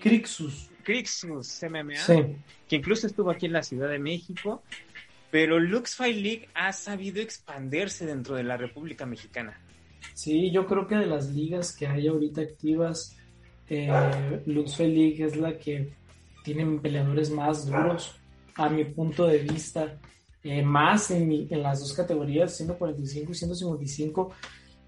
Crixus. 0.00 0.68
Crixus 0.82 1.62
MMA, 1.62 1.94
que 2.68 2.76
incluso 2.76 3.06
estuvo 3.06 3.30
aquí 3.30 3.46
en 3.46 3.52
la 3.52 3.62
Ciudad 3.62 3.88
de 3.88 4.00
México 4.00 4.62
pero 5.32 5.58
Lux 5.58 5.96
Fight 5.96 6.16
League 6.16 6.48
ha 6.52 6.74
sabido 6.74 7.22
expandirse 7.22 8.04
dentro 8.04 8.36
de 8.36 8.42
la 8.44 8.58
República 8.58 9.06
Mexicana. 9.06 9.58
Sí, 10.12 10.50
yo 10.50 10.66
creo 10.66 10.86
que 10.86 10.94
de 10.94 11.06
las 11.06 11.30
ligas 11.30 11.74
que 11.74 11.86
hay 11.86 12.06
ahorita 12.06 12.42
activas, 12.42 13.16
eh, 13.70 13.90
Lux 14.44 14.76
Fight 14.76 14.94
League 14.94 15.24
es 15.24 15.36
la 15.36 15.56
que 15.58 15.88
tiene 16.44 16.78
peleadores 16.80 17.30
más 17.30 17.64
duros, 17.64 18.20
a 18.54 18.68
mi 18.68 18.84
punto 18.84 19.26
de 19.26 19.38
vista, 19.38 19.98
eh, 20.42 20.62
más 20.62 21.10
en, 21.10 21.48
en, 21.50 21.62
las 21.62 21.80
dos 21.80 21.92
categorías, 21.92 22.56
145 22.56 23.32
y 23.32 23.34
155. 23.34 24.30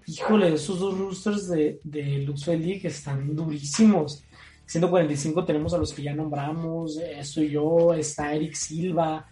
Híjole, 0.07 0.53
esos 0.53 0.79
dos 0.79 0.97
roosters 0.97 1.49
de, 1.49 1.79
de 1.83 2.19
Lux 2.19 2.47
League 2.47 2.81
están 2.83 3.35
durísimos. 3.35 4.23
145 4.67 5.45
tenemos 5.45 5.73
a 5.73 5.77
los 5.77 5.93
que 5.93 6.03
ya 6.03 6.13
nombramos, 6.13 6.99
soy 7.21 7.51
yo, 7.51 7.93
está 7.93 8.33
Eric 8.33 8.53
Silva, 8.53 9.27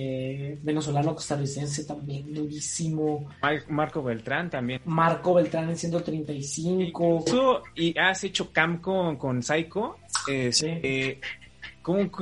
eh, 0.00 0.56
venezolano 0.62 1.12
costarricense 1.12 1.84
también 1.84 2.32
durísimo. 2.32 3.28
Marco 3.68 4.00
Beltrán 4.00 4.48
también. 4.48 4.80
Marco 4.84 5.34
Beltrán 5.34 5.70
en 5.70 5.76
135. 5.76 7.64
y 7.74 7.98
has 7.98 8.22
hecho 8.22 8.52
camp 8.52 8.80
con, 8.80 9.16
con 9.16 9.42
Psycho. 9.42 9.96
Eh, 10.28 11.20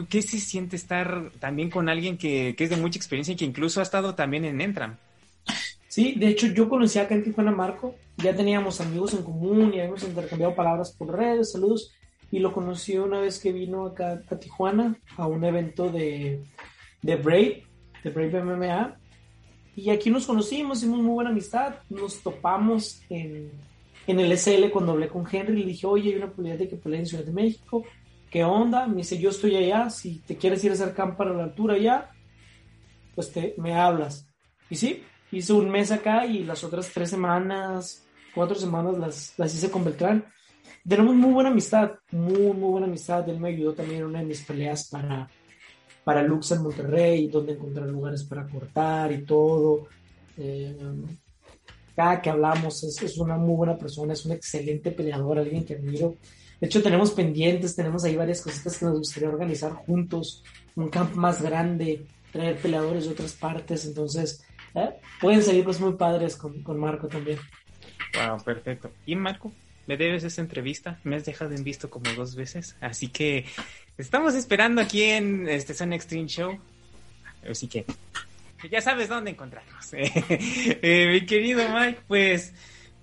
¿Qué 0.09 0.23
se 0.23 0.39
siente 0.39 0.77
estar 0.77 1.31
también 1.41 1.71
con 1.71 1.89
alguien 1.89 2.17
que, 2.17 2.55
es 2.57 2.71
de 2.71 2.77
mucha 2.77 2.99
experiencia 2.99 3.33
y 3.33 3.37
que 3.37 3.45
incluso 3.45 3.81
ha 3.81 3.83
estado 3.83 4.15
también 4.15 4.45
en 4.45 4.61
Entram? 4.61 4.97
Sí, 5.89 6.15
de 6.17 6.29
hecho 6.29 6.49
yo 6.49 6.69
conocí 6.69 6.99
acá 6.99 7.15
en 7.15 7.25
Tijuana 7.25 7.53
Marco, 7.53 7.95
ya 8.19 8.37
teníamos 8.37 8.81
amigos 8.81 9.15
en 9.15 9.23
común 9.23 9.73
y 9.73 9.81
habíamos 9.81 10.03
intercambiado 10.05 10.55
palabras 10.55 10.93
por 10.93 11.17
redes, 11.17 11.53
saludos, 11.53 11.93
y 12.31 12.39
lo 12.39 12.53
conocí 12.53 12.97
una 12.99 13.21
vez 13.21 13.39
que 13.39 13.53
vino 13.53 13.87
acá 13.87 14.23
a 14.31 14.37
Tijuana 14.37 14.97
a 15.17 15.27
un 15.27 15.45
evento 15.45 15.89
de, 15.89 16.43
de 17.03 17.17
Brave, 17.17 17.65
de 18.05 18.11
Brave 18.11 18.43
MMA. 18.43 18.99
Y 19.75 19.91
aquí 19.91 20.11
nos 20.11 20.27
conocimos, 20.27 20.79
hicimos 20.79 21.01
muy 21.01 21.15
buena 21.15 21.31
amistad, 21.31 21.77
nos 21.91 22.23
topamos 22.23 23.03
en, 23.11 23.51
en 24.07 24.21
el 24.21 24.37
SL 24.37 24.71
cuando 24.71 24.93
hablé 24.93 25.09
con 25.09 25.27
Henry, 25.31 25.61
le 25.61 25.67
dije, 25.67 25.87
oye, 25.87 26.11
hay 26.11 26.17
una 26.17 26.29
posibilidad 26.29 26.59
de 26.59 26.69
que 26.69 26.77
pelee 26.77 27.01
en 27.01 27.07
Ciudad 27.07 27.25
de 27.25 27.33
México, 27.33 27.85
¿qué 28.31 28.45
onda? 28.45 28.87
Me 28.87 28.97
dice, 28.97 29.19
yo 29.19 29.31
estoy 29.31 29.57
allá, 29.57 29.91
si 29.91 30.19
te 30.21 30.37
quieres 30.37 30.63
ir 30.65 30.71
a 30.71 30.75
hacer 30.75 30.95
camp 30.95 31.17
para 31.17 31.33
la 31.33 31.45
altura 31.45 31.79
ya, 31.79 32.11
pues 33.15 33.33
te, 33.33 33.55
me 33.59 33.75
hablas. 33.75 34.29
Y 34.71 34.77
sí, 34.77 35.03
hice 35.33 35.53
un 35.53 35.71
mes 35.71 35.91
acá 35.91 36.27
y 36.27 36.45
las 36.45 36.65
otras 36.65 36.91
tres 36.93 37.11
semanas, 37.11 38.07
cuatro 38.35 38.57
semanas 38.57 38.99
las, 38.99 39.35
las 39.37 39.55
hice 39.55 39.71
con 39.71 39.85
Beltrán. 39.85 40.25
Tenemos 40.87 41.15
muy 41.15 41.33
buena 41.33 41.51
amistad, 41.51 41.93
muy, 42.13 42.53
muy 42.53 42.71
buena 42.71 42.87
amistad. 42.87 43.29
Él 43.29 43.41
me 43.41 43.49
ayudó 43.49 43.75
también 43.75 44.01
en 44.01 44.07
una 44.07 44.21
de 44.21 44.27
mis 44.27 44.43
peleas 44.43 44.89
para, 44.89 45.29
para 46.05 46.23
Lux 46.23 46.53
en 46.53 46.63
Monterrey, 46.63 47.29
donde 47.29 47.55
encontrar 47.55 47.89
lugares 47.89 48.23
para 48.25 48.47
cortar 48.47 49.11
y 49.13 49.25
todo. 49.25 49.89
Eh, 50.37 50.77
cada 51.97 52.21
que 52.21 52.31
hablamos 52.31 52.85
es, 52.85 53.03
es, 53.03 53.19
una 53.19 53.37
muy 53.37 53.57
buena 53.57 53.77
persona, 53.77 54.13
es 54.13 54.25
un 54.27 54.33
excelente 54.33 54.93
peleador, 54.93 55.39
alguien 55.39 55.65
que 55.65 55.75
admiro. 55.75 56.17
De 56.61 56.67
hecho, 56.67 56.83
tenemos 56.83 57.11
pendientes, 57.11 57.77
tenemos 57.77 58.05
ahí 58.05 58.17
varias 58.17 58.41
cositas 58.41 58.79
que 58.79 58.87
nos 58.87 58.99
gustaría 58.99 59.29
organizar 59.29 59.73
juntos, 59.73 60.43
un 60.75 60.89
camp 60.89 61.15
más 61.15 61.43
grande, 61.43 62.07
traer 62.33 62.57
peleadores 62.57 63.05
de 63.05 63.11
otras 63.11 63.33
partes, 63.33 63.85
entonces 63.85 64.45
¿eh? 64.75 64.91
pueden 65.21 65.43
salir 65.43 65.65
pues 65.65 65.81
muy 65.81 65.95
padres 65.95 66.37
con, 66.37 66.63
con 66.63 66.79
Marco 66.79 67.09
también. 67.09 67.39
Wow, 68.15 68.43
perfecto. 68.43 68.91
¿Y 69.05 69.17
Marco? 69.17 69.53
me 69.87 69.97
debes 69.97 70.25
esa 70.25 70.41
entrevista, 70.41 70.99
me 71.05 71.17
has 71.17 71.25
dejado 71.25 71.55
en 71.55 71.65
visto 71.65 71.89
como 71.89 72.13
dos 72.13 72.35
veces, 72.35 72.77
así 72.81 73.09
que 73.09 73.47
estamos 73.97 74.35
esperando 74.35 74.81
aquí 74.81 75.03
en 75.03 75.49
este 75.49 75.75
Sun 75.75 75.93
Extreme 75.93 76.27
Show, 76.27 76.59
así 77.49 77.69
que 77.69 77.87
ya 78.71 78.81
sabes 78.81 79.09
dónde 79.09 79.31
encontrarnos. 79.31 79.89
eh, 79.93 81.09
mi 81.13 81.27
querido 81.27 81.69
Mike, 81.69 82.01
pues, 82.09 82.53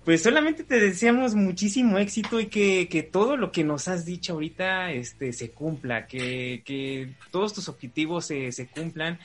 pues 0.04 0.22
solamente 0.22 0.64
te 0.64 0.78
deseamos 0.78 1.34
muchísimo 1.34 1.98
éxito 1.98 2.38
y 2.40 2.46
que, 2.46 2.88
que 2.88 3.02
todo 3.02 3.36
lo 3.36 3.50
que 3.50 3.64
nos 3.64 3.88
has 3.88 4.04
dicho 4.04 4.34
ahorita 4.34 4.92
este, 4.92 5.32
se 5.32 5.50
cumpla, 5.50 6.06
que, 6.06 6.62
que 6.64 7.08
todos 7.30 7.54
tus 7.54 7.68
objetivos 7.68 8.26
se, 8.26 8.52
se 8.52 8.66
cumplan. 8.66 9.18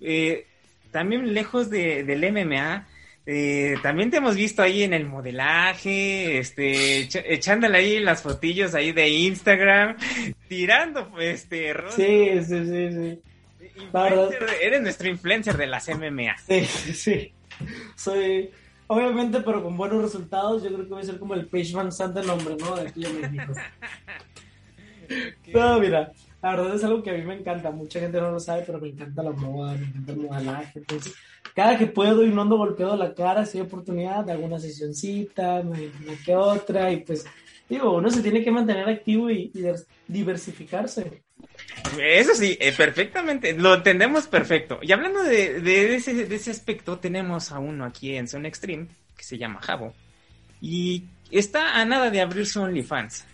Eh, 0.00 0.46
también 0.92 1.34
lejos 1.34 1.70
de, 1.70 2.04
del 2.04 2.32
MMA, 2.32 2.86
eh, 3.24 3.76
también 3.82 4.10
te 4.10 4.16
hemos 4.18 4.34
visto 4.36 4.62
ahí 4.62 4.82
en 4.82 4.94
el 4.94 5.06
modelaje, 5.06 6.38
este, 6.38 7.08
echándole 7.32 7.78
ahí 7.78 7.98
las 8.00 8.22
fotillos 8.22 8.74
ahí 8.74 8.92
de 8.92 9.08
Instagram, 9.08 9.96
tirando, 10.48 11.18
este, 11.20 11.72
Sí, 11.90 12.30
sí, 12.44 12.64
sí, 12.66 12.92
sí. 12.92 13.20
eres 14.60 14.82
nuestro 14.82 15.08
influencer 15.08 15.56
de 15.56 15.66
las 15.66 15.88
MMA. 15.88 16.36
Sí, 16.38 16.64
sí. 16.64 17.32
Soy, 17.96 18.50
obviamente, 18.92 19.40
pero 19.40 19.62
con 19.62 19.76
buenos 19.76 20.02
resultados, 20.02 20.62
yo 20.62 20.68
creo 20.72 20.84
que 20.84 20.92
voy 20.94 21.02
a 21.02 21.06
ser 21.06 21.18
como 21.18 21.34
el 21.34 21.46
Page 21.46 21.72
Van 21.74 21.92
Sant 21.92 22.16
nombre, 22.24 22.56
¿no? 22.58 22.76
De 22.76 22.88
aquí 22.88 23.04
en 23.04 23.20
México. 23.20 23.52
No, 25.52 25.78
mira, 25.78 26.12
la 26.40 26.56
verdad 26.56 26.74
es 26.74 26.84
algo 26.84 27.02
que 27.02 27.10
a 27.10 27.14
mí 27.14 27.22
me 27.22 27.34
encanta. 27.34 27.70
Mucha 27.70 28.00
gente 28.00 28.20
no 28.20 28.30
lo 28.30 28.40
sabe, 28.40 28.62
pero 28.66 28.80
me 28.80 28.88
encanta 28.88 29.22
la 29.22 29.32
moda, 29.32 29.74
me 29.74 29.86
encanta 29.86 30.12
el 30.12 30.18
modelaje. 30.18 30.78
Entonces, 30.78 31.14
cada 31.54 31.76
que 31.76 31.86
puedo 31.86 32.24
y 32.24 32.30
no 32.30 32.42
ando 32.42 32.56
golpeado 32.56 32.96
la 32.96 33.14
cara, 33.14 33.44
si 33.44 33.58
hay 33.58 33.64
oportunidad, 33.64 34.24
de 34.24 34.32
alguna 34.32 34.58
sesioncita, 34.58 35.62
me, 35.62 35.90
que 36.24 36.34
otra. 36.34 36.90
Y 36.90 36.98
pues, 36.98 37.26
digo, 37.68 37.94
uno 37.94 38.10
se 38.10 38.22
tiene 38.22 38.42
que 38.42 38.50
mantener 38.50 38.88
activo 38.88 39.30
y, 39.30 39.52
diversificarse. 40.08 41.22
Eso 41.98 42.34
sí, 42.34 42.56
eh, 42.60 42.72
perfectamente, 42.72 43.52
lo 43.54 43.74
entendemos 43.74 44.26
perfecto. 44.26 44.78
Y 44.82 44.92
hablando 44.92 45.22
de, 45.22 45.94
ese, 45.94 46.50
aspecto, 46.50 46.98
tenemos 46.98 47.52
a 47.52 47.58
uno 47.58 47.84
aquí 47.84 48.14
en 48.16 48.28
Zone 48.28 48.48
Extreme, 48.48 48.88
que 49.16 49.24
se 49.24 49.38
llama 49.38 49.60
Javo, 49.60 49.92
y 50.60 51.04
está 51.30 51.80
a 51.80 51.84
nada 51.84 52.10
de 52.10 52.20
abrir 52.20 52.46
su 52.46 52.62
OnlyFans. 52.62 53.26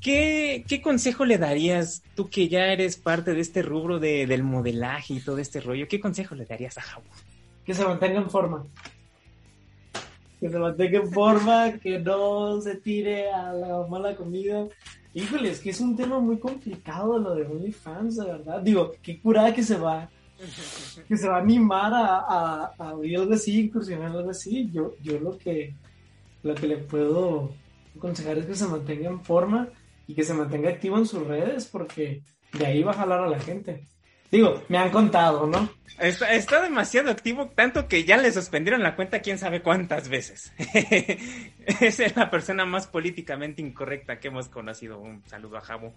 ¿Qué, 0.00 0.64
¿Qué 0.66 0.80
consejo 0.80 1.24
le 1.24 1.38
darías, 1.38 2.02
tú 2.14 2.30
que 2.30 2.48
ya 2.48 2.66
eres 2.66 2.96
parte 2.96 3.34
de 3.34 3.40
este 3.40 3.62
rubro 3.62 3.98
de, 3.98 4.26
del 4.26 4.42
modelaje 4.42 5.14
y 5.14 5.20
todo 5.20 5.38
este 5.38 5.60
rollo, 5.60 5.88
qué 5.88 6.00
consejo 6.00 6.34
le 6.34 6.46
darías 6.46 6.78
a 6.78 6.82
Javo? 6.82 7.06
Que 7.66 7.74
se 7.74 7.84
mantenga 7.84 8.18
en 8.18 8.30
forma. 8.30 8.64
Que 10.40 10.48
se 10.48 10.58
mantenga 10.58 11.00
en 11.00 11.12
forma, 11.12 11.72
que 11.82 11.98
no 11.98 12.60
se 12.60 12.76
tire 12.76 13.30
a 13.30 13.52
la 13.52 13.86
mala 13.88 14.16
comida. 14.16 14.66
Híjole, 15.14 15.50
es 15.50 15.60
que 15.60 15.70
es 15.70 15.80
un 15.80 15.96
tema 15.96 16.18
muy 16.20 16.38
complicado 16.38 17.18
lo 17.18 17.34
de 17.34 17.44
OnlyFans, 17.44 18.16
de 18.16 18.26
verdad. 18.26 18.60
Digo, 18.60 18.92
qué 19.02 19.20
curada 19.20 19.54
que 19.54 19.62
se 19.62 19.76
va, 19.76 20.08
que 21.08 21.16
se 21.16 21.28
va 21.28 21.36
a 21.36 21.40
animar 21.40 21.92
a, 21.92 22.18
a, 22.18 22.72
a 22.78 22.90
algo 22.90 23.32
así, 23.32 23.60
incursionar 23.60 24.12
algo 24.12 24.30
así. 24.30 24.70
Yo, 24.70 24.94
yo 25.02 25.18
lo 25.18 25.36
que, 25.38 25.74
lo 26.42 26.54
que 26.54 26.68
le 26.68 26.78
puedo 26.78 27.52
aconsejar 27.96 28.38
es 28.38 28.46
que 28.46 28.54
se 28.54 28.66
mantenga 28.66 29.08
en 29.08 29.24
forma 29.24 29.68
y 30.06 30.14
que 30.14 30.24
se 30.24 30.34
mantenga 30.34 30.70
activo 30.70 30.98
en 30.98 31.06
sus 31.06 31.26
redes 31.26 31.66
porque 31.66 32.22
de 32.52 32.66
ahí 32.66 32.82
va 32.82 32.92
a 32.92 32.96
jalar 32.96 33.20
a 33.20 33.28
la 33.28 33.40
gente. 33.40 33.86
Digo, 34.30 34.62
me 34.68 34.78
han 34.78 34.90
contado, 34.90 35.46
¿no? 35.46 35.70
Está, 35.98 36.62
demasiado 36.62 37.10
activo, 37.10 37.48
tanto 37.48 37.88
que 37.88 38.04
ya 38.04 38.16
le 38.16 38.30
suspendieron 38.30 38.82
la 38.82 38.94
cuenta 38.94 39.20
quién 39.20 39.38
sabe 39.38 39.62
cuántas 39.62 40.08
veces. 40.08 40.52
es 41.80 42.16
la 42.16 42.30
persona 42.30 42.64
más 42.64 42.86
políticamente 42.86 43.62
incorrecta 43.62 44.20
que 44.20 44.28
hemos 44.28 44.48
conocido. 44.48 45.00
Un 45.00 45.22
saludo 45.26 45.56
a 45.56 45.60
Jabo 45.60 45.94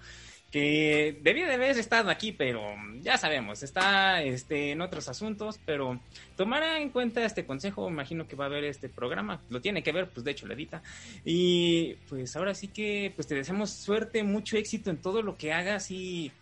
que 0.51 1.17
debía 1.21 1.47
de 1.47 1.53
haber 1.53 1.77
estado 1.77 2.09
aquí, 2.09 2.33
pero 2.33 2.61
ya 2.99 3.17
sabemos, 3.17 3.63
está 3.63 4.21
este, 4.21 4.71
en 4.71 4.81
otros 4.81 5.07
asuntos, 5.07 5.59
pero 5.65 6.01
tomará 6.35 6.79
en 6.81 6.89
cuenta 6.89 7.23
este 7.23 7.45
consejo, 7.45 7.87
imagino 7.87 8.27
que 8.27 8.35
va 8.35 8.45
a 8.45 8.49
ver 8.49 8.65
este 8.65 8.89
programa, 8.89 9.39
lo 9.49 9.61
tiene 9.61 9.81
que 9.81 9.93
ver, 9.93 10.09
pues 10.09 10.25
de 10.25 10.31
hecho 10.31 10.47
lo 10.47 10.53
edita, 10.53 10.83
y 11.23 11.93
pues 12.09 12.35
ahora 12.35 12.53
sí 12.53 12.67
que 12.67 13.13
pues 13.15 13.27
te 13.27 13.35
deseamos 13.35 13.69
suerte, 13.69 14.23
mucho 14.23 14.57
éxito 14.57 14.89
en 14.89 14.97
todo 14.97 15.21
lo 15.21 15.37
que 15.37 15.53
hagas 15.53 15.89
y 15.89 16.33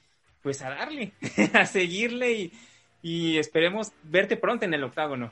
pues 0.41 0.61
a 0.61 0.69
darle, 0.69 1.13
a 1.53 1.65
seguirle 1.65 2.33
y, 2.33 2.53
y 3.01 3.37
esperemos 3.37 3.91
verte 4.03 4.37
pronto 4.37 4.65
en 4.65 4.73
el 4.73 4.83
octágono. 4.83 5.31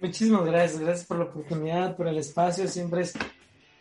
Muchísimas 0.00 0.44
gracias, 0.44 0.80
gracias 0.80 1.06
por 1.06 1.18
la 1.18 1.24
oportunidad, 1.24 1.96
por 1.96 2.06
el 2.06 2.18
espacio, 2.18 2.68
siempre 2.68 3.02
es 3.02 3.14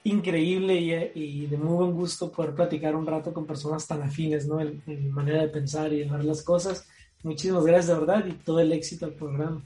increíble 0.03 1.11
y, 1.13 1.45
de 1.45 1.57
muy 1.57 1.75
buen 1.75 1.91
gusto 1.93 2.31
poder 2.31 2.55
platicar 2.55 2.95
un 2.95 3.05
rato 3.05 3.33
con 3.33 3.45
personas 3.45 3.85
tan 3.85 4.01
afines, 4.01 4.47
¿no? 4.47 4.59
En, 4.59 5.11
manera 5.11 5.41
de 5.41 5.49
pensar 5.49 5.91
y 5.93 5.99
de 5.99 6.09
ver 6.09 6.23
las 6.23 6.41
cosas. 6.41 6.87
Muchísimas 7.23 7.65
gracias 7.65 7.87
de 7.87 8.05
verdad 8.05 8.25
y 8.25 8.31
todo 8.33 8.59
el 8.59 8.71
éxito 8.71 9.05
al 9.05 9.13
programa. 9.13 9.61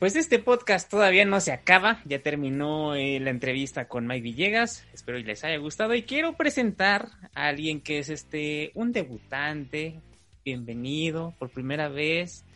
Pues 0.00 0.16
este 0.16 0.38
podcast 0.38 0.90
todavía 0.90 1.26
no 1.26 1.40
se 1.40 1.52
acaba, 1.52 2.00
ya 2.06 2.22
terminó 2.22 2.94
eh, 2.94 3.20
la 3.20 3.28
entrevista 3.28 3.86
con 3.86 4.06
Mike 4.06 4.22
Villegas, 4.22 4.86
espero 4.94 5.18
que 5.18 5.24
les 5.24 5.44
haya 5.44 5.58
gustado 5.58 5.94
y 5.94 6.04
quiero 6.04 6.38
presentar 6.38 7.10
a 7.34 7.48
alguien 7.48 7.82
que 7.82 7.98
es 7.98 8.08
este 8.08 8.70
un 8.72 8.92
debutante, 8.92 10.00
bienvenido 10.42 11.34
por 11.38 11.50
primera 11.50 11.90
vez, 11.90 12.46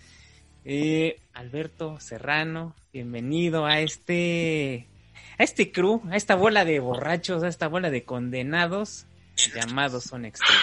eh, 0.65 1.21
Alberto 1.35 2.01
Serrano, 2.01 2.75
bienvenido 2.95 3.67
a 3.67 3.81
este, 3.81 4.89
a 5.39 5.43
este 5.43 5.71
crew, 5.71 6.01
a 6.11 6.17
esta 6.17 6.37
bola 6.37 6.65
de 6.65 6.81
borrachos, 6.81 7.43
a 7.43 7.49
esta 7.49 7.69
bola 7.69 7.91
de 7.91 8.05
condenados 8.05 9.07
llamados 9.55 10.05
Son 10.05 10.25
Extreme. 10.25 10.63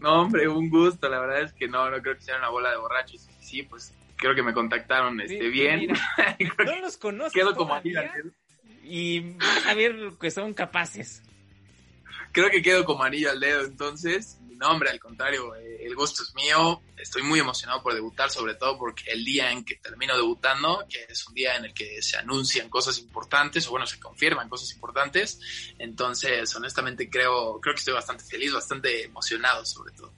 No, 0.00 0.20
hombre, 0.22 0.46
un 0.46 0.68
gusto. 0.68 1.08
La 1.08 1.18
verdad 1.18 1.40
es 1.40 1.54
que 1.54 1.66
no, 1.66 1.90
no 1.90 2.00
creo 2.02 2.14
que 2.16 2.22
sea 2.22 2.36
una 2.36 2.50
bola 2.50 2.70
de 2.70 2.76
borrachos. 2.76 3.26
Sí, 3.46 3.62
pues 3.62 3.94
creo 4.16 4.34
que 4.34 4.42
me 4.42 4.52
contactaron 4.52 5.20
este, 5.20 5.48
bien. 5.48 5.88
no 6.64 6.80
los 6.80 6.96
conozco. 6.96 7.32
Quedo 7.32 7.54
como 7.54 7.80
Y 8.82 9.36
a 9.66 9.74
ver 9.74 9.94
que 10.20 10.30
son 10.30 10.52
capaces. 10.52 11.22
Creo 12.32 12.50
que 12.50 12.60
quedo 12.60 12.84
como 12.84 13.04
anillo 13.04 13.30
al 13.30 13.40
dedo, 13.40 13.64
entonces 13.64 14.38
no, 14.56 14.70
hombre, 14.70 14.90
al 14.90 14.98
contrario, 14.98 15.54
eh, 15.54 15.84
el 15.84 15.94
gusto 15.94 16.22
es 16.22 16.34
mío. 16.34 16.80
Estoy 16.96 17.22
muy 17.22 17.38
emocionado 17.38 17.82
por 17.82 17.94
debutar, 17.94 18.30
sobre 18.30 18.54
todo 18.54 18.78
porque 18.78 19.10
el 19.10 19.24
día 19.24 19.52
en 19.52 19.64
que 19.64 19.76
termino 19.76 20.16
debutando, 20.16 20.84
que 20.88 21.06
es 21.08 21.26
un 21.28 21.34
día 21.34 21.56
en 21.56 21.66
el 21.66 21.74
que 21.74 22.00
se 22.00 22.16
anuncian 22.16 22.70
cosas 22.70 22.98
importantes, 22.98 23.66
o 23.66 23.70
bueno, 23.70 23.86
se 23.86 24.00
confirman 24.00 24.48
cosas 24.48 24.72
importantes. 24.72 25.40
Entonces, 25.78 26.54
honestamente, 26.56 27.10
creo, 27.10 27.60
creo 27.60 27.74
que 27.74 27.80
estoy 27.80 27.94
bastante 27.94 28.24
feliz, 28.24 28.52
bastante 28.52 29.04
emocionado, 29.04 29.64
sobre 29.66 29.92
todo. 29.92 30.12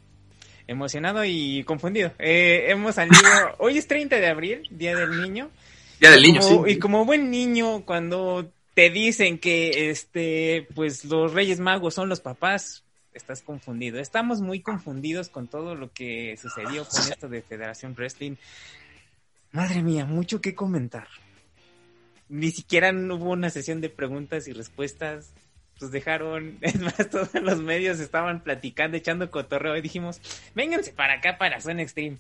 Emocionado 0.68 1.24
y 1.24 1.64
confundido. 1.64 2.12
Eh, 2.18 2.66
hemos 2.68 2.96
salido. 2.96 3.18
Hoy 3.58 3.78
es 3.78 3.88
30 3.88 4.16
de 4.16 4.26
abril, 4.28 4.68
Día 4.70 4.94
del 4.94 5.22
Niño. 5.22 5.50
Día 5.98 6.10
del 6.10 6.22
Niño, 6.22 6.42
sí. 6.42 6.54
Y 6.66 6.78
como 6.78 7.06
buen 7.06 7.30
niño, 7.30 7.86
cuando 7.86 8.52
te 8.74 8.90
dicen 8.90 9.38
que 9.38 9.90
este 9.90 10.68
pues 10.74 11.06
los 11.06 11.32
Reyes 11.32 11.58
Magos 11.58 11.94
son 11.94 12.10
los 12.10 12.20
papás, 12.20 12.84
estás 13.14 13.40
confundido. 13.40 13.98
Estamos 13.98 14.42
muy 14.42 14.60
confundidos 14.60 15.30
con 15.30 15.48
todo 15.48 15.74
lo 15.74 15.90
que 15.90 16.36
sucedió 16.36 16.86
con 16.86 17.00
esto 17.00 17.28
de 17.30 17.40
Federación 17.40 17.94
Wrestling. 17.94 18.36
Madre 19.52 19.82
mía, 19.82 20.04
mucho 20.04 20.42
que 20.42 20.54
comentar. 20.54 21.08
Ni 22.28 22.50
siquiera 22.50 22.92
hubo 22.92 23.30
una 23.30 23.48
sesión 23.48 23.80
de 23.80 23.88
preguntas 23.88 24.46
y 24.48 24.52
respuestas. 24.52 25.32
Pues 25.78 25.90
dejaron, 25.90 26.58
es 26.62 26.80
más, 26.80 27.10
todos 27.10 27.34
los 27.34 27.58
medios 27.58 28.00
estaban 28.00 28.42
platicando, 28.42 28.96
echando 28.96 29.30
cotorreo 29.30 29.76
y 29.76 29.80
dijimos, 29.80 30.20
vénganse 30.54 30.92
para 30.92 31.14
acá 31.14 31.38
para 31.38 31.60
Zone 31.60 31.82
Extreme. 31.82 32.18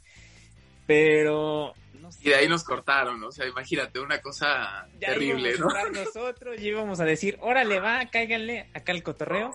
Pero 0.86 1.74
Y 2.22 2.30
de 2.30 2.34
ahí 2.36 2.48
nos 2.48 2.64
cortaron, 2.64 3.22
o 3.22 3.30
sea, 3.30 3.46
imagínate, 3.46 4.00
una 4.00 4.20
cosa 4.22 4.88
terrible, 4.98 5.54
¿no? 5.58 5.68
nosotros 5.90 6.60
íbamos 6.60 7.00
a 7.00 7.04
decir, 7.04 7.36
órale, 7.40 7.80
va, 7.80 8.06
cáiganle 8.10 8.70
acá 8.72 8.92
el 8.92 9.02
cotorreo 9.02 9.54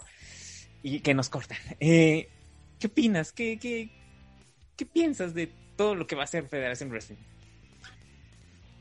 y 0.83 0.99
que 0.99 1.13
nos 1.13 1.29
cortan. 1.29 1.57
Eh, 1.79 2.29
¿Qué 2.79 2.87
opinas? 2.87 3.31
¿Qué, 3.31 3.57
qué, 3.57 3.89
¿Qué 4.75 4.85
piensas 4.85 5.33
de 5.33 5.47
todo 5.75 5.95
lo 5.95 6.05
que 6.05 6.15
va 6.15 6.23
a 6.23 6.27
ser 6.27 6.47
Federación 6.47 6.89
Wrestling? 6.89 7.32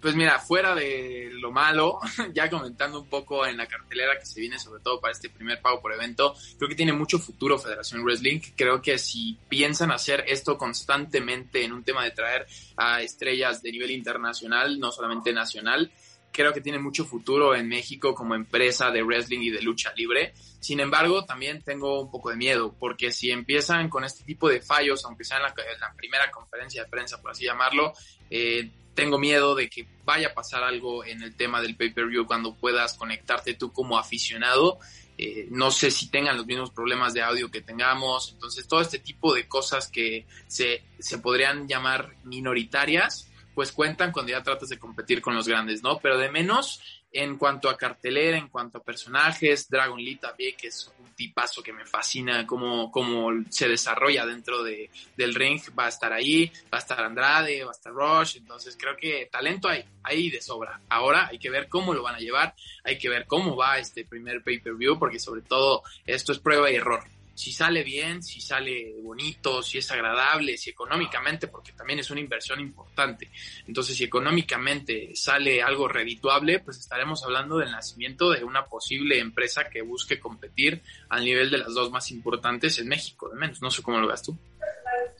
Pues 0.02 0.16
mira, 0.16 0.40
fuera 0.40 0.74
de 0.74 1.30
lo 1.34 1.52
malo, 1.52 2.00
ya 2.34 2.50
comentando 2.50 3.00
un 3.00 3.08
poco 3.08 3.46
en 3.46 3.56
la 3.56 3.68
cartelera 3.68 4.18
que 4.18 4.26
se 4.26 4.40
viene 4.40 4.58
sobre 4.58 4.82
todo 4.82 5.00
para 5.00 5.12
este 5.12 5.30
primer 5.30 5.62
pago 5.62 5.80
por 5.80 5.92
evento, 5.92 6.34
creo 6.58 6.68
que 6.68 6.74
tiene 6.74 6.92
mucho 6.92 7.20
futuro 7.20 7.56
Federación 7.56 8.02
Wrestling. 8.02 8.40
Creo 8.56 8.82
que 8.82 8.98
si 8.98 9.38
piensan 9.48 9.92
hacer 9.92 10.24
esto 10.26 10.58
constantemente 10.58 11.62
en 11.62 11.72
un 11.72 11.84
tema 11.84 12.02
de 12.02 12.10
traer 12.10 12.48
a 12.76 13.00
estrellas 13.00 13.62
de 13.62 13.70
nivel 13.70 13.92
internacional, 13.92 14.80
no 14.80 14.90
solamente 14.90 15.32
nacional, 15.32 15.92
creo 16.32 16.52
que 16.52 16.60
tiene 16.60 16.80
mucho 16.80 17.04
futuro 17.04 17.54
en 17.54 17.68
México 17.68 18.12
como 18.12 18.34
empresa 18.34 18.90
de 18.90 19.04
wrestling 19.04 19.42
y 19.42 19.50
de 19.50 19.62
lucha 19.62 19.92
libre. 19.94 20.32
Sin 20.58 20.80
embargo, 20.80 21.24
también 21.24 21.62
tengo 21.62 22.00
un 22.00 22.10
poco 22.10 22.30
de 22.30 22.36
miedo, 22.36 22.74
porque 22.76 23.12
si 23.12 23.30
empiezan 23.30 23.88
con 23.88 24.02
este 24.02 24.24
tipo 24.24 24.48
de 24.48 24.60
fallos, 24.60 25.04
aunque 25.04 25.22
sea 25.22 25.36
en 25.36 25.44
la, 25.44 25.94
primera 25.94 26.28
conferencia 26.32 26.82
de 26.82 26.88
prensa, 26.88 27.22
por 27.22 27.30
así 27.30 27.44
llamarlo, 27.44 27.92
eh, 28.28 28.68
tengo 28.94 29.18
miedo 29.18 29.54
de 29.54 29.68
que 29.68 29.86
vaya 30.04 30.28
a 30.28 30.34
pasar 30.34 30.62
algo 30.64 31.04
en 31.04 31.22
el 31.22 31.34
tema 31.34 31.60
del 31.60 31.76
pay-per-view 31.76 32.26
cuando 32.26 32.54
puedas 32.54 32.94
conectarte 32.94 33.54
tú 33.54 33.72
como 33.72 33.98
aficionado. 33.98 34.78
Eh, 35.18 35.48
no 35.50 35.70
sé 35.70 35.90
si 35.90 36.08
tengan 36.08 36.36
los 36.36 36.46
mismos 36.46 36.70
problemas 36.70 37.14
de 37.14 37.22
audio 37.22 37.50
que 37.50 37.60
tengamos. 37.60 38.32
Entonces, 38.32 38.66
todo 38.66 38.80
este 38.80 38.98
tipo 38.98 39.34
de 39.34 39.46
cosas 39.46 39.88
que 39.88 40.26
se, 40.46 40.82
se 40.98 41.18
podrían 41.18 41.68
llamar 41.68 42.16
minoritarias, 42.24 43.30
pues 43.54 43.72
cuentan 43.72 44.12
cuando 44.12 44.32
ya 44.32 44.42
tratas 44.42 44.68
de 44.68 44.78
competir 44.78 45.20
con 45.20 45.34
los 45.34 45.46
grandes, 45.46 45.82
¿no? 45.82 45.98
Pero 45.98 46.18
de 46.18 46.30
menos 46.30 46.80
en 47.12 47.36
cuanto 47.36 47.68
a 47.68 47.76
cartelera, 47.76 48.38
en 48.38 48.48
cuanto 48.48 48.78
a 48.78 48.82
personajes, 48.82 49.68
Dragon 49.68 49.98
Lee 49.98 50.16
también, 50.16 50.54
que 50.56 50.68
es 50.68 50.90
un 50.98 51.12
tipazo 51.14 51.62
que 51.62 51.72
me 51.72 51.84
fascina 51.84 52.46
cómo, 52.46 52.90
cómo 52.90 53.30
se 53.50 53.68
desarrolla 53.68 54.24
dentro 54.24 54.62
de, 54.62 54.90
del 55.16 55.34
ring, 55.34 55.60
va 55.78 55.86
a 55.86 55.88
estar 55.88 56.12
ahí, 56.12 56.50
va 56.72 56.78
a 56.78 56.80
estar 56.80 57.00
Andrade, 57.00 57.64
va 57.64 57.70
a 57.70 57.72
estar 57.72 57.92
Rush, 57.92 58.36
entonces 58.38 58.76
creo 58.78 58.96
que 58.96 59.28
talento 59.30 59.68
hay, 59.68 59.84
hay 60.02 60.30
de 60.30 60.40
sobra. 60.40 60.80
Ahora 60.88 61.28
hay 61.28 61.38
que 61.38 61.50
ver 61.50 61.68
cómo 61.68 61.92
lo 61.92 62.02
van 62.02 62.14
a 62.14 62.20
llevar, 62.20 62.54
hay 62.84 62.98
que 62.98 63.08
ver 63.08 63.26
cómo 63.26 63.56
va 63.56 63.78
este 63.78 64.04
primer 64.04 64.42
pay-per-view, 64.42 64.98
porque 64.98 65.18
sobre 65.18 65.42
todo 65.42 65.82
esto 66.06 66.32
es 66.32 66.38
prueba 66.38 66.70
y 66.70 66.76
error 66.76 67.04
si 67.34 67.52
sale 67.52 67.82
bien, 67.82 68.22
si 68.22 68.40
sale 68.40 68.94
bonito, 69.02 69.62
si 69.62 69.78
es 69.78 69.90
agradable, 69.90 70.56
si 70.56 70.70
económicamente, 70.70 71.48
porque 71.48 71.72
también 71.72 71.98
es 71.98 72.10
una 72.10 72.20
inversión 72.20 72.60
importante. 72.60 73.30
Entonces, 73.66 73.96
si 73.96 74.04
económicamente 74.04 75.12
sale 75.14 75.62
algo 75.62 75.88
redituable, 75.88 76.60
pues 76.60 76.78
estaremos 76.78 77.24
hablando 77.24 77.58
del 77.58 77.70
nacimiento 77.70 78.30
de 78.30 78.44
una 78.44 78.66
posible 78.66 79.18
empresa 79.18 79.68
que 79.68 79.82
busque 79.82 80.20
competir 80.20 80.82
al 81.08 81.24
nivel 81.24 81.50
de 81.50 81.58
las 81.58 81.74
dos 81.74 81.90
más 81.90 82.10
importantes 82.10 82.78
en 82.78 82.88
México, 82.88 83.28
de 83.28 83.36
menos. 83.36 83.62
No 83.62 83.70
sé 83.70 83.82
cómo 83.82 83.98
lo 83.98 84.08
ves 84.08 84.22
tú. 84.22 84.36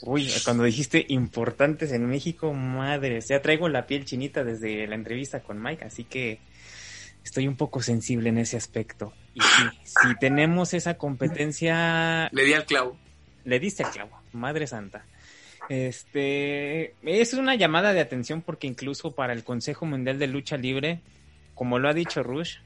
Uy, 0.04 0.28
cuando 0.44 0.64
dijiste 0.64 1.04
importantes 1.08 1.92
en 1.92 2.08
México, 2.08 2.52
madre, 2.52 3.20
ya 3.20 3.40
traigo 3.40 3.68
la 3.68 3.86
piel 3.86 4.04
chinita 4.04 4.42
desde 4.42 4.86
la 4.86 4.96
entrevista 4.96 5.42
con 5.42 5.62
Mike, 5.62 5.84
así 5.84 6.04
que 6.04 6.40
estoy 7.24 7.48
un 7.48 7.56
poco 7.56 7.82
sensible 7.82 8.28
en 8.28 8.38
ese 8.38 8.56
aspecto. 8.56 9.12
Y 9.34 9.40
si 9.84 10.14
tenemos 10.20 10.74
esa 10.74 10.94
competencia... 10.94 12.28
Le 12.32 12.44
di 12.44 12.52
al 12.52 12.66
clavo. 12.66 12.96
Le 13.44 13.58
diste 13.58 13.84
al 13.84 13.90
clavo, 13.90 14.20
madre 14.32 14.66
santa. 14.66 15.04
Este 15.68 16.94
es 17.02 17.34
una 17.34 17.54
llamada 17.54 17.92
de 17.92 18.00
atención 18.00 18.42
porque 18.42 18.66
incluso 18.66 19.14
para 19.14 19.32
el 19.32 19.44
Consejo 19.44 19.86
Mundial 19.86 20.18
de 20.18 20.26
Lucha 20.26 20.56
Libre, 20.56 21.00
como 21.54 21.78
lo 21.78 21.88
ha 21.88 21.94
dicho 21.94 22.22
Rush, 22.22 22.58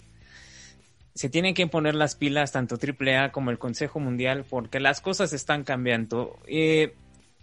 se 1.14 1.30
tienen 1.30 1.54
que 1.54 1.66
poner 1.66 1.94
las 1.94 2.14
pilas 2.14 2.52
tanto 2.52 2.76
AAA 2.76 3.32
como 3.32 3.50
el 3.50 3.58
Consejo 3.58 4.00
Mundial 4.00 4.44
porque 4.48 4.80
las 4.80 5.00
cosas 5.00 5.32
están 5.32 5.64
cambiando. 5.64 6.38
Eh, 6.46 6.94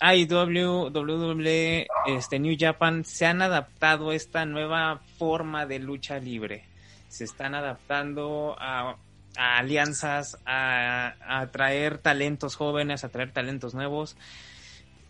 IW, 0.02 0.90
WWE, 0.90 1.88
este, 2.08 2.40
New 2.40 2.56
Japan 2.60 3.06
se 3.06 3.26
han 3.26 3.42
adaptado 3.42 4.10
a 4.10 4.16
esta 4.16 4.46
nueva 4.46 5.02
forma 5.18 5.66
de 5.66 5.80
lucha 5.80 6.20
libre 6.20 6.73
se 7.14 7.26
están 7.26 7.54
adaptando 7.54 8.56
a, 8.58 8.98
alianzas, 9.38 10.40
a, 10.48 11.14
atraer 11.42 12.00
talentos 12.00 12.56
jóvenes, 12.56 13.04
a 13.04 13.10
traer 13.10 13.32
talentos 13.32 13.76
nuevos. 13.76 14.18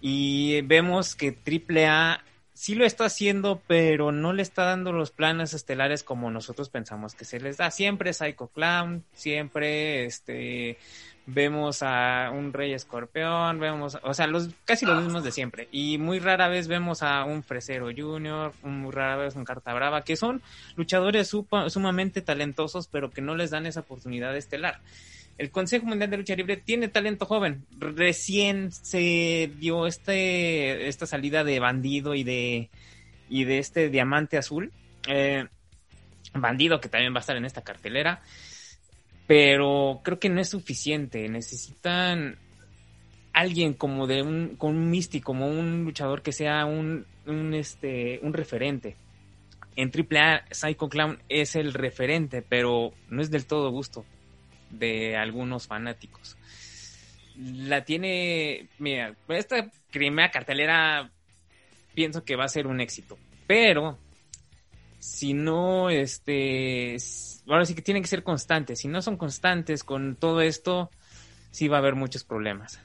Y 0.02 0.62
vemos 0.64 1.16
que 1.16 1.30
AAA 1.30 2.22
sí 2.52 2.76
lo 2.76 2.84
está 2.84 3.06
haciendo, 3.06 3.62
pero 3.68 4.12
no 4.12 4.34
le 4.34 4.42
está 4.42 4.66
dando 4.66 4.92
los 4.92 5.12
planes 5.12 5.54
estelares 5.54 6.04
como 6.04 6.30
nosotros 6.30 6.68
pensamos 6.68 7.16
que 7.16 7.24
se 7.24 7.40
les 7.40 7.56
da. 7.56 7.72
Siempre 7.72 8.12
Psycho 8.12 8.48
Clown, 8.50 9.06
siempre 9.14 10.04
este 10.04 10.78
vemos 11.26 11.82
a 11.82 12.32
un 12.34 12.52
Rey 12.52 12.74
Escorpión, 12.74 13.60
vemos, 13.60 13.98
o 14.04 14.14
sea, 14.14 14.28
los 14.28 14.50
casi 14.66 14.86
los 14.86 15.02
mismos 15.02 15.24
de 15.24 15.32
siempre. 15.32 15.68
Y 15.72 15.98
muy 15.98 16.20
rara 16.20 16.48
vez 16.48 16.68
vemos 16.68 17.02
a 17.02 17.24
un 17.24 17.44
Fresero 17.44 17.90
Junior, 17.96 18.54
muy 18.64 18.92
rara 18.92 19.18
vez 19.18 19.36
un 19.36 19.46
Carta 19.46 19.74
Brava, 19.74 20.04
que 20.04 20.16
son 20.16 20.42
luchadores 20.76 21.30
sumamente 21.68 22.22
talentosos, 22.22 22.88
pero 22.88 23.12
que 23.12 23.22
no 23.22 23.36
les 23.36 23.52
dan 23.52 23.66
esa 23.66 23.82
oportunidad 23.82 24.36
estelar. 24.36 24.82
El 25.38 25.50
Consejo 25.50 25.86
Mundial 25.86 26.12
de 26.12 26.18
Lucha 26.18 26.36
Libre 26.36 26.58
tiene 26.58 26.90
talento 26.90 27.26
joven. 27.26 27.66
Recién 27.80 28.72
se 28.72 29.52
dio 29.58 29.88
este, 29.88 30.88
esta 30.88 31.08
salida 31.08 31.44
de 31.44 31.60
bandido 31.60 32.14
y 32.14 32.24
de, 32.24 32.70
y 33.30 33.46
de 33.46 33.58
este 33.58 33.90
diamante 33.90 34.38
azul. 34.38 34.72
Eh, 35.08 35.48
bandido 36.36 36.80
que 36.80 36.90
también 36.90 37.14
va 37.14 37.18
a 37.18 37.22
estar 37.22 37.36
en 37.36 37.46
esta 37.46 37.62
cartelera 37.62 38.22
pero 39.28 40.02
creo 40.04 40.20
que 40.20 40.30
no 40.30 40.42
es 40.42 40.50
suficiente. 40.50 41.28
Necesitan 41.30 42.38
alguien 43.34 43.74
como 43.74 44.08
de 44.08 44.22
un, 44.22 44.56
con 44.58 44.76
un 44.76 44.90
místico, 44.90 45.26
como 45.28 45.48
un 45.48 45.84
luchador 45.84 46.22
que 46.22 46.32
sea 46.32 46.66
un, 46.66 47.06
un, 47.26 47.54
este, 47.54 48.20
un 48.22 48.34
referente. 48.34 48.96
En 49.76 49.90
AAA, 49.90 50.46
Psycho 50.52 50.88
Clown 50.88 51.20
es 51.30 51.56
el 51.56 51.74
referente, 51.74 52.44
pero 52.44 52.94
no 53.10 53.22
es 53.22 53.32
del 53.32 53.48
todo 53.48 53.72
gusto 53.72 54.06
de 54.70 55.16
algunos 55.16 55.68
fanáticos. 55.68 56.38
La 57.36 57.84
tiene, 57.84 58.68
mira, 58.78 59.16
esta 59.30 59.72
primera 59.92 60.30
cartelera 60.30 61.10
pienso 61.96 62.24
que 62.24 62.36
va 62.36 62.46
a 62.46 62.50
ser 62.50 62.68
un 62.68 62.82
éxito, 62.82 63.18
pero 63.48 63.98
si 65.04 65.34
no, 65.34 65.90
este, 65.90 66.96
ahora 67.48 67.66
sí 67.66 67.76
que 67.76 67.82
tienen 67.82 68.02
que 68.02 68.08
ser 68.08 68.24
constantes. 68.24 68.80
Si 68.80 68.88
no 68.88 69.02
son 69.02 69.18
constantes 69.18 69.84
con 69.84 70.16
todo 70.16 70.40
esto, 70.40 70.90
sí 71.52 71.68
va 71.68 71.78
a 71.78 71.80
haber 71.80 71.96
muchos 71.96 72.24
problemas. 72.24 72.80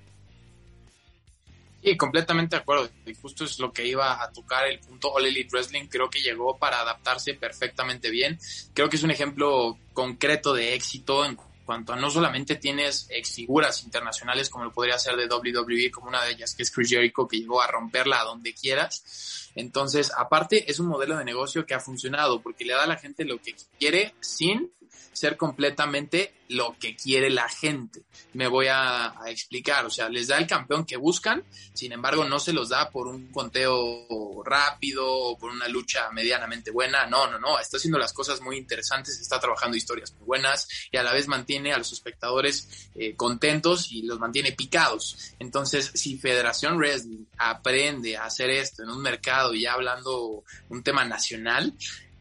Sí, 1.81 1.97
completamente 1.97 2.57
de 2.57 2.63
acuerdo. 2.63 2.91
Y 3.07 3.15
justo 3.15 3.45
es 3.45 3.61
lo 3.61 3.73
que 3.73 3.87
iba 3.87 4.21
a 4.21 4.33
tocar 4.33 4.67
el 4.67 4.81
punto 4.81 5.13
All 5.13 5.27
Elite 5.27 5.49
Wrestling. 5.53 5.87
Creo 5.87 6.11
que 6.11 6.21
llegó 6.21 6.59
para 6.59 6.81
adaptarse 6.81 7.35
perfectamente 7.35 8.11
bien. 8.11 8.37
Creo 8.75 8.89
que 8.89 8.97
es 8.97 9.05
un 9.05 9.13
ejemplo 9.13 9.79
concreto 9.93 10.53
de 10.55 10.75
éxito 10.75 11.25
en 11.25 11.37
cuanto 11.69 11.93
a 11.93 11.97
no 11.97 12.11
solamente 12.11 12.57
tienes 12.57 13.09
ex 13.11 13.35
figuras 13.35 13.85
internacionales 13.85 14.49
como 14.49 14.65
lo 14.65 14.73
podría 14.73 14.99
ser 14.99 15.17
de 15.17 15.27
WWE, 15.27 15.91
como 15.91 16.09
una 16.09 16.25
de 16.25 16.31
ellas 16.31 16.55
que 16.55 16.63
es 16.63 16.71
Chris 16.71 16.89
Jericho, 16.89 17.29
que 17.29 17.41
llegó 17.41 17.61
a 17.61 17.67
romperla 17.67 18.23
a 18.23 18.25
donde 18.25 18.55
quieras. 18.55 19.51
Entonces, 19.55 20.11
aparte, 20.17 20.71
es 20.71 20.81
un 20.81 20.87
modelo 20.87 21.19
de 21.19 21.27
negocio 21.27 21.67
que 21.67 21.75
ha 21.75 21.81
funcionado 21.81 22.41
porque 22.41 22.65
le 22.65 22.73
da 22.73 22.85
a 22.85 22.87
la 22.87 22.97
gente 22.97 23.27
lo 23.27 23.37
que 23.43 23.55
quiere 23.79 24.15
sin 24.19 24.73
ser 25.19 25.37
completamente 25.37 26.35
lo 26.49 26.77
que 26.79 26.97
quiere 26.97 27.31
la 27.31 27.49
gente. 27.49 28.05
Me 28.33 28.49
voy 28.49 28.67
a, 28.71 29.15
explicar, 29.27 29.85
o 29.85 29.91
sea, 29.91 30.09
les 30.09 30.29
da 30.29 30.39
el 30.39 30.47
campeón 30.47 30.85
que 30.85 30.97
buscan, 30.97 31.45
sin 31.75 31.93
embargo 31.93 32.25
no 32.25 32.41
se 32.41 32.53
los 32.53 32.71
da 32.71 32.91
por 32.91 33.07
un 33.07 33.31
conteo 33.31 34.43
rápido 34.45 35.07
o 35.07 35.39
por 35.39 35.51
una 35.51 35.69
lucha 35.69 36.11
medianamente 36.11 36.71
buena, 36.71 37.07
no, 37.07 37.31
no, 37.31 37.39
no, 37.39 37.59
está 37.59 37.77
haciendo 37.77 37.99
las 37.99 38.13
cosas 38.13 38.41
muy 38.41 38.57
interesantes, 38.57 39.21
está 39.21 39.39
trabajando 39.39 39.77
historias 39.77 40.13
muy 40.15 40.27
buenas 40.27 40.69
y 40.91 40.97
a 40.97 41.03
la 41.03 41.13
vez 41.13 41.29
mantiene 41.29 41.73
a 41.73 41.79
los 41.79 41.93
espectadores 41.93 42.91
eh, 42.95 43.15
contentos 43.15 43.93
y 43.93 44.03
los 44.03 44.19
mantiene 44.19 44.53
picados. 44.53 45.35
Entonces, 45.39 45.91
si 45.95 46.17
Federación 46.17 46.79
Wrestling 46.79 47.27
aprende 47.37 48.17
a 48.17 48.25
hacer 48.25 48.51
esto 48.51 48.83
en 48.83 48.91
un 48.91 49.03
mercado 49.03 49.55
ya 49.55 49.75
hablando 49.75 50.45
un 50.69 50.83
tema 50.83 51.05
nacional, 51.05 51.75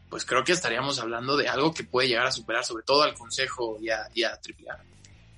pues 0.08 0.24
creo 0.24 0.44
que 0.44 0.52
estaríamos 0.52 0.98
hablando 1.00 1.36
de 1.36 1.48
algo 1.48 1.72
que 1.72 1.84
puede 1.84 2.08
llegar 2.08 2.26
a 2.26 2.32
superar 2.32 2.64
sobre 2.64 2.84
todo 2.84 3.02
al 3.02 3.14
Consejo 3.14 3.78
y 3.80 3.90
a, 3.90 4.08
y 4.14 4.24
a 4.24 4.30
AAA. 4.30 4.78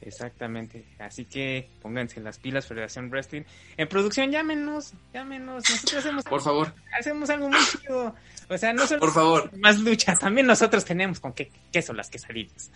Exactamente, 0.03 0.87
así 0.99 1.27
que 1.27 1.69
pónganse 1.83 2.21
las 2.21 2.39
pilas 2.39 2.67
Federación 2.67 3.11
Wrestling. 3.11 3.43
En 3.77 3.87
producción 3.87 4.31
llámenos, 4.31 4.95
llámenos, 5.13 5.69
nosotros 5.69 5.95
hacemos 5.95 6.25
Por 6.25 6.41
favor. 6.41 6.73
Hacemos 6.99 7.29
algo 7.29 7.49
muy 7.49 7.61
chido. 7.67 8.15
O 8.49 8.59
sea, 8.59 8.73
no 8.73 8.87
solo 8.87 9.01
Por 9.01 9.13
favor. 9.13 9.57
más 9.59 9.79
luchas, 9.79 10.19
también 10.19 10.47
nosotros 10.47 10.85
tenemos 10.85 11.21
con 11.21 11.35
qué 11.35 11.51
queso 11.71 11.93
las 11.93 12.09
quesadillas. 12.09 12.71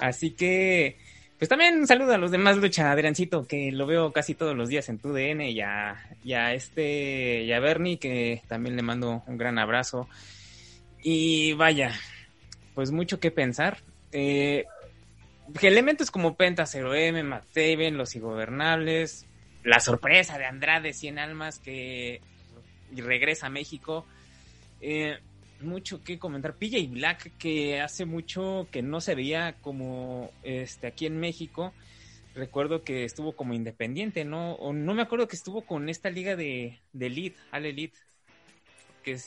Así 0.00 0.32
que 0.32 0.98
pues 1.38 1.48
también 1.48 1.76
un 1.78 1.86
saludo 1.86 2.12
a 2.14 2.18
los 2.18 2.32
demás 2.32 2.56
lucha, 2.56 2.90
Adriancito, 2.90 3.46
que 3.46 3.70
lo 3.70 3.86
veo 3.86 4.12
casi 4.12 4.34
todos 4.34 4.56
los 4.56 4.68
días 4.68 4.88
en 4.88 4.98
tu 4.98 5.12
DN 5.12 5.50
y 5.50 5.60
a, 5.60 5.96
y 6.24 6.32
a 6.32 6.52
este 6.52 7.44
y 7.44 7.52
a 7.52 7.60
Bernie 7.60 7.98
que 7.98 8.42
también 8.48 8.74
le 8.74 8.82
mando 8.82 9.22
un 9.26 9.38
gran 9.38 9.58
abrazo. 9.58 10.08
Y 11.02 11.52
vaya, 11.54 11.92
pues 12.74 12.90
mucho 12.90 13.20
que 13.20 13.30
pensar. 13.30 13.78
Eh, 14.12 14.64
elementos 15.62 16.10
como 16.10 16.36
Penta 16.36 16.64
0M, 16.64 17.22
Matt 17.22 17.56
Los 17.92 18.16
Ingobernables, 18.16 19.26
la 19.64 19.80
sorpresa 19.80 20.38
de 20.38 20.46
Andrade 20.46 20.92
100 20.92 21.18
Almas 21.18 21.58
que 21.58 22.20
regresa 22.94 23.46
a 23.46 23.50
México. 23.50 24.06
Eh, 24.80 25.18
mucho 25.60 26.02
que 26.02 26.18
comentar. 26.18 26.54
PJ 26.54 26.88
Black, 26.88 27.32
que 27.38 27.80
hace 27.80 28.04
mucho 28.04 28.68
que 28.70 28.82
no 28.82 29.00
se 29.00 29.14
veía 29.14 29.54
como 29.60 30.30
este 30.42 30.86
aquí 30.86 31.06
en 31.06 31.18
México. 31.18 31.72
Recuerdo 32.34 32.84
que 32.84 33.04
estuvo 33.04 33.32
como 33.32 33.54
independiente, 33.54 34.24
¿no? 34.24 34.52
O 34.54 34.72
no 34.72 34.94
me 34.94 35.02
acuerdo 35.02 35.26
que 35.26 35.36
estuvo 35.36 35.62
con 35.62 35.88
esta 35.88 36.10
liga 36.10 36.36
de, 36.36 36.78
de 36.92 37.06
Elite, 37.06 37.38
Al 37.50 37.66
Elite. 37.66 37.98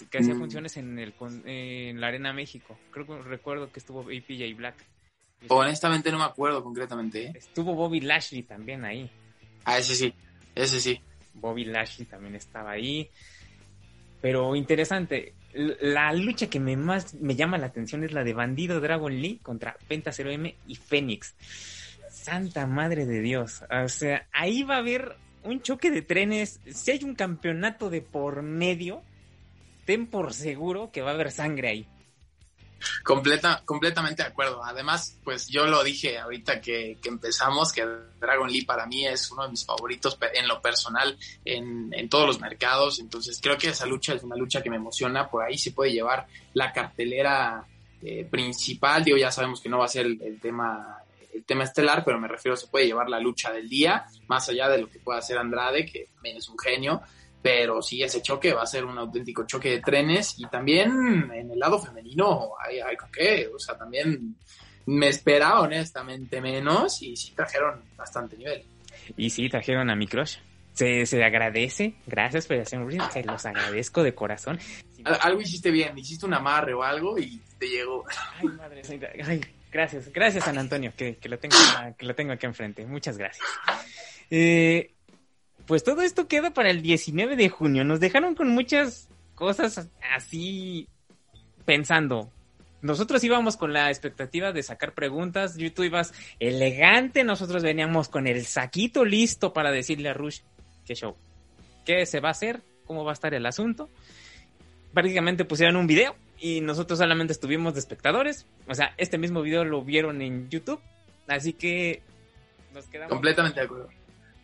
Que, 0.09 0.17
hacía 0.17 0.33
Mm. 0.35 0.39
funciones 0.39 0.77
en, 0.77 0.99
el, 0.99 1.13
en 1.45 1.99
la 1.99 2.07
Arena 2.07 2.33
México. 2.33 2.77
Creo 2.91 3.05
que 3.05 3.17
recuerdo 3.19 3.71
que 3.71 3.79
estuvo 3.79 4.01
APJ 4.01 4.53
Black. 4.55 4.75
Honestamente 5.47 6.11
no 6.11 6.19
me 6.19 6.25
acuerdo 6.25 6.63
concretamente. 6.63 7.25
¿eh? 7.25 7.33
Estuvo 7.35 7.73
Bobby 7.73 8.01
Lashley 8.01 8.43
también 8.43 8.85
ahí. 8.85 9.09
Ah, 9.65 9.77
ese 9.79 9.95
sí, 9.95 10.13
ese 10.55 10.79
sí. 10.79 11.01
Bobby 11.33 11.65
Lashley 11.65 12.05
también 12.05 12.35
estaba 12.35 12.71
ahí. 12.71 13.09
Pero 14.21 14.55
interesante, 14.55 15.33
la 15.53 16.13
lucha 16.13 16.47
que 16.47 16.59
me 16.59 16.77
más 16.77 17.15
me 17.15 17.35
llama 17.35 17.57
la 17.57 17.67
atención 17.67 18.03
es 18.03 18.11
la 18.11 18.23
de 18.23 18.33
Bandido 18.33 18.79
Dragon 18.79 19.11
Lee 19.11 19.39
contra 19.41 19.75
Penta 19.87 20.11
0M 20.11 20.55
y 20.67 20.75
Fénix. 20.75 21.33
Santa 22.11 22.67
madre 22.67 23.07
de 23.07 23.21
Dios. 23.21 23.63
O 23.71 23.89
sea, 23.89 24.27
ahí 24.31 24.61
va 24.61 24.75
a 24.75 24.79
haber 24.79 25.15
un 25.43 25.61
choque 25.61 25.89
de 25.89 26.03
trenes. 26.03 26.59
Si 26.71 26.91
hay 26.91 27.03
un 27.03 27.15
campeonato 27.15 27.89
de 27.89 28.01
por 28.01 28.43
medio, 28.43 29.01
ten 29.85 30.07
por 30.07 30.33
seguro 30.33 30.91
que 30.91 31.01
va 31.01 31.11
a 31.11 31.13
haber 31.13 31.31
sangre 31.31 31.67
ahí. 31.69 31.87
Completa, 33.03 33.61
completamente 33.65 34.23
de 34.23 34.29
acuerdo. 34.29 34.63
Además, 34.63 35.19
pues 35.23 35.47
yo 35.47 35.65
lo 35.67 35.83
dije 35.83 36.17
ahorita 36.17 36.61
que, 36.61 36.97
empezamos, 37.03 37.71
que 37.71 37.85
Dragon 38.19 38.49
Lee 38.49 38.63
para 38.63 38.85
mí 38.85 39.05
es 39.05 39.29
uno 39.31 39.43
de 39.43 39.49
mis 39.49 39.65
favoritos 39.65 40.17
en 40.33 40.47
lo 40.47 40.61
personal 40.61 41.17
en, 41.45 42.09
todos 42.09 42.27
los 42.27 42.39
mercados. 42.39 42.99
Entonces 42.99 43.39
creo 43.41 43.57
que 43.57 43.69
esa 43.69 43.85
lucha 43.85 44.13
es 44.13 44.23
una 44.23 44.35
lucha 44.35 44.61
que 44.61 44.69
me 44.69 44.77
emociona. 44.77 45.29
Por 45.29 45.43
ahí 45.43 45.57
se 45.57 45.71
puede 45.71 45.91
llevar 45.91 46.27
la 46.53 46.71
cartelera 46.71 47.65
eh, 48.01 48.27
principal. 48.29 49.03
Digo, 49.03 49.17
ya 49.17 49.31
sabemos 49.31 49.61
que 49.61 49.69
no 49.69 49.79
va 49.79 49.85
a 49.85 49.89
ser 49.89 50.05
el, 50.05 50.21
el 50.21 50.39
tema 50.39 50.97
el 51.33 51.45
tema 51.45 51.63
estelar, 51.63 52.03
pero 52.03 52.19
me 52.19 52.27
refiero 52.27 52.57
se 52.57 52.67
puede 52.67 52.87
llevar 52.87 53.09
la 53.09 53.19
lucha 53.19 53.53
del 53.53 53.69
día, 53.69 54.05
más 54.27 54.49
allá 54.49 54.67
de 54.67 54.79
lo 54.79 54.89
que 54.89 54.99
pueda 54.99 55.19
hacer 55.19 55.37
Andrade, 55.37 55.85
que 55.85 56.09
es 56.23 56.49
un 56.49 56.59
genio. 56.59 57.01
Pero 57.41 57.81
sí, 57.81 58.03
ese 58.03 58.21
choque 58.21 58.53
va 58.53 58.63
a 58.63 58.67
ser 58.67 58.85
un 58.85 58.97
auténtico 58.97 59.45
choque 59.47 59.69
de 59.71 59.79
trenes. 59.81 60.35
Y 60.39 60.45
también 60.47 61.29
en 61.33 61.51
el 61.51 61.57
lado 61.59 61.79
femenino 61.79 62.51
hay, 62.59 62.79
hay 62.79 62.95
con 62.95 63.11
qué. 63.11 63.49
O 63.53 63.57
sea, 63.57 63.77
también 63.77 64.35
me 64.85 65.07
esperaba 65.07 65.61
honestamente 65.61 66.39
menos 66.41 67.01
y 67.01 67.15
sí 67.15 67.33
trajeron 67.35 67.81
bastante 67.95 68.37
nivel. 68.37 68.63
Y 69.17 69.29
sí, 69.29 69.49
trajeron 69.49 69.89
a 69.89 69.95
mi 69.95 70.07
crush. 70.07 70.37
Se, 70.73 71.05
se 71.05 71.23
agradece. 71.23 71.95
Gracias, 72.07 72.47
Federación 72.47 72.85
Wrestling. 72.85 73.09
Se 73.11 73.23
los 73.23 73.45
agradezco 73.45 74.03
de 74.03 74.13
corazón. 74.15 74.59
Al- 75.03 75.17
Algo 75.21 75.41
hiciste 75.41 75.69
bien, 75.71 75.97
hiciste 75.97 76.25
un 76.25 76.33
amarre 76.33 76.73
o 76.73 76.83
algo 76.83 77.17
y 77.19 77.41
te 77.59 77.67
llegó. 77.67 78.05
Ay, 78.39 78.47
madre. 78.49 78.81
Ay, 79.25 79.41
gracias, 79.71 80.11
gracias 80.13 80.45
San 80.45 80.57
Antonio, 80.57 80.93
que, 80.95 81.17
que 81.17 81.27
lo 81.27 81.39
tengo, 81.39 81.55
que 81.97 82.05
lo 82.05 82.15
tengo 82.15 82.31
aquí 82.33 82.45
enfrente. 82.45 82.85
Muchas 82.85 83.17
gracias. 83.17 83.45
Eh, 84.29 84.93
pues 85.65 85.83
todo 85.83 86.01
esto 86.01 86.27
queda 86.27 86.51
para 86.51 86.69
el 86.69 86.81
19 86.81 87.35
de 87.35 87.49
junio. 87.49 87.83
Nos 87.83 87.99
dejaron 87.99 88.35
con 88.35 88.49
muchas 88.49 89.09
cosas 89.35 89.89
así 90.15 90.87
pensando. 91.65 92.31
Nosotros 92.81 93.23
íbamos 93.23 93.57
con 93.57 93.73
la 93.73 93.89
expectativa 93.89 94.51
de 94.51 94.63
sacar 94.63 94.93
preguntas, 94.93 95.57
y 95.57 95.69
tú 95.69 95.83
ibas 95.83 96.13
elegante, 96.39 97.23
nosotros 97.23 97.61
veníamos 97.61 98.09
con 98.09 98.25
el 98.25 98.45
saquito 98.45 99.05
listo 99.05 99.53
para 99.53 99.71
decirle 99.71 100.09
a 100.09 100.13
Rush 100.13 100.39
qué 100.85 100.95
show, 100.95 101.15
qué 101.85 102.05
se 102.07 102.19
va 102.19 102.29
a 102.29 102.31
hacer, 102.31 102.61
cómo 102.85 103.03
va 103.03 103.11
a 103.11 103.13
estar 103.13 103.33
el 103.33 103.45
asunto. 103.45 103.89
Prácticamente 104.93 105.45
pusieron 105.45 105.75
un 105.75 105.85
video 105.85 106.15
y 106.39 106.61
nosotros 106.61 106.97
solamente 106.97 107.33
estuvimos 107.33 107.75
de 107.75 107.79
espectadores. 107.79 108.47
O 108.67 108.73
sea, 108.73 108.95
este 108.97 109.19
mismo 109.19 109.43
video 109.43 109.63
lo 109.63 109.83
vieron 109.83 110.21
en 110.21 110.49
YouTube, 110.49 110.81
así 111.27 111.53
que 111.53 112.01
nos 112.73 112.87
quedamos. 112.87 113.13
Completamente 113.13 113.59
de 113.59 113.65
acuerdo. 113.67 113.89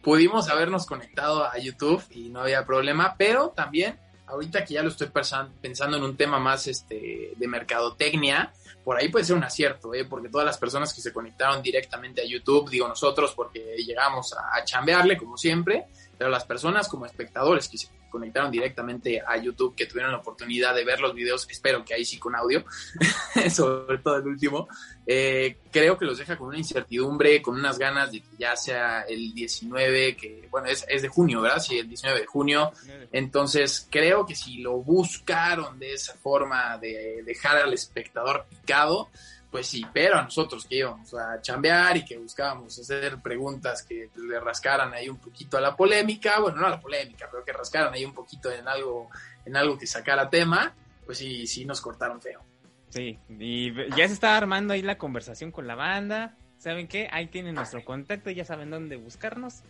Pudimos 0.08 0.48
habernos 0.48 0.86
conectado 0.86 1.44
a 1.44 1.58
YouTube 1.58 2.02
y 2.12 2.30
no 2.30 2.40
había 2.40 2.66
problema, 2.66 3.16
pero 3.18 3.50
también, 3.50 4.00
ahorita 4.26 4.64
que 4.64 4.76
ya 4.76 4.82
lo 4.82 4.88
estoy 4.88 5.10
pensando 5.10 5.98
en 5.98 6.04
un 6.04 6.16
tema 6.16 6.40
más 6.40 6.66
este, 6.68 7.34
de 7.36 7.48
mercadotecnia, 7.50 8.54
por 8.86 8.96
ahí 8.96 9.10
puede 9.10 9.26
ser 9.26 9.36
un 9.36 9.44
acierto, 9.44 9.94
¿eh? 9.94 10.06
porque 10.06 10.30
todas 10.30 10.46
las 10.46 10.58
personas 10.58 10.94
que 10.94 11.02
se 11.02 11.12
conectaron 11.12 11.62
directamente 11.62 12.22
a 12.22 12.26
YouTube, 12.26 12.70
digo 12.70 12.88
nosotros 12.88 13.34
porque 13.36 13.76
llegamos 13.86 14.32
a, 14.32 14.56
a 14.56 14.64
chambearle 14.64 15.18
como 15.18 15.36
siempre, 15.36 15.88
pero 16.18 16.30
las 16.30 16.46
personas 16.46 16.88
como 16.88 17.06
espectadores 17.06 17.68
que 17.68 17.78
se 17.78 17.88
conectaron 18.10 18.52
directamente 18.52 19.22
a 19.26 19.38
YouTube, 19.38 19.76
que 19.76 19.86
tuvieron 19.86 20.12
la 20.12 20.20
oportunidad 20.20 20.74
de 20.74 20.86
ver 20.86 21.00
los 21.00 21.14
videos, 21.14 21.48
espero 21.50 21.84
que 21.84 21.94
ahí 21.94 22.06
sí 22.06 22.18
con 22.18 22.36
audio, 22.36 22.64
sobre 23.52 23.98
todo 24.00 24.18
el 24.18 24.28
último, 24.28 24.68
eh, 25.06 25.58
creo 25.72 25.98
que 25.98 26.06
los 26.06 26.18
deja 26.18 26.38
con 26.38 26.48
una 26.48 26.58
incertidumbre, 26.58 27.42
con 27.42 27.56
unas 27.56 27.78
ganas 27.78 28.12
de 28.12 28.22
que 28.22 28.38
ya 28.38 28.56
sea 28.56 29.02
el 29.02 29.34
19, 29.34 30.16
que 30.16 30.48
bueno, 30.50 30.68
es, 30.68 30.86
es 30.88 31.02
de 31.02 31.10
junio, 31.10 31.42
¿verdad? 31.42 31.60
Sí, 31.60 31.78
el 31.78 31.88
19 31.88 32.22
de 32.22 32.26
junio. 32.26 32.72
Entonces 33.12 33.88
creo 33.90 34.26
que 34.26 34.36
si 34.36 34.60
lo 34.60 34.78
buscaron 34.78 35.80
de 35.80 35.94
esa 35.94 36.14
forma 36.16 36.78
de 36.78 37.22
dejar 37.26 37.58
al 37.58 37.74
espectador 37.74 38.46
picado, 38.50 39.10
pues 39.50 39.68
sí, 39.68 39.86
pero 39.94 40.18
a 40.18 40.24
nosotros 40.24 40.66
que 40.66 40.78
íbamos 40.78 41.14
a 41.14 41.42
chambear 41.42 41.98
y 41.98 42.06
que 42.06 42.18
buscábamos 42.18 42.78
hacer 42.78 43.18
preguntas 43.22 43.84
que 43.84 44.10
le 44.16 44.40
rascaran 44.40 44.94
ahí 44.94 45.08
un 45.08 45.18
poquito 45.18 45.58
a 45.58 45.62
la 45.62 45.76
polémica, 45.76 46.40
bueno, 46.40 46.60
no 46.60 46.68
a 46.68 46.72
la 46.72 46.80
polémica, 46.80 47.28
pero 47.32 47.44
que 47.44 47.54
rascaran 47.54 47.94
ahí 47.94 48.04
un 48.04 48.14
poquito 48.14 48.52
en 48.52 48.68
algo, 48.68 49.10
en 49.46 49.56
algo 49.56 49.78
que 49.78 49.88
sacara 49.88 50.30
tema, 50.30 50.74
pues 51.06 51.20
sí, 51.20 51.48
sí 51.48 51.66
nos 51.66 51.80
cortaron 51.80 52.22
feo. 52.22 52.44
Sí, 52.90 53.18
y 53.40 53.74
ya 53.96 54.08
se 54.08 54.14
está 54.14 54.38
armando 54.38 54.74
ahí 54.74 54.82
la 54.82 54.98
conversación 54.98 55.52
con 55.52 55.68
la 55.68 55.76
banda. 55.76 56.36
¿Saben 56.58 56.88
qué? 56.88 57.08
Ahí 57.12 57.28
tienen 57.28 57.56
nuestro 57.56 57.84
contacto, 57.86 58.32
ya 58.32 58.44
saben 58.44 58.70
dónde 58.70 58.96
buscarnos. 58.96 59.62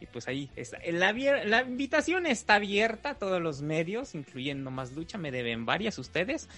Y 0.00 0.06
pues 0.06 0.28
ahí 0.28 0.50
está. 0.56 0.78
La, 0.92 1.12
la 1.12 1.62
invitación 1.62 2.26
está 2.26 2.54
abierta 2.54 3.10
a 3.10 3.14
todos 3.14 3.40
los 3.40 3.62
medios, 3.62 4.14
incluyendo 4.14 4.70
Más 4.70 4.92
Lucha. 4.92 5.18
Me 5.18 5.30
deben 5.30 5.66
varias 5.66 5.98
ustedes. 5.98 6.48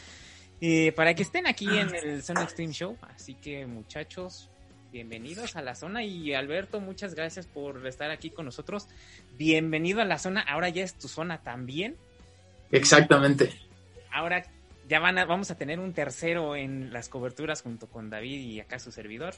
Eh, 0.65 0.93
para 0.93 1.13
que 1.15 1.23
estén 1.23 1.49
aquí 1.49 1.67
en 1.67 1.93
el 1.93 2.23
Zona 2.23 2.45
Extreme 2.45 2.73
Show. 2.73 2.97
Así 3.03 3.35
que, 3.35 3.67
muchachos, 3.67 4.49
bienvenidos 4.93 5.57
a 5.57 5.61
la 5.61 5.75
zona. 5.75 6.05
Y 6.05 6.35
Alberto, 6.35 6.81
muchas 6.81 7.17
gracias 7.17 7.49
por 7.49 7.85
estar 7.85 8.13
aquí 8.13 8.31
con 8.31 8.45
nosotros. 8.45 8.87
Bienvenido 9.37 10.01
a 10.01 10.05
la 10.05 10.19
zona. 10.19 10.41
Ahora 10.41 10.69
ya 10.69 10.85
es 10.85 10.95
tu 10.95 11.09
zona 11.09 11.39
también. 11.43 11.97
Exactamente. 12.71 13.53
Ahora 14.13 14.47
ya 14.89 15.01
van 15.01 15.19
a, 15.19 15.25
vamos 15.25 15.51
a 15.51 15.59
tener 15.59 15.81
un 15.81 15.95
tercero 15.95 16.55
en 16.55 16.93
las 16.93 17.09
coberturas 17.09 17.61
junto 17.61 17.89
con 17.89 18.09
David 18.09 18.39
y 18.39 18.61
acá 18.61 18.79
su 18.79 18.93
servidor. 18.93 19.35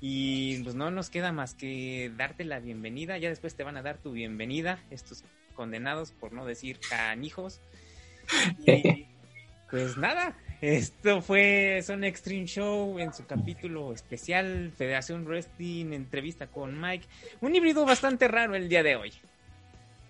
Y 0.00 0.64
pues 0.64 0.74
no 0.74 0.90
nos 0.90 1.10
queda 1.10 1.30
más 1.30 1.54
que 1.54 2.10
darte 2.16 2.44
la 2.44 2.58
bienvenida. 2.58 3.18
Ya 3.18 3.28
después 3.28 3.54
te 3.54 3.62
van 3.62 3.76
a 3.76 3.82
dar 3.82 3.98
tu 3.98 4.10
bienvenida, 4.10 4.80
estos 4.90 5.22
condenados, 5.54 6.10
por 6.10 6.32
no 6.32 6.44
decir 6.44 6.80
canijos. 6.90 7.60
Y 8.66 9.06
pues 9.70 9.96
nada, 9.96 10.36
esto 10.60 11.20
fue 11.20 11.82
Son 11.86 12.02
Extreme 12.04 12.46
Show 12.46 12.98
en 12.98 13.12
su 13.12 13.26
capítulo 13.26 13.92
especial 13.92 14.72
Federación 14.76 15.24
Wrestling, 15.24 15.92
entrevista 15.92 16.46
con 16.46 16.80
Mike. 16.80 17.06
Un 17.40 17.54
híbrido 17.54 17.84
bastante 17.84 18.26
raro 18.26 18.54
el 18.54 18.68
día 18.68 18.82
de 18.82 18.96
hoy. 18.96 19.12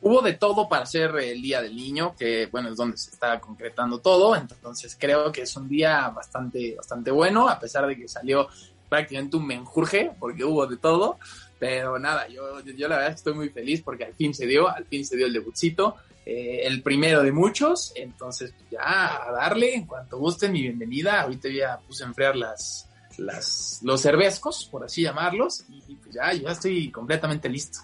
Hubo 0.01 0.22
de 0.22 0.34
todo 0.34 0.68
para 0.68 0.86
ser 0.86 1.16
el 1.16 1.42
Día 1.42 1.62
del 1.62 1.74
Niño, 1.74 2.14
que 2.16 2.47
bueno, 2.47 2.68
es 2.68 2.76
donde 2.76 2.97
se 2.97 3.11
está 3.11 3.40
concretando 3.40 3.99
todo, 3.99 4.36
entonces 4.36 4.97
creo 4.99 5.32
que 5.32 5.42
es 5.42 5.57
un 5.57 5.68
día 5.68 6.09
bastante, 6.11 6.74
bastante 6.76 7.11
bueno, 7.11 7.49
a 7.49 7.59
pesar 7.59 7.86
de 7.86 7.97
que 7.97 8.07
salió 8.07 8.47
prácticamente 8.88 9.36
un 9.36 9.47
menjurje, 9.47 10.12
porque 10.20 10.44
hubo 10.44 10.66
de 10.66 10.76
todo, 10.76 11.18
pero 11.59 11.99
nada, 11.99 12.28
yo, 12.28 12.61
yo 12.61 12.88
la 12.88 12.99
verdad 12.99 13.14
estoy 13.14 13.34
muy 13.34 13.49
feliz 13.49 13.82
porque 13.82 14.05
al 14.05 14.14
fin 14.14 14.32
se 14.32 14.47
dio, 14.47 14.68
al 14.68 14.84
fin 14.84 15.05
se 15.05 15.16
dio 15.16 15.26
el 15.26 15.32
debutcito, 15.32 15.97
eh, 16.27 16.66
el 16.66 16.83
primero 16.83 17.22
de 17.22 17.31
muchos, 17.31 17.93
entonces 17.95 18.53
pues, 18.53 18.70
ya 18.72 19.29
a 19.29 19.31
darle, 19.31 19.77
en 19.77 19.87
cuanto 19.87 20.18
gusten 20.18 20.51
mi 20.51 20.61
bienvenida, 20.61 21.22
ahorita 21.22 21.49
ya 21.49 21.79
puse 21.79 22.03
a 22.03 22.09
enfriar 22.09 22.35
las, 22.35 22.91
las, 23.16 23.79
los 23.85 24.01
cervezcos, 24.01 24.64
por 24.64 24.85
así 24.85 25.03
llamarlos, 25.03 25.64
y 25.68 25.95
pues 25.95 26.16
ya, 26.16 26.33
ya 26.33 26.51
estoy 26.51 26.91
completamente 26.91 27.49
listo. 27.49 27.79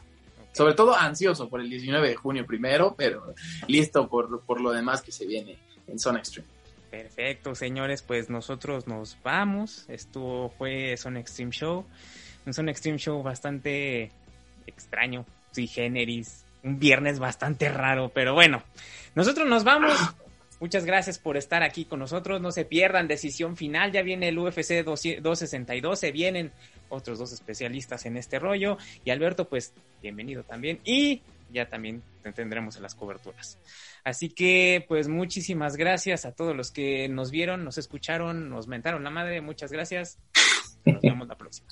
Sobre 0.53 0.75
todo 0.75 0.95
ansioso 0.95 1.49
por 1.49 1.61
el 1.61 1.71
19 1.71 2.09
de 2.09 2.17
junio 2.17 2.45
primero, 2.45 2.97
pero 2.99 3.33
listo 3.69 4.09
por, 4.09 4.43
por 4.43 4.61
lo 4.61 4.73
demás 4.73 5.01
que 5.03 5.13
se 5.13 5.25
viene 5.25 5.57
en 5.87 5.99
Zona 6.01 6.19
Extreme. 6.19 6.49
Perfecto, 6.91 7.55
señores, 7.55 8.03
pues 8.03 8.29
nosotros 8.29 8.87
nos 8.89 9.17
vamos. 9.23 9.87
Esto 9.89 10.53
fue 10.59 10.97
Son 10.99 11.17
Extreme 11.17 11.53
Show. 11.53 11.87
Un 12.45 12.53
Son 12.53 12.69
Extreme 12.69 12.99
Show 12.99 13.23
bastante 13.23 14.11
extraño, 14.67 15.25
sui 15.53 15.69
generis. 15.69 16.42
Un 16.63 16.79
viernes 16.79 17.19
bastante 17.19 17.69
raro, 17.69 18.11
pero 18.15 18.35
bueno. 18.35 18.63
Nosotros 19.15 19.49
nos 19.49 19.65
vamos. 19.65 19.93
Muchas 20.61 20.85
gracias 20.85 21.19
por 21.19 21.37
estar 21.37 21.63
aquí 21.65 21.85
con 21.85 21.99
nosotros. 21.99 22.41
No 22.41 22.53
se 22.53 22.65
pierdan 22.65 23.09
decisión 23.09 23.57
final. 23.57 23.91
Ya 23.91 24.03
viene 24.03 24.29
el 24.29 24.39
UFC 24.39 24.85
262. 24.85 25.99
Se 25.99 26.13
vienen 26.13 26.53
otros 26.89 27.19
dos 27.19 27.33
especialistas 27.33 28.07
en 28.07 28.17
este 28.17 28.39
rollo. 28.39 28.79
Y 29.05 29.11
Alberto, 29.11 29.49
pues 29.49 29.75
bienvenido 30.01 30.45
también. 30.45 30.79
Y 30.85 31.21
ya 31.53 31.69
también 31.69 32.03
te 32.23 32.33
tendremos 32.33 32.77
en 32.77 32.83
las 32.83 32.95
coberturas. 32.95 33.59
Así 34.05 34.31
que, 34.31 34.85
pues 34.89 35.09
muchísimas 35.09 35.77
gracias 35.77 36.25
a 36.25 36.33
todos 36.33 36.57
los 36.57 36.71
que 36.71 37.09
nos 37.09 37.31
vieron, 37.31 37.65
nos 37.65 37.79
escucharon, 37.79 38.49
nos 38.49 38.69
mentaron 38.69 39.05
la 39.05 39.11
madre. 39.11 39.41
Muchas 39.41 39.73
gracias. 39.73 40.19
Nos 40.85 41.03
vemos 41.03 41.29
la 41.29 41.37
próxima. 41.37 41.69